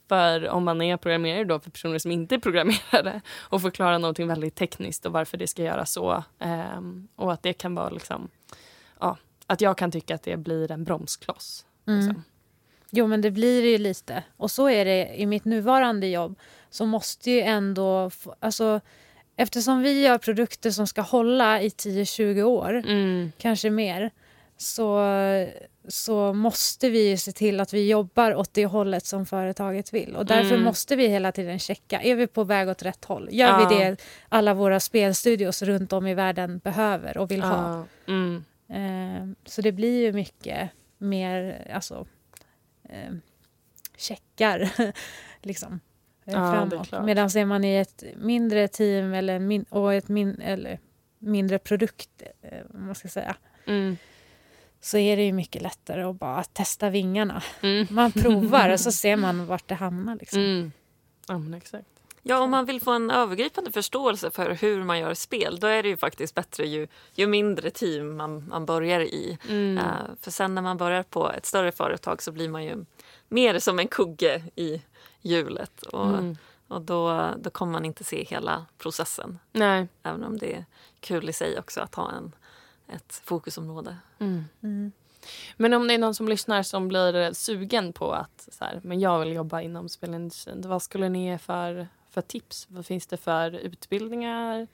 för 0.08 0.48
om 0.48 0.64
man 0.64 0.82
är 0.82 0.96
programmerare 0.96 1.44
då 1.44 1.60
för 1.60 1.70
personer 1.70 1.98
som 1.98 2.10
inte 2.10 2.34
är 2.34 2.38
programmerare 2.38 3.20
och 3.38 3.62
förklara 3.62 3.98
någonting 3.98 4.28
väldigt 4.28 4.54
tekniskt 4.54 5.06
och 5.06 5.12
varför 5.12 5.36
det 5.36 5.46
ska 5.46 5.62
göras 5.62 5.92
så. 5.92 6.24
Eh, 6.38 6.80
och 7.16 7.32
att 7.32 7.42
det 7.42 7.52
kan 7.52 7.74
vara 7.74 7.90
liksom, 7.90 8.28
ja, 9.00 9.16
att 9.46 9.60
jag 9.60 9.78
kan 9.78 9.90
tycka 9.90 10.14
att 10.14 10.22
det 10.22 10.36
blir 10.36 10.70
en 10.70 10.84
bromskloss. 10.84 11.66
Mm. 11.86 12.00
Liksom. 12.00 12.22
Jo, 12.90 13.06
men 13.06 13.20
det 13.20 13.30
blir 13.30 13.62
det 13.62 13.68
ju 13.68 13.78
lite. 13.78 14.22
Och 14.36 14.50
så 14.50 14.68
är 14.68 14.84
det 14.84 15.14
i 15.20 15.26
mitt 15.26 15.44
nuvarande 15.44 16.06
jobb. 16.06 16.38
Så 16.70 16.86
måste 16.86 17.30
ju 17.30 17.40
ändå... 17.40 18.10
Alltså, 18.40 18.80
eftersom 19.36 19.82
vi 19.82 20.00
gör 20.02 20.18
produkter 20.18 20.70
som 20.70 20.86
ska 20.86 21.00
hålla 21.00 21.62
i 21.62 21.68
10-20 21.68 22.42
år, 22.42 22.82
Mm. 22.86 23.32
kanske 23.38 23.70
mer, 23.70 24.10
så, 24.56 25.00
så 25.88 26.32
måste 26.32 26.90
vi 26.90 27.10
ju 27.10 27.16
se 27.16 27.32
till 27.32 27.60
att 27.60 27.72
vi 27.72 27.88
jobbar 27.90 28.34
åt 28.34 28.54
det 28.54 28.66
hållet 28.66 29.06
som 29.06 29.26
företaget 29.26 29.94
vill. 29.94 30.16
Och 30.16 30.26
därför 30.26 30.50
Mm. 30.54 30.62
måste 30.62 30.96
vi 30.96 31.06
hela 31.08 31.32
tiden 31.32 31.58
checka. 31.58 32.00
Är 32.02 32.14
vi 32.14 32.26
på 32.26 32.44
väg 32.44 32.68
åt 32.68 32.82
rätt 32.82 33.04
håll? 33.04 33.28
Gör 33.32 33.46
Ja. 33.60 33.68
vi 33.68 33.76
det 33.78 33.96
alla 34.28 34.54
våra 34.54 34.80
spelstudios 34.80 35.62
runt 35.62 35.92
om 35.92 36.06
i 36.06 36.14
världen 36.14 36.58
behöver 36.58 37.18
och 37.18 37.30
vill 37.30 37.42
ha? 37.42 37.86
Ja. 38.06 38.12
Mm. 38.12 38.44
Eh, 38.68 39.36
så 39.46 39.62
det 39.62 39.72
blir 39.72 40.02
ju 40.02 40.12
mycket 40.12 40.70
mer 40.98 41.66
alltså, 41.74 42.06
eh, 42.88 43.14
checkar 43.96 44.70
liksom, 45.42 45.80
eh, 46.24 46.32
Ja, 46.34 46.54
är 46.54 46.68
framåt. 46.70 47.04
Medan 47.06 47.24
är 47.24 47.44
man 47.44 47.64
i 47.64 47.76
ett 47.76 48.04
mindre 48.16 48.68
team 48.68 49.14
eller, 49.14 49.38
min, 49.38 49.62
och 49.68 49.94
ett 49.94 50.08
min, 50.08 50.40
eller 50.40 50.78
mindre 51.18 51.58
produkt, 51.58 52.22
eh, 52.42 52.58
man 52.74 52.94
ska 52.94 53.08
säga, 53.08 53.36
Mm. 53.66 53.96
så 54.80 54.98
är 54.98 55.16
det 55.16 55.22
ju 55.24 55.32
mycket 55.32 55.62
lättare 55.62 56.02
att 56.02 56.16
bara 56.16 56.44
testa 56.44 56.90
vingarna. 56.90 57.42
Mm. 57.62 57.86
Man 57.90 58.12
provar 58.12 58.70
och 58.70 58.80
så 58.80 58.92
ser 59.02 59.16
man 59.16 59.46
vart 59.46 59.68
det 59.68 59.74
hamnar. 59.74 60.16
Liksom. 60.16 60.40
Mm. 60.40 60.72
Ja, 61.28 61.56
exakt. 61.56 61.88
Ja, 62.28 62.38
om 62.40 62.50
man 62.50 62.64
vill 62.64 62.80
få 62.80 62.90
en 62.92 63.10
övergripande 63.10 63.72
förståelse 63.72 64.30
för 64.30 64.50
hur 64.50 64.84
man 64.84 64.98
gör 64.98 65.14
spel 65.14 65.58
då 65.60 65.66
är 65.66 65.82
det 65.82 65.88
ju 65.88 65.96
faktiskt 65.96 66.34
bättre 66.34 66.66
ju, 66.66 66.88
ju 67.14 67.26
mindre 67.26 67.70
team 67.70 68.16
man, 68.16 68.48
man 68.48 68.66
börjar 68.66 69.00
i. 69.00 69.38
Mm. 69.48 69.78
Eh, 69.78 69.84
för 70.20 70.30
sen 70.30 70.54
när 70.54 70.62
man 70.62 70.76
börjar 70.76 71.02
på 71.02 71.32
ett 71.32 71.46
större 71.46 71.72
företag 71.72 72.22
så 72.22 72.32
blir 72.32 72.48
man 72.48 72.64
ju 72.64 72.84
mer 73.28 73.58
som 73.58 73.78
en 73.78 73.88
kugge 73.88 74.42
i 74.56 74.82
hjulet. 75.20 75.82
Och, 75.82 76.06
Mm. 76.06 76.36
och 76.68 76.80
då, 76.82 77.30
då 77.38 77.50
kommer 77.50 77.72
man 77.72 77.84
inte 77.84 78.04
se 78.04 78.24
hela 78.24 78.66
processen. 78.78 79.38
Nej. 79.52 79.88
Även 80.02 80.24
om 80.24 80.38
det 80.38 80.54
är 80.54 80.64
kul 81.00 81.28
i 81.28 81.32
sig 81.32 81.58
också 81.58 81.80
att 81.80 81.94
ha 81.94 82.12
en, 82.12 82.32
ett 82.94 83.22
fokusområde. 83.24 83.96
Mm. 84.18 84.44
Mm. 84.62 84.92
Men 85.56 85.72
om 85.74 85.88
det 85.88 85.94
är 85.94 85.98
någon 85.98 86.14
som 86.14 86.28
lyssnar 86.28 86.62
som 86.62 86.88
blir 86.88 87.32
sugen 87.32 87.92
på 87.92 88.12
att 88.12 88.48
så 88.52 88.64
här, 88.64 88.80
men 88.84 89.00
jag 89.00 89.20
vill 89.20 89.32
jobba 89.32 89.60
inom 89.60 89.88
spelindustrin. 89.88 90.62
Vad 90.66 90.82
skulle 90.82 91.08
ni 91.08 91.26
ge 91.30 91.38
för, 91.38 91.88
för 92.16 92.28
tips? 92.28 92.66
Vad 92.70 92.86
finns 92.86 93.06
det 93.06 93.16
för 93.16 93.50
utbildningar? 93.54 94.66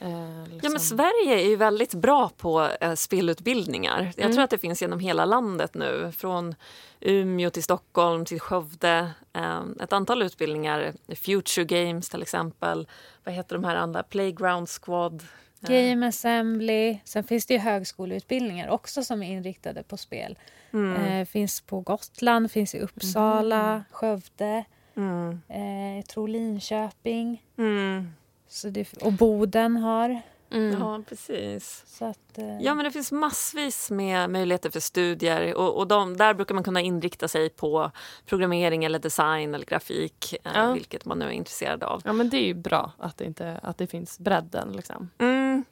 Eh, 0.00 0.10
Ja, 0.10 0.44
liksom. 0.52 0.72
men 0.72 0.80
Sverige 0.80 1.34
är 1.40 1.48
ju 1.48 1.56
väldigt 1.56 1.94
bra 1.94 2.30
på 2.36 2.68
eh, 2.80 2.94
spelutbildningar. 2.94 4.12
Jag 4.16 4.24
Mm. 4.24 4.32
tror 4.34 4.44
att 4.44 4.50
det 4.50 4.58
finns 4.58 4.82
genom 4.82 5.00
hela 5.00 5.24
landet 5.24 5.74
nu. 5.74 6.12
Från 6.16 6.54
Umeå 7.00 7.50
till 7.50 7.62
Stockholm 7.62 8.24
till 8.24 8.40
Skövde. 8.40 9.10
Eh, 9.32 9.60
ett 9.80 9.92
antal 9.92 10.22
utbildningar. 10.22 10.92
Future 11.16 11.64
Games 11.64 12.08
till 12.08 12.22
exempel. 12.22 12.88
Vad 13.24 13.34
heter 13.34 13.54
de 13.56 13.64
här 13.64 13.76
andra? 13.76 14.02
Playground 14.02 14.68
Squad. 14.68 15.22
Eh, 15.62 15.68
Game 15.70 16.08
Assembly. 16.08 16.98
Sen 17.04 17.24
finns 17.24 17.46
det 17.46 17.54
ju 17.54 17.60
högskoleutbildningar 17.60 18.68
också 18.68 19.02
som 19.04 19.22
är 19.22 19.32
inriktade 19.32 19.82
på 19.82 19.96
spel. 19.96 20.38
Mm. 20.72 21.02
Eh, 21.02 21.26
finns 21.26 21.60
på 21.60 21.80
Gotland, 21.80 22.50
finns 22.50 22.74
i 22.74 22.78
Uppsala, 22.80 23.84
Skövde, 23.90 24.64
Mm. 24.98 25.40
eh, 25.48 25.96
jag 25.96 26.06
tror 26.06 26.28
Linköping. 26.28 27.42
Mm. 27.58 28.12
Så 28.48 28.68
det, 28.68 28.92
och 29.02 29.12
Boden 29.12 29.76
har. 29.76 30.20
Mm. 30.50 30.80
Ja, 30.80 31.00
precis. 31.08 31.82
Så 31.86 32.04
att, 32.04 32.38
eh, 32.38 32.60
Ja, 32.60 32.74
men 32.74 32.84
det 32.84 32.90
finns 32.90 33.12
massvis 33.12 33.90
med 33.90 34.30
möjligheter 34.30 34.70
för 34.70 34.80
studier 34.80 35.54
och, 35.54 35.76
och 35.76 35.88
de, 35.88 36.16
där 36.16 36.34
brukar 36.34 36.54
man 36.54 36.64
kunna 36.64 36.80
inrikta 36.80 37.28
sig 37.28 37.48
på 37.50 37.90
programmering 38.26 38.84
eller 38.84 38.98
design 38.98 39.54
eller 39.54 39.66
grafik, 39.66 40.34
eh, 40.44 40.52
Ja. 40.54 40.72
vilket 40.72 41.04
man 41.04 41.18
nu 41.18 41.24
är 41.24 41.30
intresserad 41.30 41.82
av. 41.84 42.02
ja, 42.04 42.12
men 42.12 42.30
det 42.30 42.36
är 42.36 42.46
ju 42.46 42.54
bra 42.54 42.92
att 42.98 43.16
det, 43.16 43.24
inte, 43.24 43.60
att 43.62 43.78
det 43.78 43.86
finns 43.86 44.18
bredden. 44.18 44.72
Liksom. 44.72 45.10
Mm. 45.18 45.64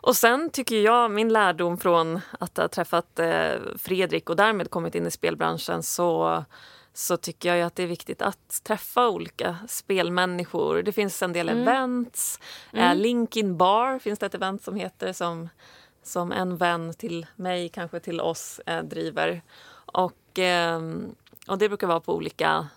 Och 0.00 0.16
sen 0.16 0.50
tycker 0.50 0.76
jag, 0.80 1.10
min 1.10 1.32
lärdom 1.32 1.78
från 1.78 2.20
att 2.40 2.56
ha 2.56 2.68
träffat 2.68 3.18
eh, 3.18 3.52
Fredrik 3.78 4.30
och 4.30 4.36
därmed 4.36 4.70
kommit 4.70 4.94
in 4.94 5.06
i 5.06 5.10
spelbranschen 5.10 5.82
så, 5.82 6.44
så 6.96 7.16
tycker 7.16 7.54
jag 7.54 7.66
att 7.66 7.76
det 7.76 7.82
är 7.82 7.86
viktigt 7.86 8.22
att 8.22 8.60
träffa 8.64 9.08
olika 9.08 9.56
spelmänniskor. 9.68 10.82
Det 10.82 10.92
finns 10.92 11.22
en 11.22 11.32
del 11.32 11.48
Mm. 11.48 11.62
events. 11.62 12.40
Mm. 12.72 12.84
Eh, 12.90 12.94
Linkin 12.96 13.56
Bar 13.56 13.98
finns 13.98 14.18
det 14.18 14.26
ett 14.26 14.34
event 14.34 14.62
som 14.62 14.76
heter 14.76 15.12
som, 15.12 15.48
som 16.02 16.32
en 16.32 16.56
vän 16.56 16.94
till 16.94 17.26
mig, 17.36 17.68
kanske 17.68 18.00
till 18.00 18.20
oss, 18.20 18.60
eh, 18.66 18.82
driver. 18.82 19.42
Och, 19.92 20.38
ehm, 20.38 21.14
och 21.48 21.58
det 21.58 21.68
brukar 21.68 21.86
vara 21.86 22.00
på 22.00 22.14
olika 22.14 22.68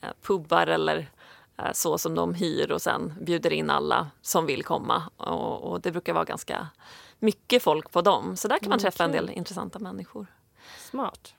eh, 0.00 0.08
pubbar 0.22 0.66
eller 0.66 1.10
eh, 1.58 1.72
så 1.72 1.98
som 1.98 2.14
de 2.14 2.34
hyr 2.34 2.72
och 2.72 2.82
sen 2.82 3.14
bjuder 3.20 3.52
in 3.52 3.70
alla 3.70 4.10
som 4.22 4.46
vill 4.46 4.64
komma. 4.64 5.02
Och, 5.16 5.62
och 5.72 5.80
det 5.80 5.92
brukar 5.92 6.12
vara 6.12 6.24
ganska 6.24 6.68
mycket 7.18 7.62
folk 7.62 7.90
på 7.90 8.02
dem. 8.02 8.36
Så 8.36 8.48
där 8.48 8.58
kan 8.58 8.68
man 8.68 8.78
Mm, 8.78 8.82
träffa 8.82 9.04
en 9.04 9.12
kul. 9.12 9.26
del 9.26 9.36
intressanta 9.36 9.78
människor. 9.78 10.26
Smart. 10.90 11.34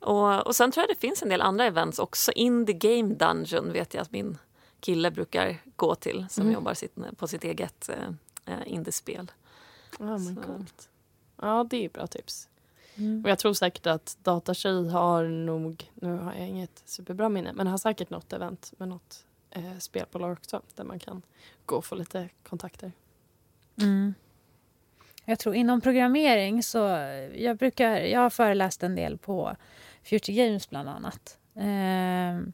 Och, 0.00 0.46
och 0.46 0.56
sen 0.56 0.72
tror 0.72 0.82
jag 0.82 0.96
det 0.96 1.00
finns 1.00 1.22
en 1.22 1.28
del 1.28 1.40
andra 1.42 1.64
events 1.64 1.98
också. 1.98 2.32
Indie 2.32 2.74
Game 2.76 3.14
Dungeon 3.14 3.72
vet 3.72 3.94
jag 3.94 4.02
att 4.02 4.12
min 4.12 4.38
kille 4.80 5.10
brukar 5.10 5.56
gå 5.76 5.94
till 5.94 6.26
som 6.30 6.42
Mm. 6.42 6.54
jobbar 6.54 6.74
sitt, 6.74 6.94
på 7.16 7.28
sitt 7.28 7.44
eget 7.44 7.88
eh, 7.88 8.08
eh, 8.54 8.60
indiespel. 8.72 9.30
Ja, 9.98 10.18
men 10.18 10.36
coolt. 10.36 10.88
Ja, 11.42 11.66
det 11.70 11.84
är 11.84 11.88
bra 11.88 12.06
tips. 12.06 12.48
mm. 12.94 13.24
Och 13.24 13.30
jag 13.30 13.38
tror 13.38 13.52
säkert 13.52 13.86
att 13.86 14.18
Datatjej 14.22 14.88
har 14.88 15.24
nog, 15.24 15.90
nu 15.94 16.16
har 16.18 16.34
jag 16.34 16.48
inget 16.48 16.82
superbra 16.84 17.28
minne, 17.28 17.52
men 17.52 17.66
har 17.66 17.78
säkert 17.78 18.10
något 18.10 18.32
event 18.32 18.72
med 18.76 18.88
något 18.88 19.24
eh, 19.50 19.78
spelbolag 19.78 20.32
också 20.32 20.62
där 20.74 20.84
man 20.84 20.98
kan 20.98 21.22
gå 21.66 21.76
och 21.76 21.84
få 21.84 21.94
lite 21.94 22.28
kontakter. 22.48 22.92
Mm. 23.80 24.14
Jag 25.24 25.38
tror 25.38 25.54
inom 25.54 25.80
programmering 25.80 26.62
så 26.62 26.78
jag 27.34 27.56
brukar, 27.56 27.96
jag 27.96 28.20
har 28.20 28.30
föreläst 28.30 28.82
en 28.82 28.94
del 28.94 29.18
på 29.18 29.56
Future 30.04 30.36
Games 30.36 30.70
bland 30.70 30.88
annat. 30.88 31.38
Ehm, 31.56 32.52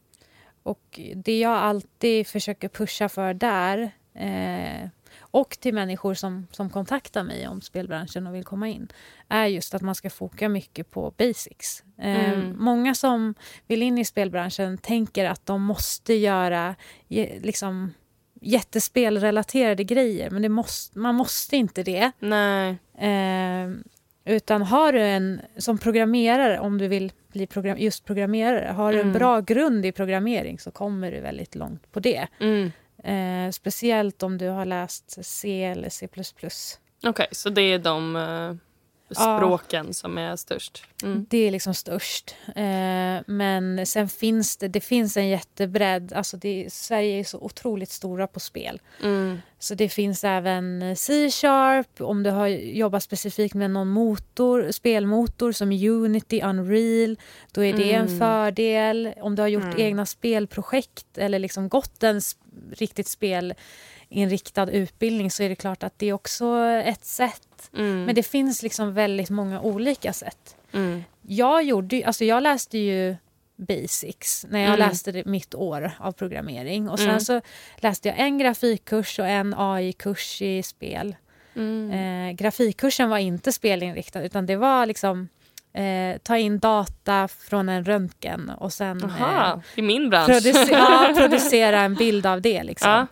och 0.63 0.99
det 1.15 1.39
jag 1.39 1.53
alltid 1.57 2.27
försöker 2.27 2.69
pusha 2.69 3.09
för 3.09 3.33
där 3.33 3.91
eh, 4.13 4.89
och 5.19 5.49
till 5.59 5.73
människor 5.73 6.13
som, 6.13 6.47
som 6.51 6.69
kontaktar 6.69 7.23
mig 7.23 7.47
om 7.47 7.61
spelbranschen 7.61 8.27
och 8.27 8.35
vill 8.35 8.43
komma 8.43 8.67
in 8.67 8.87
är 9.27 9.45
just 9.45 9.73
att 9.73 9.81
man 9.81 9.95
ska 9.95 10.09
foka 10.09 10.49
mycket 10.49 10.91
på 10.91 11.13
basics. 11.17 11.83
Ehm, 11.97 12.33
Mm. 12.33 12.55
Många 12.63 12.95
som 12.95 13.33
vill 13.67 13.81
in 13.81 13.97
i 13.97 14.05
spelbranschen 14.05 14.77
tänker 14.77 15.25
att 15.25 15.45
de 15.45 15.61
måste 15.61 16.13
göra 16.13 16.75
liksom, 17.41 17.93
jättespelrelaterade 18.41 19.83
grejer 19.83 20.29
men 20.29 20.41
det 20.41 20.49
måste, 20.49 20.99
man 20.99 21.15
måste 21.15 21.57
inte 21.57 21.83
det. 21.83 22.11
Nej. 22.19 22.77
Utan 24.27 24.61
har 24.61 24.93
du 24.93 25.01
en, 25.01 25.41
som 25.57 25.77
programmerare, 25.77 26.59
om 26.59 26.77
du 26.77 26.87
vill 26.87 27.11
bli 27.31 27.47
program, 27.47 27.77
just 27.77 28.05
programmerare, 28.05 28.71
har 28.71 28.91
du 28.93 28.99
en 28.99 29.07
Mm. 29.07 29.13
bra 29.19 29.39
grund 29.41 29.85
i 29.85 29.91
programmering 29.91 30.59
så 30.59 30.71
kommer 30.71 31.11
du 31.11 31.19
väldigt 31.19 31.55
långt 31.55 31.91
på 31.91 31.99
det. 31.99 32.27
Mm. 32.39 32.71
Eh, 33.03 33.51
speciellt 33.51 34.23
om 34.23 34.37
du 34.37 34.47
har 34.47 34.65
läst 34.65 35.25
C 35.25 35.63
eller 35.63 35.89
C++. 35.89 36.07
Okej, 37.05 37.27
så 37.31 37.49
det 37.49 37.61
är 37.61 37.79
de 37.79 38.15
eh, 38.15 38.53
språken 39.37 39.93
som 39.93 40.17
är 40.17 40.35
störst. 40.35 40.83
Mm. 41.03 41.25
Det 41.29 41.37
är 41.37 41.51
liksom 41.51 41.73
störst. 41.73 42.35
Eh, 42.55 43.21
men 43.27 43.85
sen 43.85 44.09
finns 44.09 44.57
det, 44.57 44.67
det 44.67 44.81
finns 44.81 45.17
en 45.17 45.27
jättebredd. 45.27 46.13
Alltså 46.13 46.37
det, 46.37 46.73
Sverige 46.73 47.19
är 47.19 47.23
så 47.23 47.39
otroligt 47.39 47.89
stora 47.91 48.27
på 48.27 48.39
spel. 48.39 48.81
Mm. 49.03 49.37
Så 49.59 49.75
det 49.75 49.89
finns 49.89 50.23
även 50.23 50.95
C-sharp 50.95 52.01
om 52.01 52.23
du 52.23 52.29
har 52.29 52.47
jobbat 52.47 53.03
specifikt 53.03 53.53
med 53.55 53.71
någon 53.71 53.87
motor, 53.87 54.71
spelmotor 54.71 55.51
som 55.51 55.71
Unity, 55.71 56.41
Unreal. 56.41 57.17
Då 57.51 57.63
är 57.63 57.73
det 57.73 57.93
en 57.93 58.05
Mm. 58.07 58.19
fördel. 58.19 59.13
Om 59.21 59.35
du 59.35 59.41
har 59.41 59.47
gjort 59.49 59.63
Mm. 59.63 59.79
egna 59.79 60.05
spelprojekt 60.05 61.17
eller 61.17 61.39
liksom 61.39 61.69
gått 61.69 62.03
en 62.03 62.21
riktigt 62.71 63.07
spelinriktad 63.07 64.71
utbildning 64.71 65.31
så 65.31 65.43
är 65.43 65.49
det 65.49 65.55
klart 65.55 65.83
att 65.83 65.99
det 65.99 66.09
är 66.09 66.13
också 66.13 66.57
ett 66.85 67.05
sätt. 67.05 67.69
Mm. 67.77 68.03
Men 68.03 68.15
det 68.15 68.23
finns 68.23 68.63
liksom 68.63 68.93
väldigt 68.93 69.29
många 69.29 69.61
olika 69.61 70.13
sätt. 70.13 70.55
mm. 70.71 71.03
Jag, 71.29 71.63
gjorde, 71.63 72.03
alltså 72.05 72.25
jag 72.25 72.43
läste 72.43 72.77
ju 72.77 73.15
basics 73.57 74.45
när 74.49 74.59
jag 74.59 74.67
Mm. 74.67 74.79
läste 74.79 75.23
mitt 75.25 75.55
år 75.55 75.91
av 75.99 76.11
programmering. 76.11 76.89
Och 76.89 76.99
sen 76.99 77.07
Mm. 77.09 77.19
så 77.21 77.41
läste 77.77 78.07
jag 78.07 78.19
en 78.19 78.37
grafikkurs 78.37 79.19
och 79.19 79.27
en 79.27 79.53
AI-kurs 79.57 80.41
i 80.41 80.63
spel. 80.63 81.15
Mm. 81.55 81.91
Eh, 81.91 82.35
grafikkursen 82.35 83.09
var 83.09 83.17
inte 83.17 83.51
spelinriktad 83.51 84.21
utan 84.23 84.45
det 84.45 84.55
var 84.55 84.85
liksom 84.85 85.29
eh, 85.73 86.17
ta 86.23 86.37
in 86.37 86.59
data 86.59 87.27
från 87.27 87.69
en 87.69 87.83
röntgen 87.85 88.49
och 88.49 88.73
sen 88.73 89.03
eh, 89.03 89.21
Aha, 89.23 89.61
i 89.75 89.81
min 89.81 90.09
bransch. 90.09 90.29
produce- 90.29 90.69
ja, 90.71 91.13
producera 91.17 91.79
en 91.81 91.95
bild 91.95 92.25
av 92.25 92.41
det. 92.41 92.63
Liksom. 92.63 93.07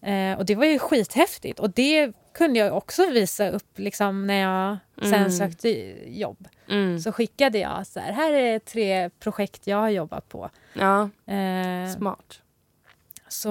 Ja. 0.00 0.08
Eh, 0.10 0.38
och 0.38 0.44
det 0.46 0.54
var 0.54 0.64
ju 0.64 0.78
skithäftigt 0.78 1.58
och 1.60 1.70
det 1.70 2.12
kunde 2.34 2.58
jag 2.58 2.76
också 2.76 3.10
visa 3.10 3.48
upp 3.50 3.78
liksom, 3.78 4.26
när 4.26 4.40
jag 4.40 4.78
sen 5.02 5.14
Mm. 5.14 5.30
sökte 5.30 5.68
jobb. 6.06 6.48
Mm. 6.68 7.00
Så 7.00 7.12
skickade 7.12 7.58
jag 7.58 7.86
så 7.86 8.00
här, 8.00 8.12
här 8.12 8.32
är 8.32 8.58
tre 8.58 9.10
projekt 9.10 9.66
jag 9.66 9.76
har 9.76 9.88
jobbat 9.88 10.28
på. 10.28 10.50
Ja, 10.72 11.10
Eh, 11.34 11.90
smart. 11.96 12.40
så, 13.28 13.48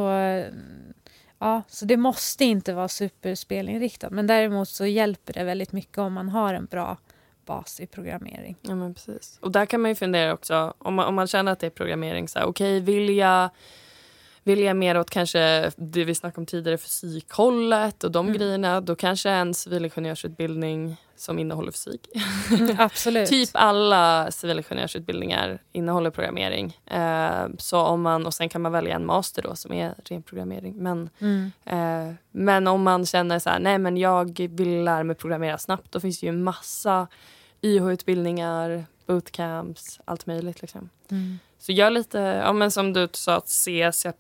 ja, 1.40 1.62
så 1.68 1.86
det 1.86 1.98
måste 1.98 2.46
inte 2.46 2.74
vara 2.74 2.88
superspelinriktat. 2.88 4.12
Men 4.12 4.28
däremot 4.28 4.70
så 4.70 4.86
hjälper 4.86 5.34
det 5.34 5.44
väldigt 5.44 5.72
mycket 5.72 5.98
om 5.98 6.14
man 6.14 6.30
har 6.30 6.54
en 6.54 6.66
bra 6.66 6.98
bas 7.46 7.80
i 7.80 7.88
programmering. 7.88 8.56
Ja, 8.62 8.76
men 8.76 8.94
precis. 8.94 9.38
Och 9.42 9.52
där 9.52 9.66
kan 9.66 9.82
man 9.82 9.92
ju 9.92 9.96
fundera 9.96 10.34
också, 10.34 10.74
om 10.78 10.94
man, 10.96 11.06
om 11.08 11.16
man 11.16 11.28
känner 11.28 11.52
att 11.52 11.60
det 11.60 11.66
är 11.66 11.72
programmering, 11.72 12.28
så 12.28 12.40
här, 12.40 12.46
okej, 12.46 12.80
vill 12.80 13.18
jag 13.18 13.50
vill 14.44 14.60
jag 14.60 14.76
mer 14.76 15.00
åt 15.00 15.10
kanske 15.10 15.72
det 15.78 16.04
vi 16.06 16.16
snackade 16.16 16.40
om 16.42 16.46
tidigare, 16.46 16.78
fysikhållet 16.78 18.04
och 18.04 18.12
de 18.12 18.26
Mm. 18.28 18.38
grejerna, 18.38 18.82
då 18.82 18.96
kanske 18.96 19.30
en 19.30 19.54
civilingenjörsutbildning 19.54 20.96
som 21.16 21.40
innehåller 21.40 21.72
fysik. 21.72 22.08
Absolut. 22.78 23.30
typ 23.30 23.50
alla 23.54 24.32
civilingenjörsutbildningar 24.32 25.62
innehåller 25.72 26.10
programmering. 26.10 26.78
Eh, 26.86 27.48
så 27.58 27.80
om 27.80 28.02
man, 28.02 28.26
och 28.26 28.34
sen 28.34 28.50
kan 28.50 28.62
man 28.62 28.72
välja 28.72 28.96
en 28.96 29.06
master 29.06 29.42
då 29.42 29.56
som 29.56 29.74
är 29.74 29.94
ren 30.06 30.24
programmering. 30.24 30.76
Men, 30.78 31.10
Mm. 31.20 31.52
eh, 31.66 32.14
men 32.32 32.68
om 32.68 32.84
man 32.84 33.06
känner 33.06 33.40
så 33.40 33.50
här, 33.50 33.60
nej 33.60 33.78
men 33.78 33.98
jag 33.98 34.40
vill 34.50 34.84
lära 34.84 35.04
mig 35.04 35.16
programmera 35.16 35.58
snabbt, 35.58 35.92
då 35.92 36.00
finns 36.00 36.20
det 36.20 36.26
ju 36.26 36.32
massa 36.32 37.08
YH-utbildningar, 37.62 38.86
bootcamps, 39.06 40.00
allt 40.06 40.26
möjligt. 40.26 40.62
Liksom. 40.62 40.90
Mm. 41.12 41.40
Så 41.64 41.72
gör 41.72 41.90
lite, 41.90 42.18
ja, 42.20 42.54
men 42.54 42.72
som 42.72 42.94
du 42.94 43.08
sa, 43.12 43.42
C, 43.46 43.92
C++. 43.94 44.12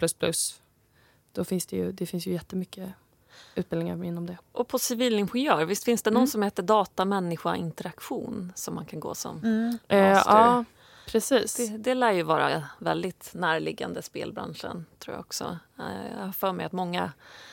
Då 1.33 1.43
finns 1.43 1.65
det 1.65 1.75
ju, 1.77 1.91
det 1.91 2.05
finns 2.05 2.27
ju 2.27 2.31
jättemycket 2.31 2.89
utbildningar 3.55 4.03
inom 4.03 4.25
det. 4.25 4.37
Och 4.51 4.67
på 4.67 4.79
civilingenjör, 4.79 5.65
visst 5.65 5.83
finns 5.83 6.01
det 6.03 6.11
någon 6.11 6.17
Mm. 6.21 6.27
som 6.27 6.43
heter 6.43 6.63
data 6.63 7.05
människa 7.05 7.55
interaktion 7.55 8.53
som 8.55 8.75
man 8.75 8.85
kan 8.85 8.99
gå 8.99 9.15
som? 9.15 9.37
Mm. 9.43 9.77
Eh, 9.87 10.13
Master. 10.13 10.31
ja, 10.31 10.65
precis. 11.07 11.55
Det, 11.55 11.77
det 11.77 11.93
lär 11.93 12.11
ju 12.11 12.23
vara 12.23 12.63
väldigt 12.79 13.31
närliggande 13.33 14.01
spelbranschen, 14.01 14.85
tror 14.99 15.15
jag 15.15 15.19
också. 15.21 15.57
Eh, 15.79 16.17
Jag 16.19 16.25
har 16.25 16.31
för 16.31 16.51
mig 16.51 16.65
att 16.65 16.71
många 16.71 17.11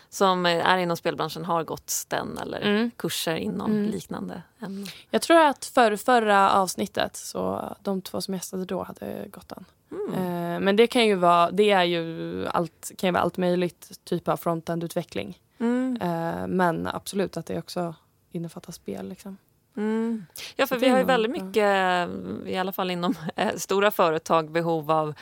som 0.08 0.46
är 0.46 0.76
inom 0.78 0.96
spelbranschen 0.96 1.44
har 1.44 1.64
gått 1.64 1.92
den 2.08 2.38
eller 2.38 2.60
Mm. 2.60 2.90
kurser 2.96 3.34
inom 3.36 3.70
Mm. 3.70 3.90
liknande 3.90 4.42
ämnen. 4.60 4.86
Jag 5.10 5.22
tror 5.22 5.40
att 5.40 5.64
för 5.64 5.96
förra 5.96 6.50
avsnittet, 6.52 7.16
så 7.16 7.76
de 7.82 8.02
två 8.02 8.20
som 8.20 8.34
gästade 8.34 8.64
då 8.64 8.82
hade 8.82 9.28
gått 9.28 9.48
den. 9.48 9.64
Mm. 9.92 10.14
Eh, 10.14 10.60
men 10.60 10.76
det 10.76 10.86
kan 10.86 11.06
ju 11.06 11.14
vara, 11.14 11.50
det 11.50 11.70
är 11.70 11.84
ju 11.84 12.46
allt, 12.46 12.92
kan 12.96 13.08
ju 13.08 13.12
vara 13.12 13.22
allt 13.22 13.36
möjligt 13.36 14.00
typ 14.04 14.28
av 14.28 14.36
frontend-utveckling. 14.36 15.38
Mm. 15.58 15.98
Eh, 16.00 16.46
men 16.46 16.86
absolut 16.86 17.36
att 17.36 17.46
det 17.46 17.58
också 17.58 17.94
innefattar 18.32 18.72
spel. 18.72 19.08
Liksom. 19.08 19.36
Mm. 19.76 20.26
Ja, 20.56 20.66
för 20.66 20.76
vi 20.78 20.88
har 20.88 20.98
ju 20.98 21.04
väldigt 21.04 21.30
mycket, 21.32 22.08
i 22.46 22.56
alla 22.56 22.72
fall 22.72 22.90
inom 22.90 23.14
eh, 23.36 23.54
stora 23.56 23.90
företag, 23.90 24.50
behov 24.50 24.90
av 24.90 25.14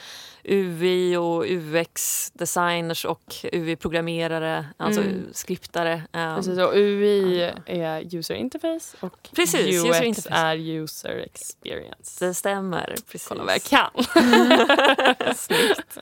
UI 0.45 1.17
och 1.17 1.45
UX-designers 1.47 3.05
och 3.05 3.35
UI-programmerare, 3.53 4.67
alltså 4.77 5.01
Mm. 5.01 5.27
skriptare. 5.33 6.03
eh, 6.13 6.37
Precis, 6.37 6.59
och 6.59 6.73
UI 6.75 7.51
är 7.67 8.15
user 8.17 8.35
interface 8.35 8.97
och 9.01 9.29
Precis, 9.33 9.61
UX 9.85 9.85
user 9.91 10.03
interface. 10.03 10.35
är 10.37 10.57
user 10.57 11.17
experience. 11.17 12.27
Det 12.27 12.35
stämmer, 12.35 12.95
precis. 13.11 13.29
Kolla 13.29 13.45
vad 13.45 13.55
jag 13.55 13.63
kan. 13.63 13.91
Snyggt. 15.35 15.99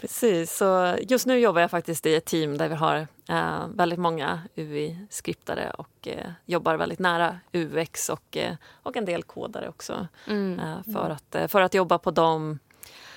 Precis, 0.00 0.56
så 0.56 0.96
just 1.00 1.26
nu 1.26 1.38
jobbar 1.38 1.60
jag 1.60 1.70
faktiskt 1.70 2.06
i 2.06 2.14
ett 2.14 2.24
team 2.24 2.58
där 2.58 2.68
vi 2.68 2.74
har 2.74 3.06
eh, 3.28 3.66
väldigt 3.74 3.98
många 3.98 4.42
UI-skriptare 4.56 5.70
och 5.70 6.08
eh, 6.08 6.30
jobbar 6.46 6.76
väldigt 6.76 6.98
nära 6.98 7.40
UX 7.52 8.08
och, 8.08 8.36
eh, 8.36 8.54
och 8.82 8.96
en 8.96 9.04
del 9.04 9.22
kodare 9.22 9.68
också. 9.68 10.06
Mm. 10.26 10.60
Eh, 10.60 10.92
för, 10.92 11.10
att, 11.10 11.34
eh, 11.34 11.46
för 11.46 11.60
att 11.60 11.74
jobba 11.74 11.98
på 11.98 12.10
de 12.10 12.58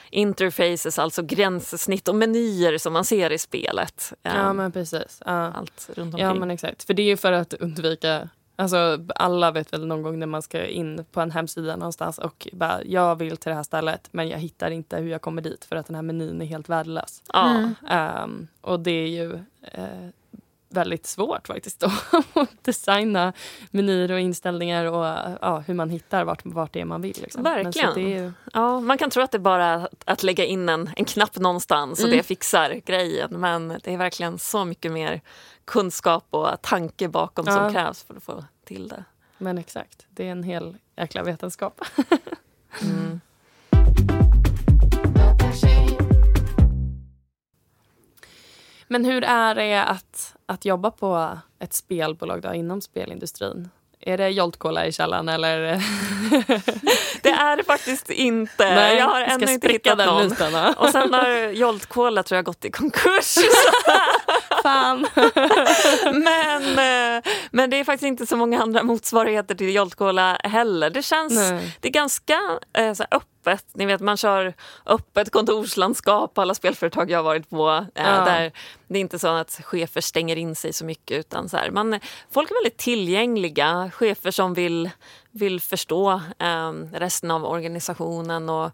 interfaces, 0.09 0.99
alltså 0.99 1.23
gränssnitt 1.23 2.07
och 2.07 2.15
menyer 2.15 2.77
som 2.77 2.93
man 2.93 3.05
ser 3.05 3.31
i 3.31 3.37
spelet. 3.37 4.13
Ja 4.21 4.53
men 4.53 4.71
precis. 4.71 5.21
Ja. 5.25 5.31
Allt 5.31 5.89
runt 5.95 6.13
omkring. 6.13 6.27
ja 6.27 6.33
men 6.33 6.51
exakt. 6.51 6.83
För 6.83 6.93
det 6.93 7.01
är 7.01 7.07
ju 7.07 7.17
för 7.17 7.31
att 7.31 7.53
undvika 7.53 8.29
Alltså, 8.61 9.05
alla 9.15 9.51
vet 9.51 9.73
väl 9.73 9.87
någon 9.87 10.01
gång 10.01 10.19
när 10.19 10.27
man 10.27 10.41
ska 10.41 10.65
in 10.65 11.05
på 11.11 11.21
en 11.21 11.31
hemsida 11.31 11.75
någonstans 11.75 12.17
och 12.17 12.47
bara, 12.53 12.83
jag 12.83 13.15
vill 13.15 13.37
till 13.37 13.49
det 13.49 13.55
här 13.55 13.63
stället 13.63 14.07
men 14.11 14.29
jag 14.29 14.39
hittar 14.39 14.71
inte 14.71 14.97
hur 14.97 15.09
jag 15.09 15.21
kommer 15.21 15.41
dit 15.41 15.65
för 15.65 15.75
att 15.75 15.87
den 15.87 15.95
här 15.95 16.01
menyn 16.01 16.41
är 16.41 16.45
helt 16.45 16.69
värdelös. 16.69 17.23
ja. 17.33 17.49
Mm. 17.49 17.75
Ehm, 17.89 18.47
och 18.61 18.79
det 18.79 18.91
är 18.91 19.07
ju 19.07 19.33
eh, 19.61 20.09
väldigt 20.73 21.05
svårt 21.05 21.47
faktiskt 21.47 21.83
att 22.33 22.63
designa 22.63 23.33
menyer 23.71 24.11
och 24.11 24.19
inställningar 24.19 24.85
och 24.85 25.05
ja, 25.41 25.63
hur 25.67 25.73
man 25.73 25.89
hittar 25.89 26.23
vart, 26.23 26.41
vart 26.45 26.73
det 26.73 26.81
är 26.81 26.85
man 26.85 27.01
vill. 27.01 27.17
Liksom. 27.21 27.43
Verkligen. 27.43 28.09
ju, 28.09 28.31
Ja, 28.53 28.79
man 28.79 28.97
kan 28.97 29.09
tro 29.09 29.23
att 29.23 29.31
det 29.31 29.37
är 29.37 29.39
bara 29.39 29.87
att 30.05 30.23
lägga 30.23 30.45
in 30.45 30.69
en, 30.69 30.89
en 30.95 31.05
knapp 31.05 31.35
någonstans 31.35 31.99
och 31.99 32.05
Mm. 32.05 32.17
det 32.17 32.23
fixar 32.23 32.81
grejen. 32.85 33.29
Men 33.39 33.67
det 33.83 33.93
är 33.93 33.97
verkligen 33.97 34.39
så 34.39 34.65
mycket 34.65 34.91
mer 34.91 35.21
kunskap 35.65 36.27
och 36.29 36.61
tanke 36.61 37.07
bakom 37.07 37.45
Ja. 37.47 37.53
som 37.55 37.73
krävs 37.73 38.03
för 38.03 38.15
att 38.15 38.23
få 38.23 38.43
till 38.65 38.87
det. 38.87 39.03
men 39.37 39.57
exakt, 39.57 40.05
det 40.09 40.27
är 40.27 40.31
en 40.31 40.43
hel 40.43 40.77
jäkla 40.97 41.23
vetenskap. 41.23 41.81
Mm. 42.81 43.21
Men 48.91 49.05
hur 49.05 49.23
är 49.23 49.55
det 49.55 49.83
att, 49.83 50.35
att 50.45 50.65
jobba 50.65 50.91
på 50.91 51.37
ett 51.59 51.73
spelbolag 51.73 52.41
då, 52.41 52.53
inom 52.53 52.81
spelindustrin? 52.81 53.69
Är 53.99 54.17
det 54.17 54.29
Jolt 54.29 54.57
Cola 54.57 54.85
i 54.85 54.91
källaren 54.91 55.29
eller? 55.29 55.61
Det 57.21 57.29
är 57.29 57.57
det 57.57 57.63
faktiskt 57.63 58.09
inte. 58.09 58.63
jag 58.63 59.07
har 59.07 59.21
ännu 59.21 59.51
inte 59.51 59.67
hittat 59.67 59.97
den 59.97 60.07
någon. 60.07 60.73
Och 60.77 60.89
sen 60.89 61.13
har 61.13 61.49
Jolt 61.49 61.85
Cola 61.85 62.23
tror 62.23 62.37
jag 62.37 62.45
gått 62.45 62.65
i 62.65 62.71
konkurs. 62.71 63.35
Fan. 64.63 65.07
men, 66.23 66.63
eh, 66.63 67.23
men 67.51 67.69
det 67.69 67.77
är 67.79 67.83
faktiskt 67.83 68.07
inte 68.07 68.25
så 68.27 68.35
många 68.35 68.61
andra 68.61 68.83
motsvarigheter 68.83 69.55
till 69.55 69.75
Jolt 69.75 69.95
Cola 69.95 70.37
heller. 70.43 70.89
Det 70.89 71.03
känns 71.03 71.33
Nej. 71.33 71.77
det 71.79 71.87
är 71.87 71.91
ganska 71.91 72.39
eh, 72.73 72.93
så 72.93 73.03
öppet. 73.11 73.65
Ni 73.73 73.85
vet, 73.85 74.01
man 74.01 74.17
kör 74.17 74.53
öppet 74.85 75.31
kontorslandskap 75.31 76.33
på 76.33 76.41
alla 76.41 76.53
spelföretag 76.55 77.11
jag 77.11 77.17
har 77.17 77.23
varit 77.23 77.49
på. 77.49 77.69
Eh, 77.95 78.03
Ja. 78.03 78.25
där 78.25 78.51
det 78.87 78.97
är 78.97 79.01
inte 79.01 79.19
så 79.19 79.27
att 79.27 79.59
chefer 79.63 80.01
stänger 80.01 80.35
in 80.35 80.55
sig 80.55 80.73
så 80.73 80.85
mycket. 80.85 81.17
utan 81.19 81.49
så 81.49 81.57
här, 81.57 81.71
man, 81.71 81.99
Folk 82.31 82.51
är 82.51 82.55
väldigt 82.55 82.77
tillgängliga. 82.77 83.91
Chefer 83.93 84.31
som 84.31 84.53
vill, 84.53 84.89
vill 85.31 85.61
förstå 85.61 86.11
eh, 86.39 86.71
resten 86.93 87.31
av 87.31 87.45
organisationen. 87.45 88.49
Och, 88.49 88.71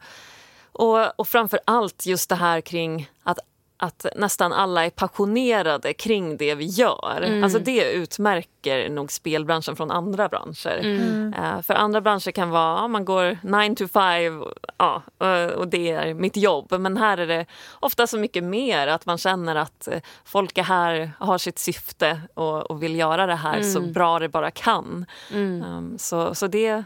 och, 0.72 1.20
och 1.20 1.28
framför 1.28 1.60
allt 1.66 2.06
just 2.06 2.30
det 2.30 2.36
här 2.36 2.62
kring 2.62 3.10
att 3.24 3.40
att 3.80 4.06
nästan 4.16 4.54
alla 4.54 4.86
är 4.86 4.90
passionerade 4.90 5.94
kring 5.94 6.38
det 6.38 6.56
vi 6.56 6.66
gör. 6.66 7.22
Mm. 7.22 7.44
Alltså 7.44 7.60
det 7.60 7.92
utmärker 7.94 8.90
nog 8.90 9.12
spelbranschen 9.12 9.76
från 9.76 9.92
andra 9.92 10.28
branscher. 10.30 10.80
Mm. 10.84 11.34
Eh, 11.34 11.62
För 11.62 11.74
andra 11.74 12.02
branscher 12.02 12.32
kan 12.32 12.50
vara 12.50 12.80
ja, 12.82 12.88
man 12.88 13.06
går 13.06 13.38
9 13.42 13.76
to 13.76 13.88
5 13.88 14.44
ja, 14.78 15.02
och- 15.18 15.52
och 15.52 15.68
det 15.68 15.92
är 15.92 16.14
mitt 16.14 16.38
jobb. 16.38 16.74
Men 16.80 16.98
här 16.98 17.18
är 17.18 17.28
det 17.28 17.46
ofta 17.80 18.08
så 18.08 18.18
mycket 18.18 18.44
mer 18.44 18.88
att 18.88 19.06
man 19.06 19.18
känner 19.18 19.56
att 19.56 19.88
eh, 19.88 20.00
folk 20.26 20.58
är 20.58 20.64
här, 20.64 21.12
har 21.20 21.38
sitt 21.38 21.60
syfte 21.60 22.22
och, 22.34 22.72
och 22.72 22.84
vill 22.84 22.96
göra 22.96 23.26
det 23.26 23.36
här 23.36 23.62
så 23.62 23.80
Mm. 23.80 23.94
bra 23.94 24.20
det 24.20 24.30
bara 24.30 24.52
kan. 24.52 25.06
Um, 25.34 25.96
Så, 26.00 26.36
så 26.36 26.48
det, 26.48 26.84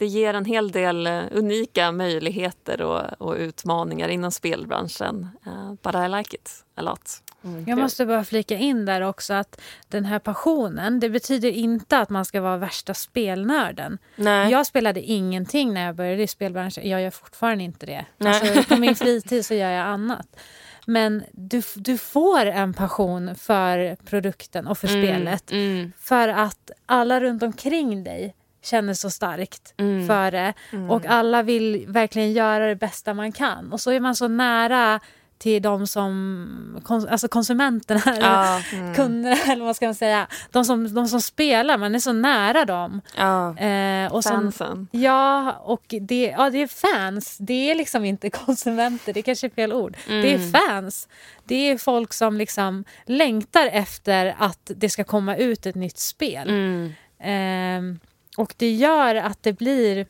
det 0.00 0.06
ger 0.06 0.34
en 0.34 0.44
hel 0.44 0.70
del 0.70 1.06
eh, 1.06 1.22
unika 1.30 1.92
möjligheter 1.92 2.82
och, 2.82 3.02
och 3.18 3.36
utmaningar 3.36 4.08
inom 4.08 4.30
spelbranschen. 4.30 5.28
Uh, 5.46 5.72
but 5.82 5.94
I 5.94 6.08
like 6.08 6.36
it 6.36 6.64
a 6.74 6.82
lot. 6.82 7.22
Mm, 7.44 7.64
jag 7.68 7.78
måste 7.78 8.06
bara 8.06 8.24
flika 8.24 8.56
in 8.56 8.84
där 8.84 9.00
också 9.00 9.34
att 9.34 9.60
den 9.88 10.04
här 10.04 10.18
passionen, 10.18 11.00
det 11.00 11.10
betyder 11.10 11.50
inte 11.50 11.98
att 11.98 12.10
man 12.10 12.24
ska 12.24 12.40
vara 12.40 12.56
värsta 12.56 12.94
spelnörden. 12.94 13.98
Nej. 14.16 14.50
Jag 14.50 14.66
spelade 14.66 15.00
ingenting 15.00 15.74
när 15.74 15.86
jag 15.86 15.94
började 15.94 16.22
i 16.22 16.26
spelbranschen. 16.26 16.88
Jag 16.88 17.02
gör 17.02 17.10
fortfarande 17.10 17.64
inte 17.64 17.86
det. 17.86 18.04
Alltså, 18.18 18.62
på 18.74 18.80
min 18.80 18.96
fritid 18.96 19.46
så 19.46 19.54
gör 19.54 19.70
jag 19.70 19.86
annat. 19.86 20.36
Men 20.86 21.24
du, 21.32 21.62
du 21.74 21.98
får 21.98 22.46
en 22.46 22.74
passion 22.74 23.34
för 23.34 23.96
produkten 23.96 24.66
och 24.66 24.78
för 24.78 24.88
mm, 24.88 25.02
spelet. 25.02 25.52
Mm. 25.52 25.92
För 25.98 26.28
att 26.28 26.70
alla 26.86 27.20
runt 27.20 27.42
omkring 27.42 28.04
dig 28.04 28.34
känner 28.62 28.94
så 28.94 29.10
starkt 29.10 29.74
mm. 29.76 30.06
för 30.06 30.30
det. 30.30 30.54
Mm. 30.72 30.90
Och 30.90 31.06
alla 31.06 31.42
vill 31.42 31.84
verkligen 31.88 32.32
göra 32.32 32.66
det 32.66 32.76
bästa 32.76 33.14
man 33.14 33.32
kan. 33.32 33.72
Och 33.72 33.80
så 33.80 33.90
är 33.90 34.00
man 34.00 34.16
så 34.16 34.28
nära 34.28 35.00
till 35.40 35.62
de 35.62 35.86
som, 35.86 36.80
alltså 36.88 37.28
konsumenterna, 37.28 38.02
ja, 38.20 38.62
mm. 38.72 38.94
kunderna 38.94 39.36
eller 39.52 39.64
vad 39.64 39.76
ska 39.76 39.86
man 39.86 39.94
säga. 39.94 40.26
De 40.50 40.64
som, 40.64 40.94
de 40.94 41.08
som 41.08 41.20
spelar, 41.20 41.78
man 41.78 41.94
är 41.94 41.98
så 41.98 42.12
nära 42.12 42.64
dem. 42.64 43.00
Ja, 43.16 43.58
eh, 43.58 44.12
och 44.12 44.22
som, 44.22 44.32
fansen. 44.32 44.88
Ja, 44.90 45.52
och 45.52 45.82
det, 46.00 46.34
ja, 46.38 46.50
det 46.50 46.58
är 46.58 46.66
fans. 46.66 47.36
Det 47.40 47.70
är 47.70 47.74
liksom 47.74 48.04
inte 48.04 48.30
konsumenter, 48.46 49.12
det 49.12 49.20
är 49.20 49.22
kanske 49.22 49.46
är 49.46 49.50
fel 49.50 49.72
ord. 49.72 49.96
Mm. 50.08 50.22
Det 50.22 50.30
är 50.30 50.36
mm. 50.36 50.52
fans. 50.52 51.08
Det 51.44 51.70
är 51.70 51.78
folk 51.78 52.12
som 52.12 52.36
liksom 52.36 52.84
längtar 53.04 53.66
efter 53.66 54.34
att 54.38 54.70
det 54.76 54.90
ska 54.90 55.04
komma 55.04 55.36
ut 55.36 55.66
ett 55.66 55.74
nytt 55.74 55.98
spel. 55.98 56.48
Mm. 56.48 56.92
Eh, 57.20 58.00
och 58.36 58.54
det 58.56 58.70
gör 58.70 59.14
att 59.14 59.42
det 59.42 59.52
blir 59.52 60.06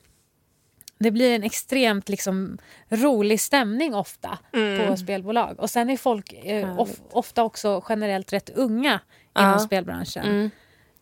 det 0.98 1.10
blir 1.10 1.34
en 1.34 1.42
extremt 1.42 2.08
liksom, 2.08 2.58
rolig 2.88 3.40
stämning 3.40 3.94
ofta 3.94 4.38
mm. 4.52 4.88
på 4.88 4.96
spelbolag. 4.96 5.60
Och 5.60 5.70
sen 5.70 5.90
är 5.90 5.96
folk 5.96 6.32
eh, 6.32 6.78
of, 6.78 6.90
ofta 7.10 7.42
också 7.42 7.84
generellt 7.88 8.32
rätt 8.32 8.50
unga 8.50 9.00
inom 9.38 9.58
spelbranschen. 9.58 10.50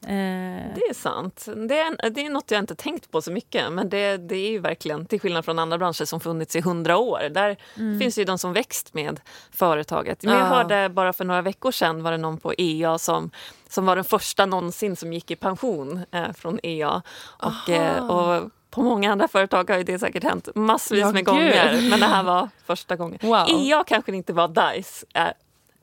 Eh. 0.02 0.74
Det 0.74 0.82
är 0.90 0.94
sant. 0.94 1.48
Det 1.68 1.78
är, 1.78 2.10
det 2.10 2.26
är 2.26 2.30
något 2.30 2.50
jag 2.50 2.58
inte 2.58 2.74
tänkt 2.74 3.10
på 3.10 3.22
så 3.22 3.32
mycket. 3.32 3.72
Men 3.72 3.88
det, 3.88 4.16
det 4.16 4.36
är 4.36 4.50
ju 4.50 4.58
verkligen, 4.58 5.06
till 5.06 5.20
skillnad 5.20 5.44
från 5.44 5.58
andra 5.58 5.78
branscher 5.78 6.04
som 6.04 6.20
funnits 6.20 6.56
i 6.56 6.60
hundra 6.60 6.96
år. 6.96 7.28
Där 7.30 7.56
mm. 7.76 7.98
finns 7.98 8.18
ju 8.18 8.24
de 8.24 8.38
som 8.38 8.52
växt 8.52 8.94
med 8.94 9.20
företaget. 9.50 10.22
Men 10.22 10.34
jag 10.34 10.44
hörde 10.44 10.88
bara 10.88 11.12
för 11.12 11.24
några 11.24 11.42
veckor 11.42 11.72
sedan 11.72 12.02
var 12.02 12.12
det 12.12 12.18
någon 12.18 12.38
på 12.38 12.54
EA 12.58 12.98
som, 12.98 13.30
som 13.68 13.86
var 13.86 13.96
den 13.96 14.04
första 14.04 14.46
någonsin 14.46 14.96
som 14.96 15.12
gick 15.12 15.30
i 15.30 15.36
pension 15.36 16.04
eh, 16.10 16.32
från 16.32 16.58
EA. 16.62 17.02
Och, 17.38 17.70
eh, 17.70 18.10
och 18.10 18.50
på 18.70 18.82
många 18.82 19.12
andra 19.12 19.28
företag 19.28 19.70
har 19.70 19.82
det 19.84 19.98
säkert 19.98 20.24
hänt 20.24 20.48
massvis 20.54 21.00
ja, 21.00 21.06
med 21.06 21.14
gud. 21.14 21.26
gånger. 21.26 21.90
Men 21.90 22.00
det 22.00 22.06
här 22.06 22.22
var 22.22 22.48
första 22.66 22.96
gången. 22.96 23.18
Wow. 23.22 23.46
EA 23.48 23.84
kanske 23.86 24.16
inte 24.16 24.32
var 24.32 24.48
DICE. 24.48 25.06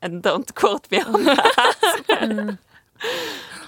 And 0.01 0.25
don't 0.25 0.53
quote 0.53 0.87
me 0.89 1.03
on 1.05 1.25
that. 1.25 2.21
mm. 2.21 2.57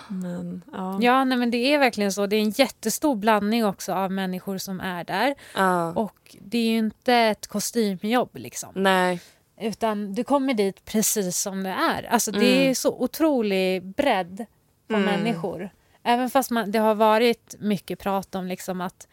Men, 0.08 0.64
ja, 0.72 0.98
ja 1.02 1.24
nej, 1.24 1.38
men 1.38 1.52
det 1.52 1.74
är 1.74 1.80
verkligen 1.80 2.14
så. 2.14 2.26
Det 2.28 2.36
är 2.36 2.42
en 2.42 2.50
jättestor 2.50 3.16
blandning 3.16 3.66
också 3.66 3.94
av 3.94 4.12
människor 4.12 4.58
som 4.58 4.80
är 4.80 5.04
där. 5.04 5.36
Uh. 5.58 5.98
Och 5.98 6.36
det 6.42 6.58
är 6.58 6.70
ju 6.70 6.78
inte 6.78 7.14
ett 7.14 7.48
kostymjobb 7.48 8.30
liksom. 8.34 8.70
Nej. 8.76 9.22
Utan 9.62 10.14
du 10.14 10.24
kommer 10.24 10.54
dit 10.54 10.86
precis 10.86 11.38
som 11.38 11.64
du 11.64 11.70
är. 11.70 12.04
Alltså 12.04 12.32
mm. 12.32 12.42
det 12.42 12.70
är 12.70 12.74
så 12.74 12.94
otrolig 13.00 13.84
bredd 13.84 14.46
på 14.88 14.96
mm. 14.96 15.06
människor. 15.06 15.70
Även 16.04 16.30
fast 16.30 16.52
man, 16.52 16.72
det 16.72 16.80
har 16.80 16.96
varit 16.96 17.56
mycket 17.60 18.00
prat 18.00 18.36
om 18.36 18.48
liksom 18.48 18.82
att 18.82 19.08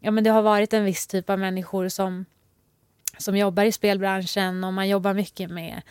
ja, 0.00 0.10
men 0.10 0.24
det 0.24 0.30
har 0.30 0.42
varit 0.42 0.72
en 0.72 0.84
viss 0.84 1.06
typ 1.06 1.30
av 1.30 1.38
människor 1.38 1.88
som, 1.88 2.24
som 3.18 3.36
jobbar 3.36 3.64
i 3.64 3.72
spelbranschen 3.72 4.64
och 4.64 4.72
man 4.72 4.88
jobbar 4.88 5.14
mycket 5.14 5.50
med 5.50 5.82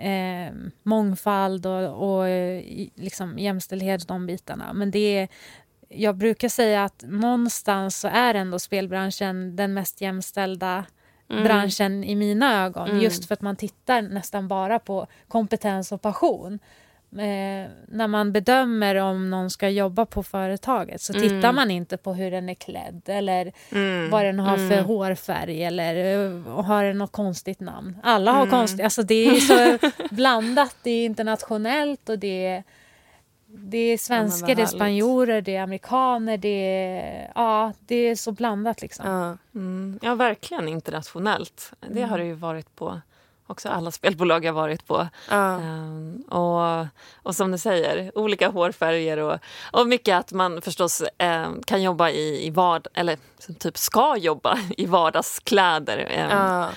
eh, 0.00 0.52
mångfald 0.82 1.66
och, 1.66 2.18
och 2.18 2.24
liksom 2.94 3.38
jämställdhet 3.38 4.08
de 4.08 4.26
bitarna. 4.26 4.72
Men 4.72 4.90
det 4.90 5.18
är, 5.18 5.28
jag 5.88 6.16
brukar 6.16 6.48
säga 6.48 6.84
att 6.84 7.04
någonstans 7.06 8.00
så 8.00 8.08
är 8.08 8.34
ändå 8.34 8.58
spelbranschen 8.58 9.56
den 9.56 9.74
mest 9.74 10.00
jämställda 10.00 10.84
mm. 11.30 11.44
branschen 11.44 12.04
i 12.04 12.14
mina 12.14 12.64
ögon. 12.64 12.90
Mm. 12.90 13.02
Just 13.02 13.24
för 13.24 13.34
att 13.34 13.40
man 13.40 13.56
tittar 13.56 14.02
nästan 14.02 14.48
bara 14.48 14.78
på 14.78 15.06
kompetens 15.28 15.92
och 15.92 16.02
passion 16.02 16.58
eh, 17.12 17.70
när 17.88 18.06
man 18.06 18.32
bedömer 18.32 18.94
om 18.96 19.30
någon 19.30 19.50
ska 19.50 19.68
jobba 19.68 20.06
på 20.06 20.22
företaget 20.22 21.00
så 21.00 21.12
mm. 21.12 21.28
tittar 21.28 21.52
man 21.52 21.70
inte 21.70 21.96
på 21.96 22.14
hur 22.14 22.30
den 22.30 22.48
är 22.48 22.54
klädd 22.54 23.02
eller 23.06 23.52
mm. 23.70 24.10
vad 24.10 24.24
den 24.24 24.38
har 24.38 24.56
för 24.56 24.72
mm. 24.72 24.84
hårfärg 24.84 25.64
eller 25.64 26.18
uh, 26.18 26.60
har 26.60 26.84
den 26.84 26.98
något 26.98 27.12
konstigt 27.12 27.60
namn. 27.60 27.96
Alla 28.02 28.32
har 28.32 28.42
mm. 28.42 28.50
konstigt, 28.50 28.84
alltså 28.84 29.02
det 29.02 29.26
är 29.26 29.40
så 29.40 29.88
blandat, 30.14 30.76
det 30.82 30.90
är 30.90 31.04
internationellt 31.04 32.08
och 32.08 32.18
det 32.18 32.46
är 32.46 32.64
det 33.52 33.78
är 33.78 33.98
svenskar, 33.98 34.54
det 34.54 34.62
är 34.62 34.66
spanjorer, 34.66 35.40
det 35.40 35.56
är 35.56 35.62
amerikaner, 35.62 36.38
det 36.38 36.48
är, 36.48 37.32
ja, 37.34 37.72
det 37.86 37.94
är 37.94 38.14
så 38.14 38.32
blandat. 38.32 38.82
Liksom. 38.82 39.06
Ja, 39.06 39.36
mm. 39.54 39.98
ja 40.02 40.14
verkligen 40.14 40.68
internationellt. 40.68 41.72
Det 41.88 42.02
har 42.02 42.18
det 42.18 42.24
ju 42.24 42.34
varit 42.34 42.76
på 42.76 43.00
också 43.50 43.68
alla 43.68 43.90
spelbolag 43.90 44.44
jag 44.44 44.52
varit 44.52 44.86
på. 44.86 45.08
Ja. 45.30 45.54
Um, 45.54 46.22
och, 46.22 46.86
och 47.22 47.34
som 47.36 47.50
du 47.50 47.58
säger, 47.58 48.18
olika 48.18 48.48
hårfärger 48.48 49.16
och, 49.16 49.38
och 49.72 49.86
mycket 49.86 50.18
att 50.18 50.32
man 50.32 50.62
förstås 50.62 51.02
um, 51.18 51.62
kan 51.62 51.82
jobba 51.82 52.10
i, 52.10 52.46
i 52.46 52.50
vard 52.50 52.86
eller 52.94 53.18
typ 53.58 53.78
ska 53.78 54.16
jobba 54.16 54.58
i 54.76 54.86
vardagskläder. 54.86 55.98
Um, 55.98 56.38
ja. 56.38 56.68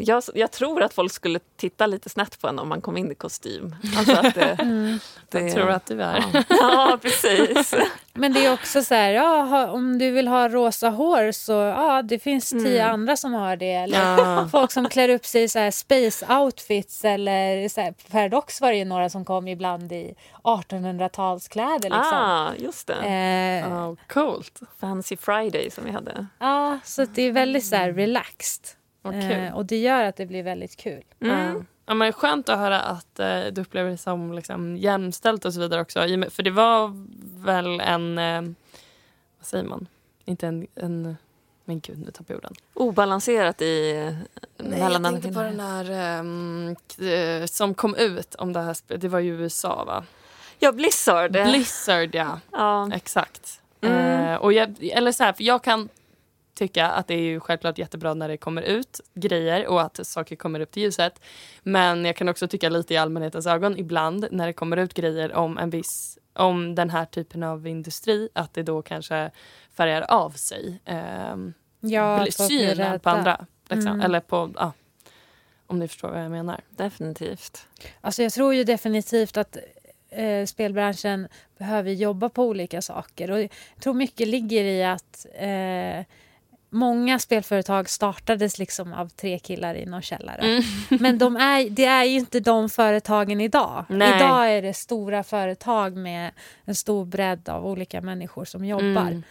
Jag, 0.00 0.22
jag, 0.34 0.50
tror 0.50 0.82
att 0.82 0.94
folk 0.94 1.12
skulle 1.12 1.38
titta 1.56 1.86
lite 1.86 2.08
snett 2.08 2.40
på 2.40 2.48
en 2.48 2.58
om 2.58 2.68
man 2.68 2.80
kom 2.80 2.96
in 2.96 3.12
i 3.12 3.14
kostym. 3.14 3.76
Alltså 3.96 4.12
att 4.12 4.34
det, 4.34 4.42
mm. 4.58 4.98
det, 5.30 5.40
jag 5.40 5.52
tror 5.52 5.70
att 5.70 5.86
du 5.86 6.02
är. 6.02 6.24
Ja, 6.32 6.44
ja 6.48 6.98
precis. 7.02 7.74
Men 8.14 8.32
det 8.32 8.46
är 8.46 8.52
också 8.52 8.82
så 8.82 8.94
här, 8.94 9.10
ja, 9.10 9.70
om 9.70 9.98
du 9.98 10.10
vill 10.10 10.28
ha 10.28 10.48
rosa 10.48 10.90
hår 10.90 11.32
så 11.32 11.52
ja, 11.52 12.02
det 12.02 12.18
finns 12.18 12.50
tio 12.50 12.82
mm. 12.82 12.94
andra 12.94 13.16
som 13.16 13.34
har 13.34 13.56
det. 13.56 13.72
Eller 13.72 13.98
ja. 13.98 14.48
folk 14.52 14.72
som 14.72 14.88
klär 14.88 15.08
upp 15.08 15.26
sig 15.26 15.42
i 15.42 15.48
så 15.48 15.58
här 15.58 15.70
space 15.70 16.34
outfits 16.34 17.04
eller 17.04 17.68
så 17.68 17.80
här, 17.80 17.94
Paradox 18.10 18.60
var 18.60 18.70
det 18.70 18.76
ju 18.76 18.84
några 18.84 19.10
som 19.10 19.24
kom 19.24 19.48
ibland 19.48 19.92
i 19.92 20.14
1800-talskläder. 20.42 21.82
Liksom. 21.82 22.12
Ah, 22.14 22.52
just 22.58 22.86
det. 22.86 23.62
Eh, 23.62 23.72
oh, 23.72 23.94
coolt. 24.08 24.60
Fancy 24.80 25.16
Friday 25.16 25.70
som 25.70 25.84
vi 25.84 25.90
hade. 25.90 26.26
Ja, 26.38 26.78
så 26.84 27.04
det 27.04 27.22
är 27.22 27.32
väldigt 27.32 27.66
så 27.66 27.76
här 27.76 27.92
relaxed. 27.92 28.81
Eh, 29.04 29.54
och 29.54 29.66
det 29.66 29.78
gör 29.78 30.04
att 30.04 30.16
det 30.16 30.26
blir 30.26 30.42
väldigt 30.42 30.76
kul. 30.76 31.04
Mm. 31.20 31.66
Ja, 31.86 31.94
men 31.94 32.12
skönt 32.12 32.48
att 32.48 32.58
höra 32.58 32.80
att 32.80 33.18
eh, 33.18 33.44
du 33.52 33.60
upplever 33.60 33.90
det 33.90 33.96
som 33.96 34.32
liksom, 34.32 34.76
jämställt 34.76 35.44
och 35.44 35.54
så 35.54 35.60
vidare 35.60 35.80
också. 35.80 36.00
För 36.30 36.42
det 36.42 36.50
var 36.50 37.06
väl 37.44 37.80
en, 37.80 38.18
eh, 38.18 38.42
vad 39.38 39.46
säger 39.46 39.64
man, 39.64 39.86
inte 40.24 40.46
en, 40.46 40.66
en 40.74 41.16
men 41.64 41.80
gud, 41.80 41.98
nu 41.98 42.10
tappade 42.10 42.32
jag 42.32 42.38
orden. 42.38 42.54
Obalanserat 42.74 43.62
i 43.62 43.92
Nej, 44.56 44.80
jag 44.80 45.04
tänkte 45.04 45.32
på 45.32 45.42
den 45.42 45.60
här 45.60 46.18
um, 46.20 46.76
som 47.46 47.74
kom 47.74 47.94
ut 47.94 48.34
om 48.34 48.52
det 48.52 48.60
här 48.60 48.96
Det 48.96 49.08
var 49.08 49.18
ju 49.18 49.34
USA, 49.34 49.84
va? 49.84 50.04
Ja, 50.58 50.72
Blizzard. 50.72 51.32
Blizzard, 51.32 52.14
ja. 52.14 52.40
ja. 52.52 52.90
Exakt. 52.94 53.60
Mm. 53.80 54.30
Uh, 54.30 54.36
och 54.36 54.52
jag, 54.52 54.76
eller 54.82 55.12
så 55.12 55.24
här, 55.24 55.32
för 55.32 55.42
jag 55.42 55.64
kan 55.64 55.88
tycka 56.62 56.88
att 56.88 57.06
det 57.06 57.14
är 57.14 57.22
ju 57.22 57.40
självklart 57.40 57.78
jättebra 57.78 58.14
när 58.14 58.28
det 58.28 58.36
kommer 58.36 58.62
ut 58.62 59.00
grejer 59.14 59.66
och 59.66 59.82
att 59.82 60.06
saker 60.06 60.36
kommer 60.36 60.60
upp 60.60 60.70
till 60.70 60.82
ljuset. 60.82 61.20
Men 61.62 62.04
jag 62.04 62.16
kan 62.16 62.28
också 62.28 62.48
tycka 62.48 62.68
lite 62.68 62.94
i 62.94 62.96
allmänhetens 62.96 63.46
ögon 63.46 63.78
ibland 63.78 64.28
när 64.30 64.46
det 64.46 64.52
kommer 64.52 64.76
ut 64.76 64.94
grejer 64.94 65.32
om 65.34 65.58
en 65.58 65.70
viss 65.70 66.18
om 66.34 66.74
den 66.74 66.90
här 66.90 67.04
typen 67.04 67.42
av 67.42 67.66
industri 67.66 68.28
att 68.32 68.54
det 68.54 68.62
då 68.62 68.82
kanske 68.82 69.30
färgar 69.76 70.02
av 70.02 70.30
sig. 70.30 70.80
Eh, 70.84 71.36
ja, 71.80 72.26
synen 72.30 73.00
på 73.00 73.10
andra. 73.10 73.46
Liksom. 73.68 73.92
Mm. 73.92 74.00
Eller 74.00 74.20
på, 74.20 74.52
ja, 74.54 74.72
om 75.66 75.78
ni 75.78 75.88
förstår 75.88 76.10
vad 76.10 76.24
jag 76.24 76.30
menar. 76.30 76.60
Definitivt. 76.70 77.66
Alltså 78.00 78.22
jag 78.22 78.32
tror 78.32 78.54
ju 78.54 78.64
definitivt 78.64 79.36
att 79.36 79.56
eh, 80.10 80.46
spelbranschen 80.46 81.28
behöver 81.58 81.90
jobba 81.90 82.28
på 82.28 82.44
olika 82.44 82.82
saker. 82.82 83.30
Och 83.30 83.40
jag 83.40 83.50
tror 83.80 83.94
mycket 83.94 84.28
ligger 84.28 84.64
i 84.64 84.84
att 84.84 85.26
eh, 85.34 86.04
många 86.72 87.18
spelföretag 87.18 87.88
startades 87.88 88.58
liksom 88.58 88.92
av 88.92 89.08
tre 89.08 89.38
killar 89.38 89.74
i 89.74 89.86
någon 89.86 90.02
källare. 90.02 90.40
Mm. 90.40 90.62
Men 91.02 91.18
de 91.18 91.36
är, 91.36 91.70
det 91.70 91.84
är 91.84 92.04
ju 92.04 92.18
inte 92.18 92.40
de 92.40 92.68
företagen 92.68 93.40
idag. 93.40 93.84
Nej. 93.88 94.16
Idag 94.16 94.52
är 94.52 94.62
det 94.62 94.74
stora 94.74 95.22
företag 95.22 95.96
med 95.96 96.30
en 96.64 96.74
stor 96.74 97.04
bredd 97.04 97.48
av 97.48 97.66
olika 97.66 98.00
människor 98.00 98.44
som 98.44 98.64
jobbar. 98.64 99.22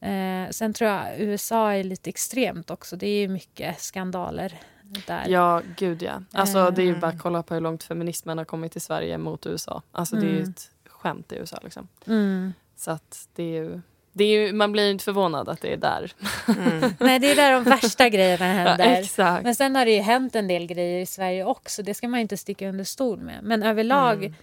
Mm. 0.00 0.46
Eh, 0.46 0.50
sen 0.50 0.72
tror 0.72 0.90
jag 0.90 1.20
USA 1.20 1.72
är 1.72 1.84
lite 1.84 2.10
extremt 2.10 2.70
också. 2.70 2.96
Det 2.96 3.06
är 3.06 3.28
mycket 3.28 3.80
skandaler 3.80 4.58
där. 5.06 5.28
Ja, 5.28 5.62
gud 5.76 6.02
ja. 6.02 6.22
Alltså, 6.32 6.70
det 6.70 6.82
är 6.82 6.86
ju 6.86 6.96
bara 6.96 7.06
att 7.06 7.14
eh. 7.14 7.20
kolla 7.20 7.42
på 7.42 7.54
hur 7.54 7.60
långt 7.60 7.82
feminismen 7.82 8.38
har 8.38 8.44
kommit 8.44 8.72
till 8.72 8.80
Sverige 8.80 9.18
mot 9.18 9.46
USA. 9.46 9.82
Alltså, 9.92 10.16
Det 10.16 10.26
är 10.26 10.30
ju 10.30 10.36
mm. 10.36 10.50
ett 10.50 10.70
skämt 10.86 11.32
i 11.32 11.36
USA. 11.36 11.58
Liksom. 11.62 11.88
Mm. 12.06 12.52
Så 12.76 12.90
att 12.90 13.28
det 13.34 13.42
är 13.42 13.64
ju 13.64 13.80
Det 14.12 14.24
är 14.24 14.28
ju, 14.46 14.52
man 14.52 14.72
blir 14.72 14.84
ju 14.84 14.90
inte 14.90 15.04
förvånad 15.04 15.48
att 15.48 15.60
det 15.60 15.72
är 15.72 15.76
där. 15.76 16.12
Mm. 16.48 16.94
Nej, 17.00 17.18
det 17.18 17.30
är 17.30 17.36
där 17.36 17.52
de 17.52 17.64
värsta 17.64 18.08
grejerna 18.08 18.46
Ja, 18.46 18.52
händer. 18.52 19.00
exakt. 19.00 19.44
Men 19.44 19.54
sen 19.54 19.76
har 19.76 19.84
det 19.84 19.92
ju 19.94 20.00
hänt 20.00 20.34
en 20.36 20.48
del 20.48 20.66
grejer 20.66 21.00
i 21.00 21.06
Sverige 21.06 21.44
också. 21.44 21.82
Det 21.82 21.94
ska 21.94 22.08
man 22.08 22.20
inte 22.20 22.36
sticka 22.36 22.68
under 22.68 22.84
stol 22.84 23.20
med. 23.20 23.38
Men 23.42 23.62
överlag 23.62 24.16
Mm. 24.24 24.34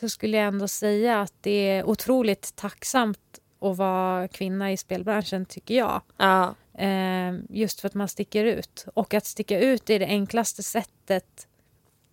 så 0.00 0.08
skulle 0.08 0.36
jag 0.36 0.46
ändå 0.46 0.68
säga 0.68 1.20
att 1.20 1.32
det 1.40 1.70
är 1.70 1.84
otroligt 1.84 2.56
tacksamt 2.56 3.18
att 3.60 3.76
vara 3.76 4.28
kvinna 4.28 4.72
i 4.72 4.76
spelbranschen, 4.76 5.46
tycker 5.46 5.74
jag. 5.74 6.02
Ja, 6.16 6.54
Eh, 6.78 7.34
just 7.50 7.80
för 7.80 7.86
att 7.88 7.94
man 7.94 8.08
sticker 8.08 8.44
ut. 8.44 8.86
Och 8.94 9.14
att 9.14 9.26
sticka 9.26 9.60
ut 9.60 9.90
är 9.90 9.98
det 9.98 10.06
enklaste 10.06 10.62
sättet, 10.62 11.46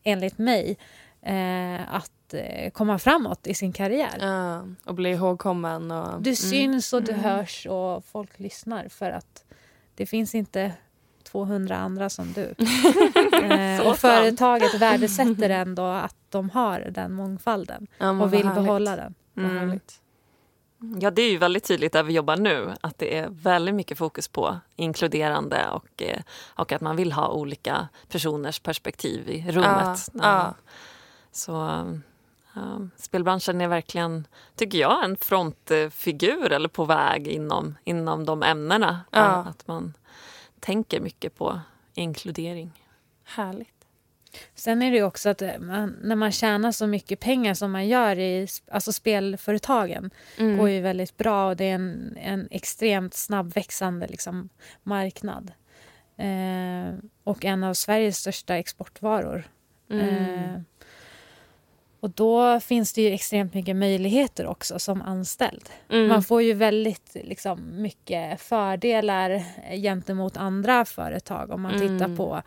enligt 0.04 0.38
mig, 0.38 0.78
eh, 1.26 1.96
att 2.34 2.64
eh, 2.64 2.70
komma 2.70 3.00
framåt 3.00 3.48
i 3.48 3.54
sin 3.54 3.74
karriär. 3.74 4.18
ja. 4.20 4.66
Och 4.86 4.96
bli 4.96 5.10
ihågkommen. 5.10 5.92
Och, 5.92 6.22
Du 6.22 6.30
mm. 6.30 6.36
syns 6.36 6.94
och 6.94 7.04
du 7.04 7.14
hörs 7.14 7.66
och 7.66 8.06
folk 8.06 8.40
lyssnar 8.40 8.88
för 8.88 9.12
att 9.12 9.44
det 9.96 10.06
finns 10.06 10.36
inte 10.36 10.72
200 11.24 11.78
andra 11.78 12.10
som 12.10 12.34
du. 12.34 12.42
eh, 13.48 13.88
och 13.88 13.98
företaget 13.98 14.74
värdesätter 14.74 15.50
ändå 15.50 15.86
att 15.86 16.16
de 16.30 16.50
har 16.50 16.80
den 16.80 17.14
mångfalden 17.14 17.88
Ja, 17.98 18.10
och 18.10 18.34
vill 18.34 18.48
härligt. 18.48 18.64
behålla 18.64 18.96
den. 18.96 19.14
Mm. 19.38 19.80
Ja, 21.00 21.12
det 21.12 21.22
är 21.22 21.32
ju 21.32 21.38
väldigt 21.38 21.64
tydligt 21.64 21.94
där 21.94 22.04
vi 22.04 22.14
jobbar 22.14 22.38
nu 22.38 22.74
att 22.82 22.98
det 22.98 23.18
är 23.18 23.28
väldigt 23.30 23.76
mycket 23.76 23.98
fokus 23.98 24.28
på 24.28 24.58
inkluderande 24.76 25.70
och, 25.70 26.02
eh, 26.02 26.22
och 26.56 26.72
att 26.72 26.82
man 26.82 26.96
vill 26.96 27.12
ha 27.12 27.28
olika 27.28 27.88
personers 28.10 28.60
perspektiv 28.60 29.30
i 29.30 29.52
rummet. 29.52 30.10
Ja, 30.14 30.20
ja. 30.22 30.54
Så 31.32 31.86
spelbranschen 32.96 33.62
är 33.62 33.68
verkligen, 33.68 34.28
tycker 34.56 34.78
jag, 34.78 35.06
en 35.06 35.18
frontfigur 35.18 36.52
eller 36.52 36.70
på 36.70 36.86
väg 36.86 37.28
inom, 37.28 37.76
inom 37.84 38.26
de 38.26 38.44
ämnena. 38.44 39.02
Ja. 39.12 39.20
Eh, 39.20 39.48
Att 39.48 39.68
man 39.68 39.94
tänker 40.60 41.00
mycket 41.02 41.36
på 41.38 41.60
inkludering. 41.94 42.72
Härligt. 43.24 43.70
Sen 44.56 44.82
är 44.82 44.92
det 44.92 44.98
ju 44.98 45.04
också 45.04 45.30
att 45.30 45.42
eh, 45.42 45.60
man, 45.60 45.96
när 46.02 46.16
man 46.16 46.32
tjänar 46.32 46.72
så 46.72 46.88
mycket 46.88 47.20
pengar 47.20 47.54
som 47.54 47.72
man 47.72 47.88
gör 47.88 48.20
i 48.20 48.48
alltså 48.72 48.94
spelföretagen 48.94 50.12
Mm. 50.38 50.58
går 50.58 50.70
ju 50.70 50.82
väldigt 50.82 51.18
bra 51.18 51.48
och 51.50 51.56
det 51.56 51.64
är 51.70 51.76
en, 51.76 52.18
en 52.18 52.48
extremt 52.52 53.14
snabbväxande 53.14 54.08
liksom, 54.08 54.50
marknad. 54.84 55.52
Eh, 56.18 56.96
och 57.24 57.46
en 57.46 57.64
av 57.64 57.74
Sveriges 57.74 58.18
största 58.18 58.58
exportvaror. 58.58 59.44
Mm. 59.90 60.08
Eh, 60.10 60.62
och 62.04 62.10
då 62.10 62.60
finns 62.60 62.94
det 62.94 63.02
ju 63.02 63.14
extremt 63.14 63.54
mycket 63.54 63.76
möjligheter 63.76 64.46
också 64.48 64.80
som 64.80 65.02
anställd. 65.02 65.70
Mm. 65.90 66.08
Man 66.08 66.24
får 66.24 66.42
ju 66.42 66.54
väldigt 66.54 67.12
liksom, 67.14 67.82
mycket 67.82 68.42
fördelar 68.42 69.30
eh, 69.70 69.82
gentemot 69.82 70.38
andra 70.38 70.86
företag 70.86 71.52
om 71.52 71.62
man 71.62 71.72
tittar 71.74 72.06
Mm. 72.06 72.18
på 72.18 72.42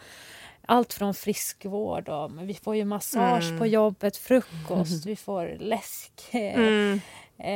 allt 0.67 0.93
från 0.95 1.15
friskvård 1.15 2.09
och 2.09 2.49
vi 2.49 2.55
får 2.55 2.77
ju 2.77 2.85
massage 2.85 3.45
Mm. 3.45 3.59
på 3.59 3.67
jobbet, 3.67 4.17
frukost, 4.17 5.07
vi 5.07 5.17
får 5.17 5.57
läsk. 5.61 6.13
Eh, 7.39 7.47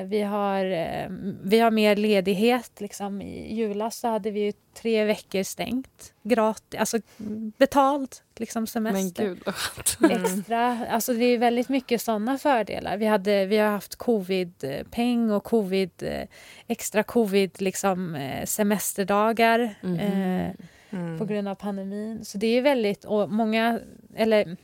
Mm. 0.00 0.08
Vi, 0.08 0.22
har, 0.22 0.64
eh, 0.64 1.06
vi 1.42 1.58
har 1.60 1.70
mer 1.70 1.96
ledighet. 1.96 2.80
Liksom. 2.80 3.22
I 3.22 3.54
julas 3.54 3.96
så 3.96 4.08
hade 4.08 4.30
vi 4.30 4.52
tre 4.74 5.04
veckor 5.04 5.42
stängt. 5.42 6.12
Gratis, 6.22 6.80
alltså 6.80 6.98
betald 7.58 8.16
liksom, 8.36 8.60
Men 8.60 8.66
semester. 8.66 9.24
gud 9.24 9.38
vad 9.46 9.54
skönt. 9.54 10.12
Extra. 10.12 10.86
Alltså, 10.90 11.12
det 11.14 11.24
är 11.24 11.38
väldigt 11.38 11.68
mycket 11.68 12.02
sådana 12.02 12.38
fördelar. 12.38 12.96
Vi, 12.96 13.06
hade, 13.06 13.46
vi 13.46 13.56
har 13.58 13.70
haft 13.70 13.96
covid-peng 13.96 15.30
och 15.30 15.44
covid, 15.44 15.90
eh, 16.02 16.28
extra 16.66 17.02
covid 17.02 17.62
liksom, 17.62 18.14
eh, 18.14 18.44
semesterdagar. 18.44 19.74
Mhm. 19.82 19.98
Eh, 20.00 20.50
Mm. 20.92 21.18
på 21.18 21.24
grund 21.24 21.48
av 21.48 21.54
pandemin. 21.54 22.24
Så 22.24 22.38
det 22.38 22.46
är 22.46 22.62
väldigt, 22.62 23.04
och 23.04 23.30
många, 23.30 23.80
eller 24.16 24.56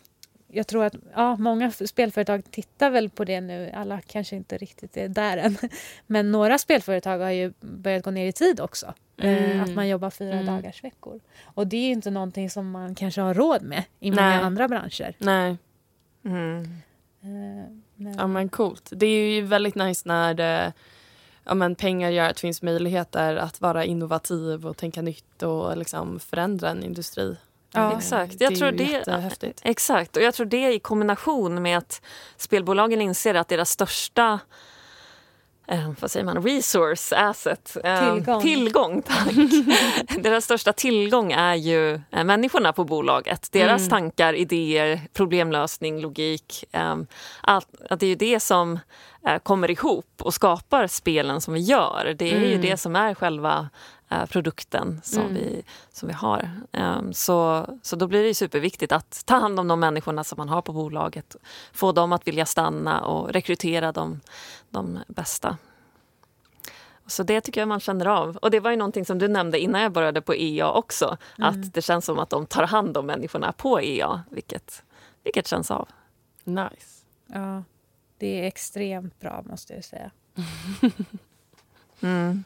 jag 0.48 0.66
tror 0.66 0.84
att 0.84 0.94
ja, 1.14 1.36
många 1.36 1.70
spelföretag 1.70 2.50
tittar 2.50 2.90
väl 2.90 3.10
på 3.10 3.24
det 3.24 3.40
nu. 3.40 3.70
Alla 3.74 4.00
kanske 4.00 4.36
inte 4.36 4.56
riktigt 4.58 4.96
är 4.96 5.08
där 5.08 5.36
än. 5.36 5.56
Men 6.06 6.32
några 6.32 6.58
spelföretag 6.58 7.18
har 7.18 7.30
ju 7.30 7.52
börjat 7.60 8.04
gå 8.04 8.10
ner 8.10 8.26
i 8.26 8.32
tid 8.32 8.60
också. 8.60 8.94
Mm. 9.18 9.50
Eh, 9.52 9.62
Att 9.62 9.70
man 9.74 9.88
jobbar 9.88 10.10
fyra 10.10 10.32
Mm. 10.32 10.46
dagars 10.46 10.84
veckor. 10.84 11.20
Och 11.44 11.66
det 11.66 11.76
är 11.76 11.86
ju 11.86 11.92
inte 11.92 12.10
någonting 12.10 12.50
som 12.50 12.70
man 12.70 12.94
kanske 12.94 13.20
har 13.20 13.34
råd 13.34 13.62
med 13.62 13.82
i 14.00 14.10
många 14.10 14.28
Nej. 14.28 14.38
andra 14.38 14.68
branscher. 14.68 15.14
Nej, 15.18 15.56
Mm. 16.24 16.62
Eh, 17.22 17.72
Men, 17.94 18.14
ja 18.18 18.26
men 18.26 18.48
coolt. 18.48 18.88
Det 18.92 19.06
är 19.06 19.30
ju 19.34 19.42
väldigt 19.42 19.74
nice 19.74 20.08
när 20.08 20.34
det, 20.34 20.72
ja, 21.44 21.54
men 21.54 21.74
pengar 21.74 22.10
gör 22.10 22.28
att 22.28 22.34
det 22.36 22.40
finns 22.40 22.62
möjligheter 22.62 23.36
att 23.36 23.60
vara 23.60 23.84
innovativ 23.84 24.66
och 24.66 24.76
tänka 24.76 25.02
nytt 25.02 25.42
och 25.42 25.76
liksom 25.76 26.20
förändra 26.20 26.70
en 26.70 26.82
industri. 26.82 27.36
Ja. 27.72 27.96
Exakt. 27.96 28.40
Jag 28.40 28.52
det 28.52 28.56
tror 28.56 28.68
är 28.68 28.72
ju 28.72 28.78
det-. 29.40 29.52
Exakt, 29.62 30.16
och 30.16 30.22
jag 30.22 30.34
tror 30.34 30.46
det 30.46 30.72
i 30.74 30.78
kombination 30.78 31.62
med 31.62 31.78
att 31.78 32.02
spelbolagen 32.36 33.00
inser 33.00 33.34
att 33.34 33.48
deras 33.48 33.70
största 33.70 34.40
eh, 35.68 35.92
vad 36.00 36.10
säger 36.10 36.24
man, 36.26 36.42
resource, 36.42 37.12
asset, 37.16 37.76
eh, 37.84 38.14
Tillgång. 38.14 38.42
tillgång 38.42 39.02
tack. 39.02 39.32
deras 40.22 40.44
största 40.44 40.72
tillgång 40.72 41.32
är 41.32 41.54
ju 41.54 41.94
eh, 41.94 42.24
människorna 42.24 42.72
på 42.72 42.84
bolaget. 42.84 43.48
Deras 43.52 43.80
Mm. 43.80 43.90
tankar, 43.90 44.32
idéer, 44.34 45.00
problemlösning, 45.12 46.00
logik. 46.00 46.64
Eh, 46.72 46.96
allt, 47.40 47.68
att 47.90 48.00
det 48.00 48.06
är 48.06 48.10
ju 48.10 48.14
det 48.14 48.40
som 48.40 48.78
eh, 49.26 49.38
kommer 49.38 49.70
ihop 49.70 50.06
och 50.22 50.34
skapar 50.34 50.86
spelen 50.86 51.40
som 51.40 51.54
vi 51.54 51.60
gör. 51.60 52.14
Det 52.18 52.32
är 52.34 52.38
ju 52.40 52.46
Mm. 52.46 52.60
det 52.60 52.76
som 52.76 52.96
är 52.96 53.14
själva 53.14 53.68
eh, 54.08 54.26
produkten 54.26 55.00
som, 55.04 55.22
Mm. 55.22 55.34
vi, 55.34 55.64
som 55.92 56.08
vi 56.08 56.14
har. 56.14 56.50
Ehm, 56.72 57.12
så, 57.12 57.66
så 57.82 57.96
då 57.96 58.06
blir 58.06 58.22
det 58.22 58.34
superviktigt 58.34 58.92
att 58.92 59.22
ta 59.26 59.34
hand 59.38 59.60
om 59.60 59.68
de 59.68 59.80
människorna 59.80 60.24
som 60.24 60.36
man 60.36 60.48
har 60.48 60.62
på 60.62 60.72
bolaget. 60.72 61.36
Få 61.72 61.92
dem 61.92 62.12
att 62.12 62.26
vilja 62.28 62.46
stanna 62.46 63.00
och 63.04 63.32
rekrytera 63.32 63.92
de, 63.92 64.20
de 64.70 64.98
bästa. 65.08 65.56
Så 67.06 67.22
det 67.22 67.40
tycker 67.40 67.60
jag 67.60 67.68
man 67.68 67.80
känner 67.80 68.06
av. 68.06 68.36
Och 68.36 68.50
det 68.50 68.60
var 68.60 68.70
ju 68.70 68.76
någonting 68.76 69.04
som 69.04 69.18
du 69.18 69.28
nämnde 69.28 69.58
innan 69.58 69.80
jag 69.80 69.92
började 69.92 70.20
på 70.22 70.34
EA 70.34 70.70
också. 70.72 71.16
Att 71.38 71.72
det 71.74 71.82
känns 71.82 72.04
som 72.04 72.18
att 72.18 72.30
de 72.30 72.46
tar 72.46 72.62
hand 72.66 72.96
om 72.96 73.06
människorna 73.06 73.52
på 73.52 73.80
EA, 73.82 74.22
vilket, 74.30 74.82
vilket 75.24 75.46
känns 75.46 75.70
av. 75.70 75.88
Nice. 76.44 77.04
ja, 77.26 77.62
det 78.18 78.40
är 78.42 78.46
extremt 78.46 79.20
bra 79.20 79.42
måste 79.46 79.74
jag 79.74 79.84
säga. 79.84 80.10
Mm. 82.00 82.44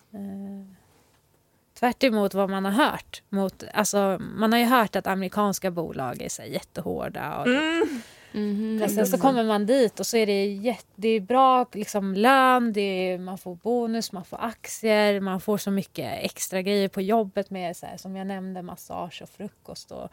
Tvärt 1.80 2.02
emot 2.04 2.34
vad 2.34 2.50
man 2.50 2.64
har 2.64 2.72
hört. 2.72 3.22
Mot, 3.28 3.64
alltså, 3.74 4.18
man 4.20 4.52
har 4.52 4.58
ju 4.58 4.64
hört 4.64 4.96
att 4.96 5.06
amerikanska 5.06 5.70
bolag 5.70 6.22
är 6.22 6.28
så 6.28 6.42
jättehårda. 6.42 7.36
Och 7.38 7.44
typ 7.44 7.54
Mm. 7.54 8.02
Men 8.32 8.88
sen 8.90 9.06
så 9.06 9.18
kommer 9.18 9.44
man 9.44 9.66
dit 9.66 10.00
och 10.00 10.06
så 10.06 10.16
är 10.16 10.26
det, 10.26 10.44
jätte, 10.46 10.84
det 10.96 11.08
är 11.08 11.20
bra 11.20 11.66
liksom, 11.72 12.14
lön, 12.14 12.72
det 12.72 12.80
är, 13.12 13.18
man 13.18 13.38
får 13.38 13.54
bonus, 13.54 14.12
man 14.12 14.24
får 14.24 14.38
aktier, 14.40 15.20
man 15.20 15.40
får 15.40 15.58
så 15.58 15.70
mycket 15.70 16.24
extra 16.24 16.62
grejer 16.62 16.88
på 16.88 17.00
jobbet 17.00 17.50
med 17.50 17.76
så 17.76 17.86
här, 17.86 17.96
som 17.96 18.16
jag 18.16 18.26
nämnde 18.26 18.62
massage 18.62 19.22
och 19.22 19.28
frukost 19.28 19.90
och 19.92 20.08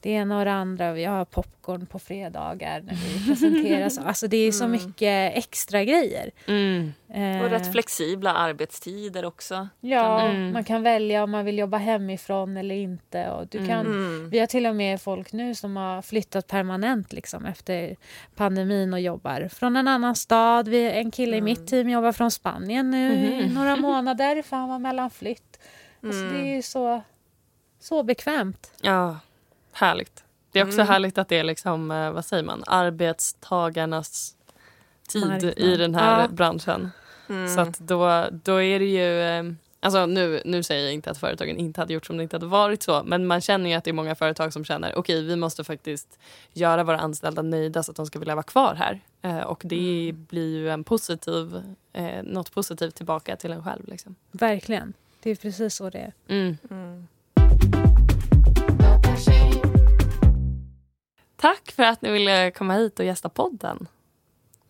det 0.00 0.10
ena 0.10 0.38
och 0.38 0.44
det 0.44 0.52
andra. 0.52 0.92
Vi 0.92 1.04
har 1.04 1.24
popcorn 1.24 1.86
på 1.86 1.98
fredagar 1.98 2.80
när 2.80 2.94
vi 2.94 3.26
presenteras. 3.30 3.98
Alltså 3.98 4.26
det 4.28 4.36
är 4.36 4.52
så 4.52 4.68
mycket 4.68 5.36
extra 5.36 5.84
grejer. 5.84 6.30
Mm. 6.46 6.92
Eh, 7.14 7.42
Och 7.44 7.50
rätt 7.50 7.72
flexibla 7.72 8.32
arbetstider 8.34 9.24
också. 9.24 9.68
Ja, 9.80 10.20
Mm. 10.20 10.52
man 10.52 10.64
kan 10.64 10.82
välja 10.82 11.24
om 11.24 11.30
man 11.30 11.44
vill 11.44 11.58
jobba 11.58 11.76
hemifrån 11.78 12.56
eller 12.56 12.74
inte. 12.74 13.30
Och 13.30 13.46
du 13.46 13.66
kan, 13.66 13.86
Mm. 13.86 14.30
Vi 14.30 14.38
har 14.38 14.46
till 14.46 14.66
och 14.66 14.76
med 14.76 15.00
folk 15.00 15.32
nu 15.32 15.54
som 15.54 15.76
har 15.76 16.02
flyttat 16.02 16.46
permanent 16.46 17.12
liksom, 17.12 17.44
efter 17.60 17.96
pandemin 18.36 18.92
och 18.92 19.00
jobbar 19.00 19.48
från 19.48 19.76
en 19.76 19.88
annan 19.88 20.16
stad. 20.16 20.68
Vi, 20.68 20.90
en 20.90 21.10
kille 21.10 21.36
i 21.36 21.40
mitt 21.40 21.66
team 21.66 21.88
jobbar 21.88 22.12
från 22.12 22.30
Spanien 22.30 22.90
nu 22.90 23.12
i 23.14 23.42
Mhm. 23.46 23.54
några 23.54 23.76
månader 23.76 24.42
för 24.42 24.56
han 24.56 24.68
var 24.68 24.78
mellanflytt. 24.78 25.58
Alltså, 26.02 26.20
det 26.20 26.38
är 26.40 26.54
ju 26.56 26.62
så, 26.62 27.02
så 27.80 28.02
bekvämt. 28.02 28.72
Ja, 28.80 29.18
härligt. 29.72 30.24
Det 30.52 30.58
är 30.60 30.64
också 30.64 30.80
Mm. 30.80 30.88
härligt 30.88 31.18
att 31.18 31.28
det 31.28 31.38
är 31.38 31.44
liksom, 31.44 31.90
eh, 31.90 32.10
vad 32.10 32.24
säger 32.24 32.42
man, 32.42 32.64
arbetstagarnas 32.66 34.36
tid 35.08 35.26
Marknad. 35.28 35.58
i 35.58 35.76
den 35.76 35.94
här 35.94 36.20
Ja. 36.22 36.28
branschen. 36.28 36.90
Mm. 37.28 37.48
Så 37.54 37.60
att 37.60 37.78
då, 37.78 38.28
då 38.44 38.62
är 38.62 38.78
det 38.78 38.84
ju... 38.84 39.54
Alltså 39.82 40.06
nu, 40.06 40.42
nu 40.44 40.62
säger 40.62 40.84
jag 40.84 40.94
inte 40.94 41.10
att 41.10 41.18
företagen 41.18 41.56
inte 41.56 41.80
hade 41.80 41.92
gjort 41.92 42.06
som 42.06 42.16
det 42.16 42.22
inte 42.22 42.36
hade 42.36 42.46
varit 42.46 42.82
så, 42.82 43.02
men 43.04 43.26
man 43.26 43.40
känner 43.40 43.70
ju 43.70 43.76
att 43.76 43.84
det 43.84 43.90
är 43.90 43.92
många 43.92 44.14
företag 44.14 44.52
som 44.52 44.64
känner 44.64 44.98
okej, 44.98 45.22
vi 45.22 45.36
måste 45.36 45.64
faktiskt 45.64 46.18
göra 46.52 46.84
våra 46.84 46.98
anställda 46.98 47.42
nöjda 47.42 47.82
så 47.82 47.90
att 47.90 47.96
de 47.96 48.06
ska 48.06 48.18
vilja 48.18 48.34
vara 48.34 48.42
kvar 48.42 48.74
här. 48.74 49.00
Eh, 49.22 49.40
och 49.40 49.62
det 49.64 50.12
blir 50.14 50.56
ju 50.56 50.70
en 50.70 50.84
positiv, 50.84 51.62
eh, 51.92 52.22
något 52.22 52.52
positivt 52.52 52.94
tillbaka 52.94 53.36
till 53.36 53.52
en 53.52 53.64
själv. 53.64 53.88
Liksom. 53.88 54.14
Verkligen. 54.30 54.92
Det 55.22 55.30
är 55.30 55.36
precis 55.36 55.74
så 55.74 55.90
det 55.90 55.98
är. 55.98 56.12
Mm. 56.28 56.56
Mm. 56.70 57.06
Tack 61.36 61.72
för 61.72 61.82
att 61.82 62.02
ni 62.02 62.10
ville 62.10 62.50
komma 62.50 62.74
hit 62.74 62.98
och 62.98 63.04
gästa 63.04 63.28
podden. 63.28 63.88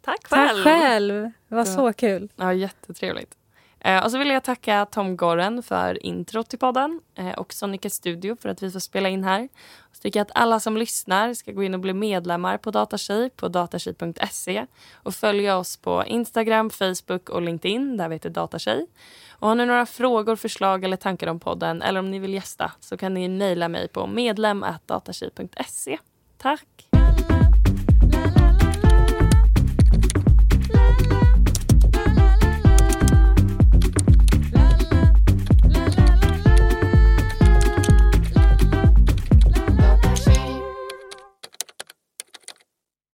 Tack 0.02 0.28
Tack 0.28 0.50
själv! 0.50 0.64
själv. 0.64 1.30
Det 1.48 1.54
var 1.54 1.64
så 1.64 1.92
kul. 1.92 2.28
Ja, 2.36 2.52
jättetrevligt. 2.52 3.34
Eh, 3.80 4.04
och 4.04 4.10
så 4.10 4.18
vill 4.18 4.30
jag 4.30 4.44
tacka 4.44 4.86
Tom 4.86 5.16
Gorren 5.16 5.62
för 5.62 6.06
intro 6.06 6.42
till 6.42 6.58
podden 6.58 7.00
eh, 7.14 7.30
och 7.30 7.52
Sonica 7.52 7.90
Studio 7.90 8.36
för 8.40 8.48
att 8.48 8.62
vi 8.62 8.70
får 8.70 8.80
spela 8.80 9.08
in 9.08 9.24
här. 9.24 9.48
Och 9.78 9.96
Så 9.96 10.02
tycker 10.02 10.20
jag 10.20 10.24
att 10.24 10.36
alla 10.36 10.60
som 10.60 10.76
lyssnar 10.76 11.34
ska 11.34 11.52
gå 11.52 11.62
in 11.62 11.74
och 11.74 11.80
bli 11.80 11.92
medlemmar 11.92 12.58
på 12.58 12.70
Datatjej 12.70 13.30
på 13.30 13.48
datatjej.se 13.48 14.66
och 14.94 15.14
följa 15.14 15.56
oss 15.56 15.76
på 15.76 16.04
Instagram, 16.06 16.70
Facebook 16.70 17.28
och 17.28 17.42
LinkedIn 17.42 17.96
där 17.96 18.08
vi 18.08 18.14
heter 18.14 18.30
Datatjej. 18.30 18.86
Och 19.30 19.48
har 19.48 19.54
ni 19.54 19.66
några 19.66 19.86
frågor, 19.86 20.36
förslag 20.36 20.84
eller 20.84 20.96
tankar 20.96 21.26
om 21.26 21.40
podden 21.40 21.82
eller 21.82 22.00
om 22.00 22.10
ni 22.10 22.18
vill 22.18 22.34
gästa 22.34 22.72
så 22.80 22.96
kan 22.96 23.14
ni 23.14 23.28
mejla 23.28 23.68
mig 23.68 23.88
på 23.88 24.06
medlem.datatjej.se. 24.06 25.98
Tack! 26.38 26.79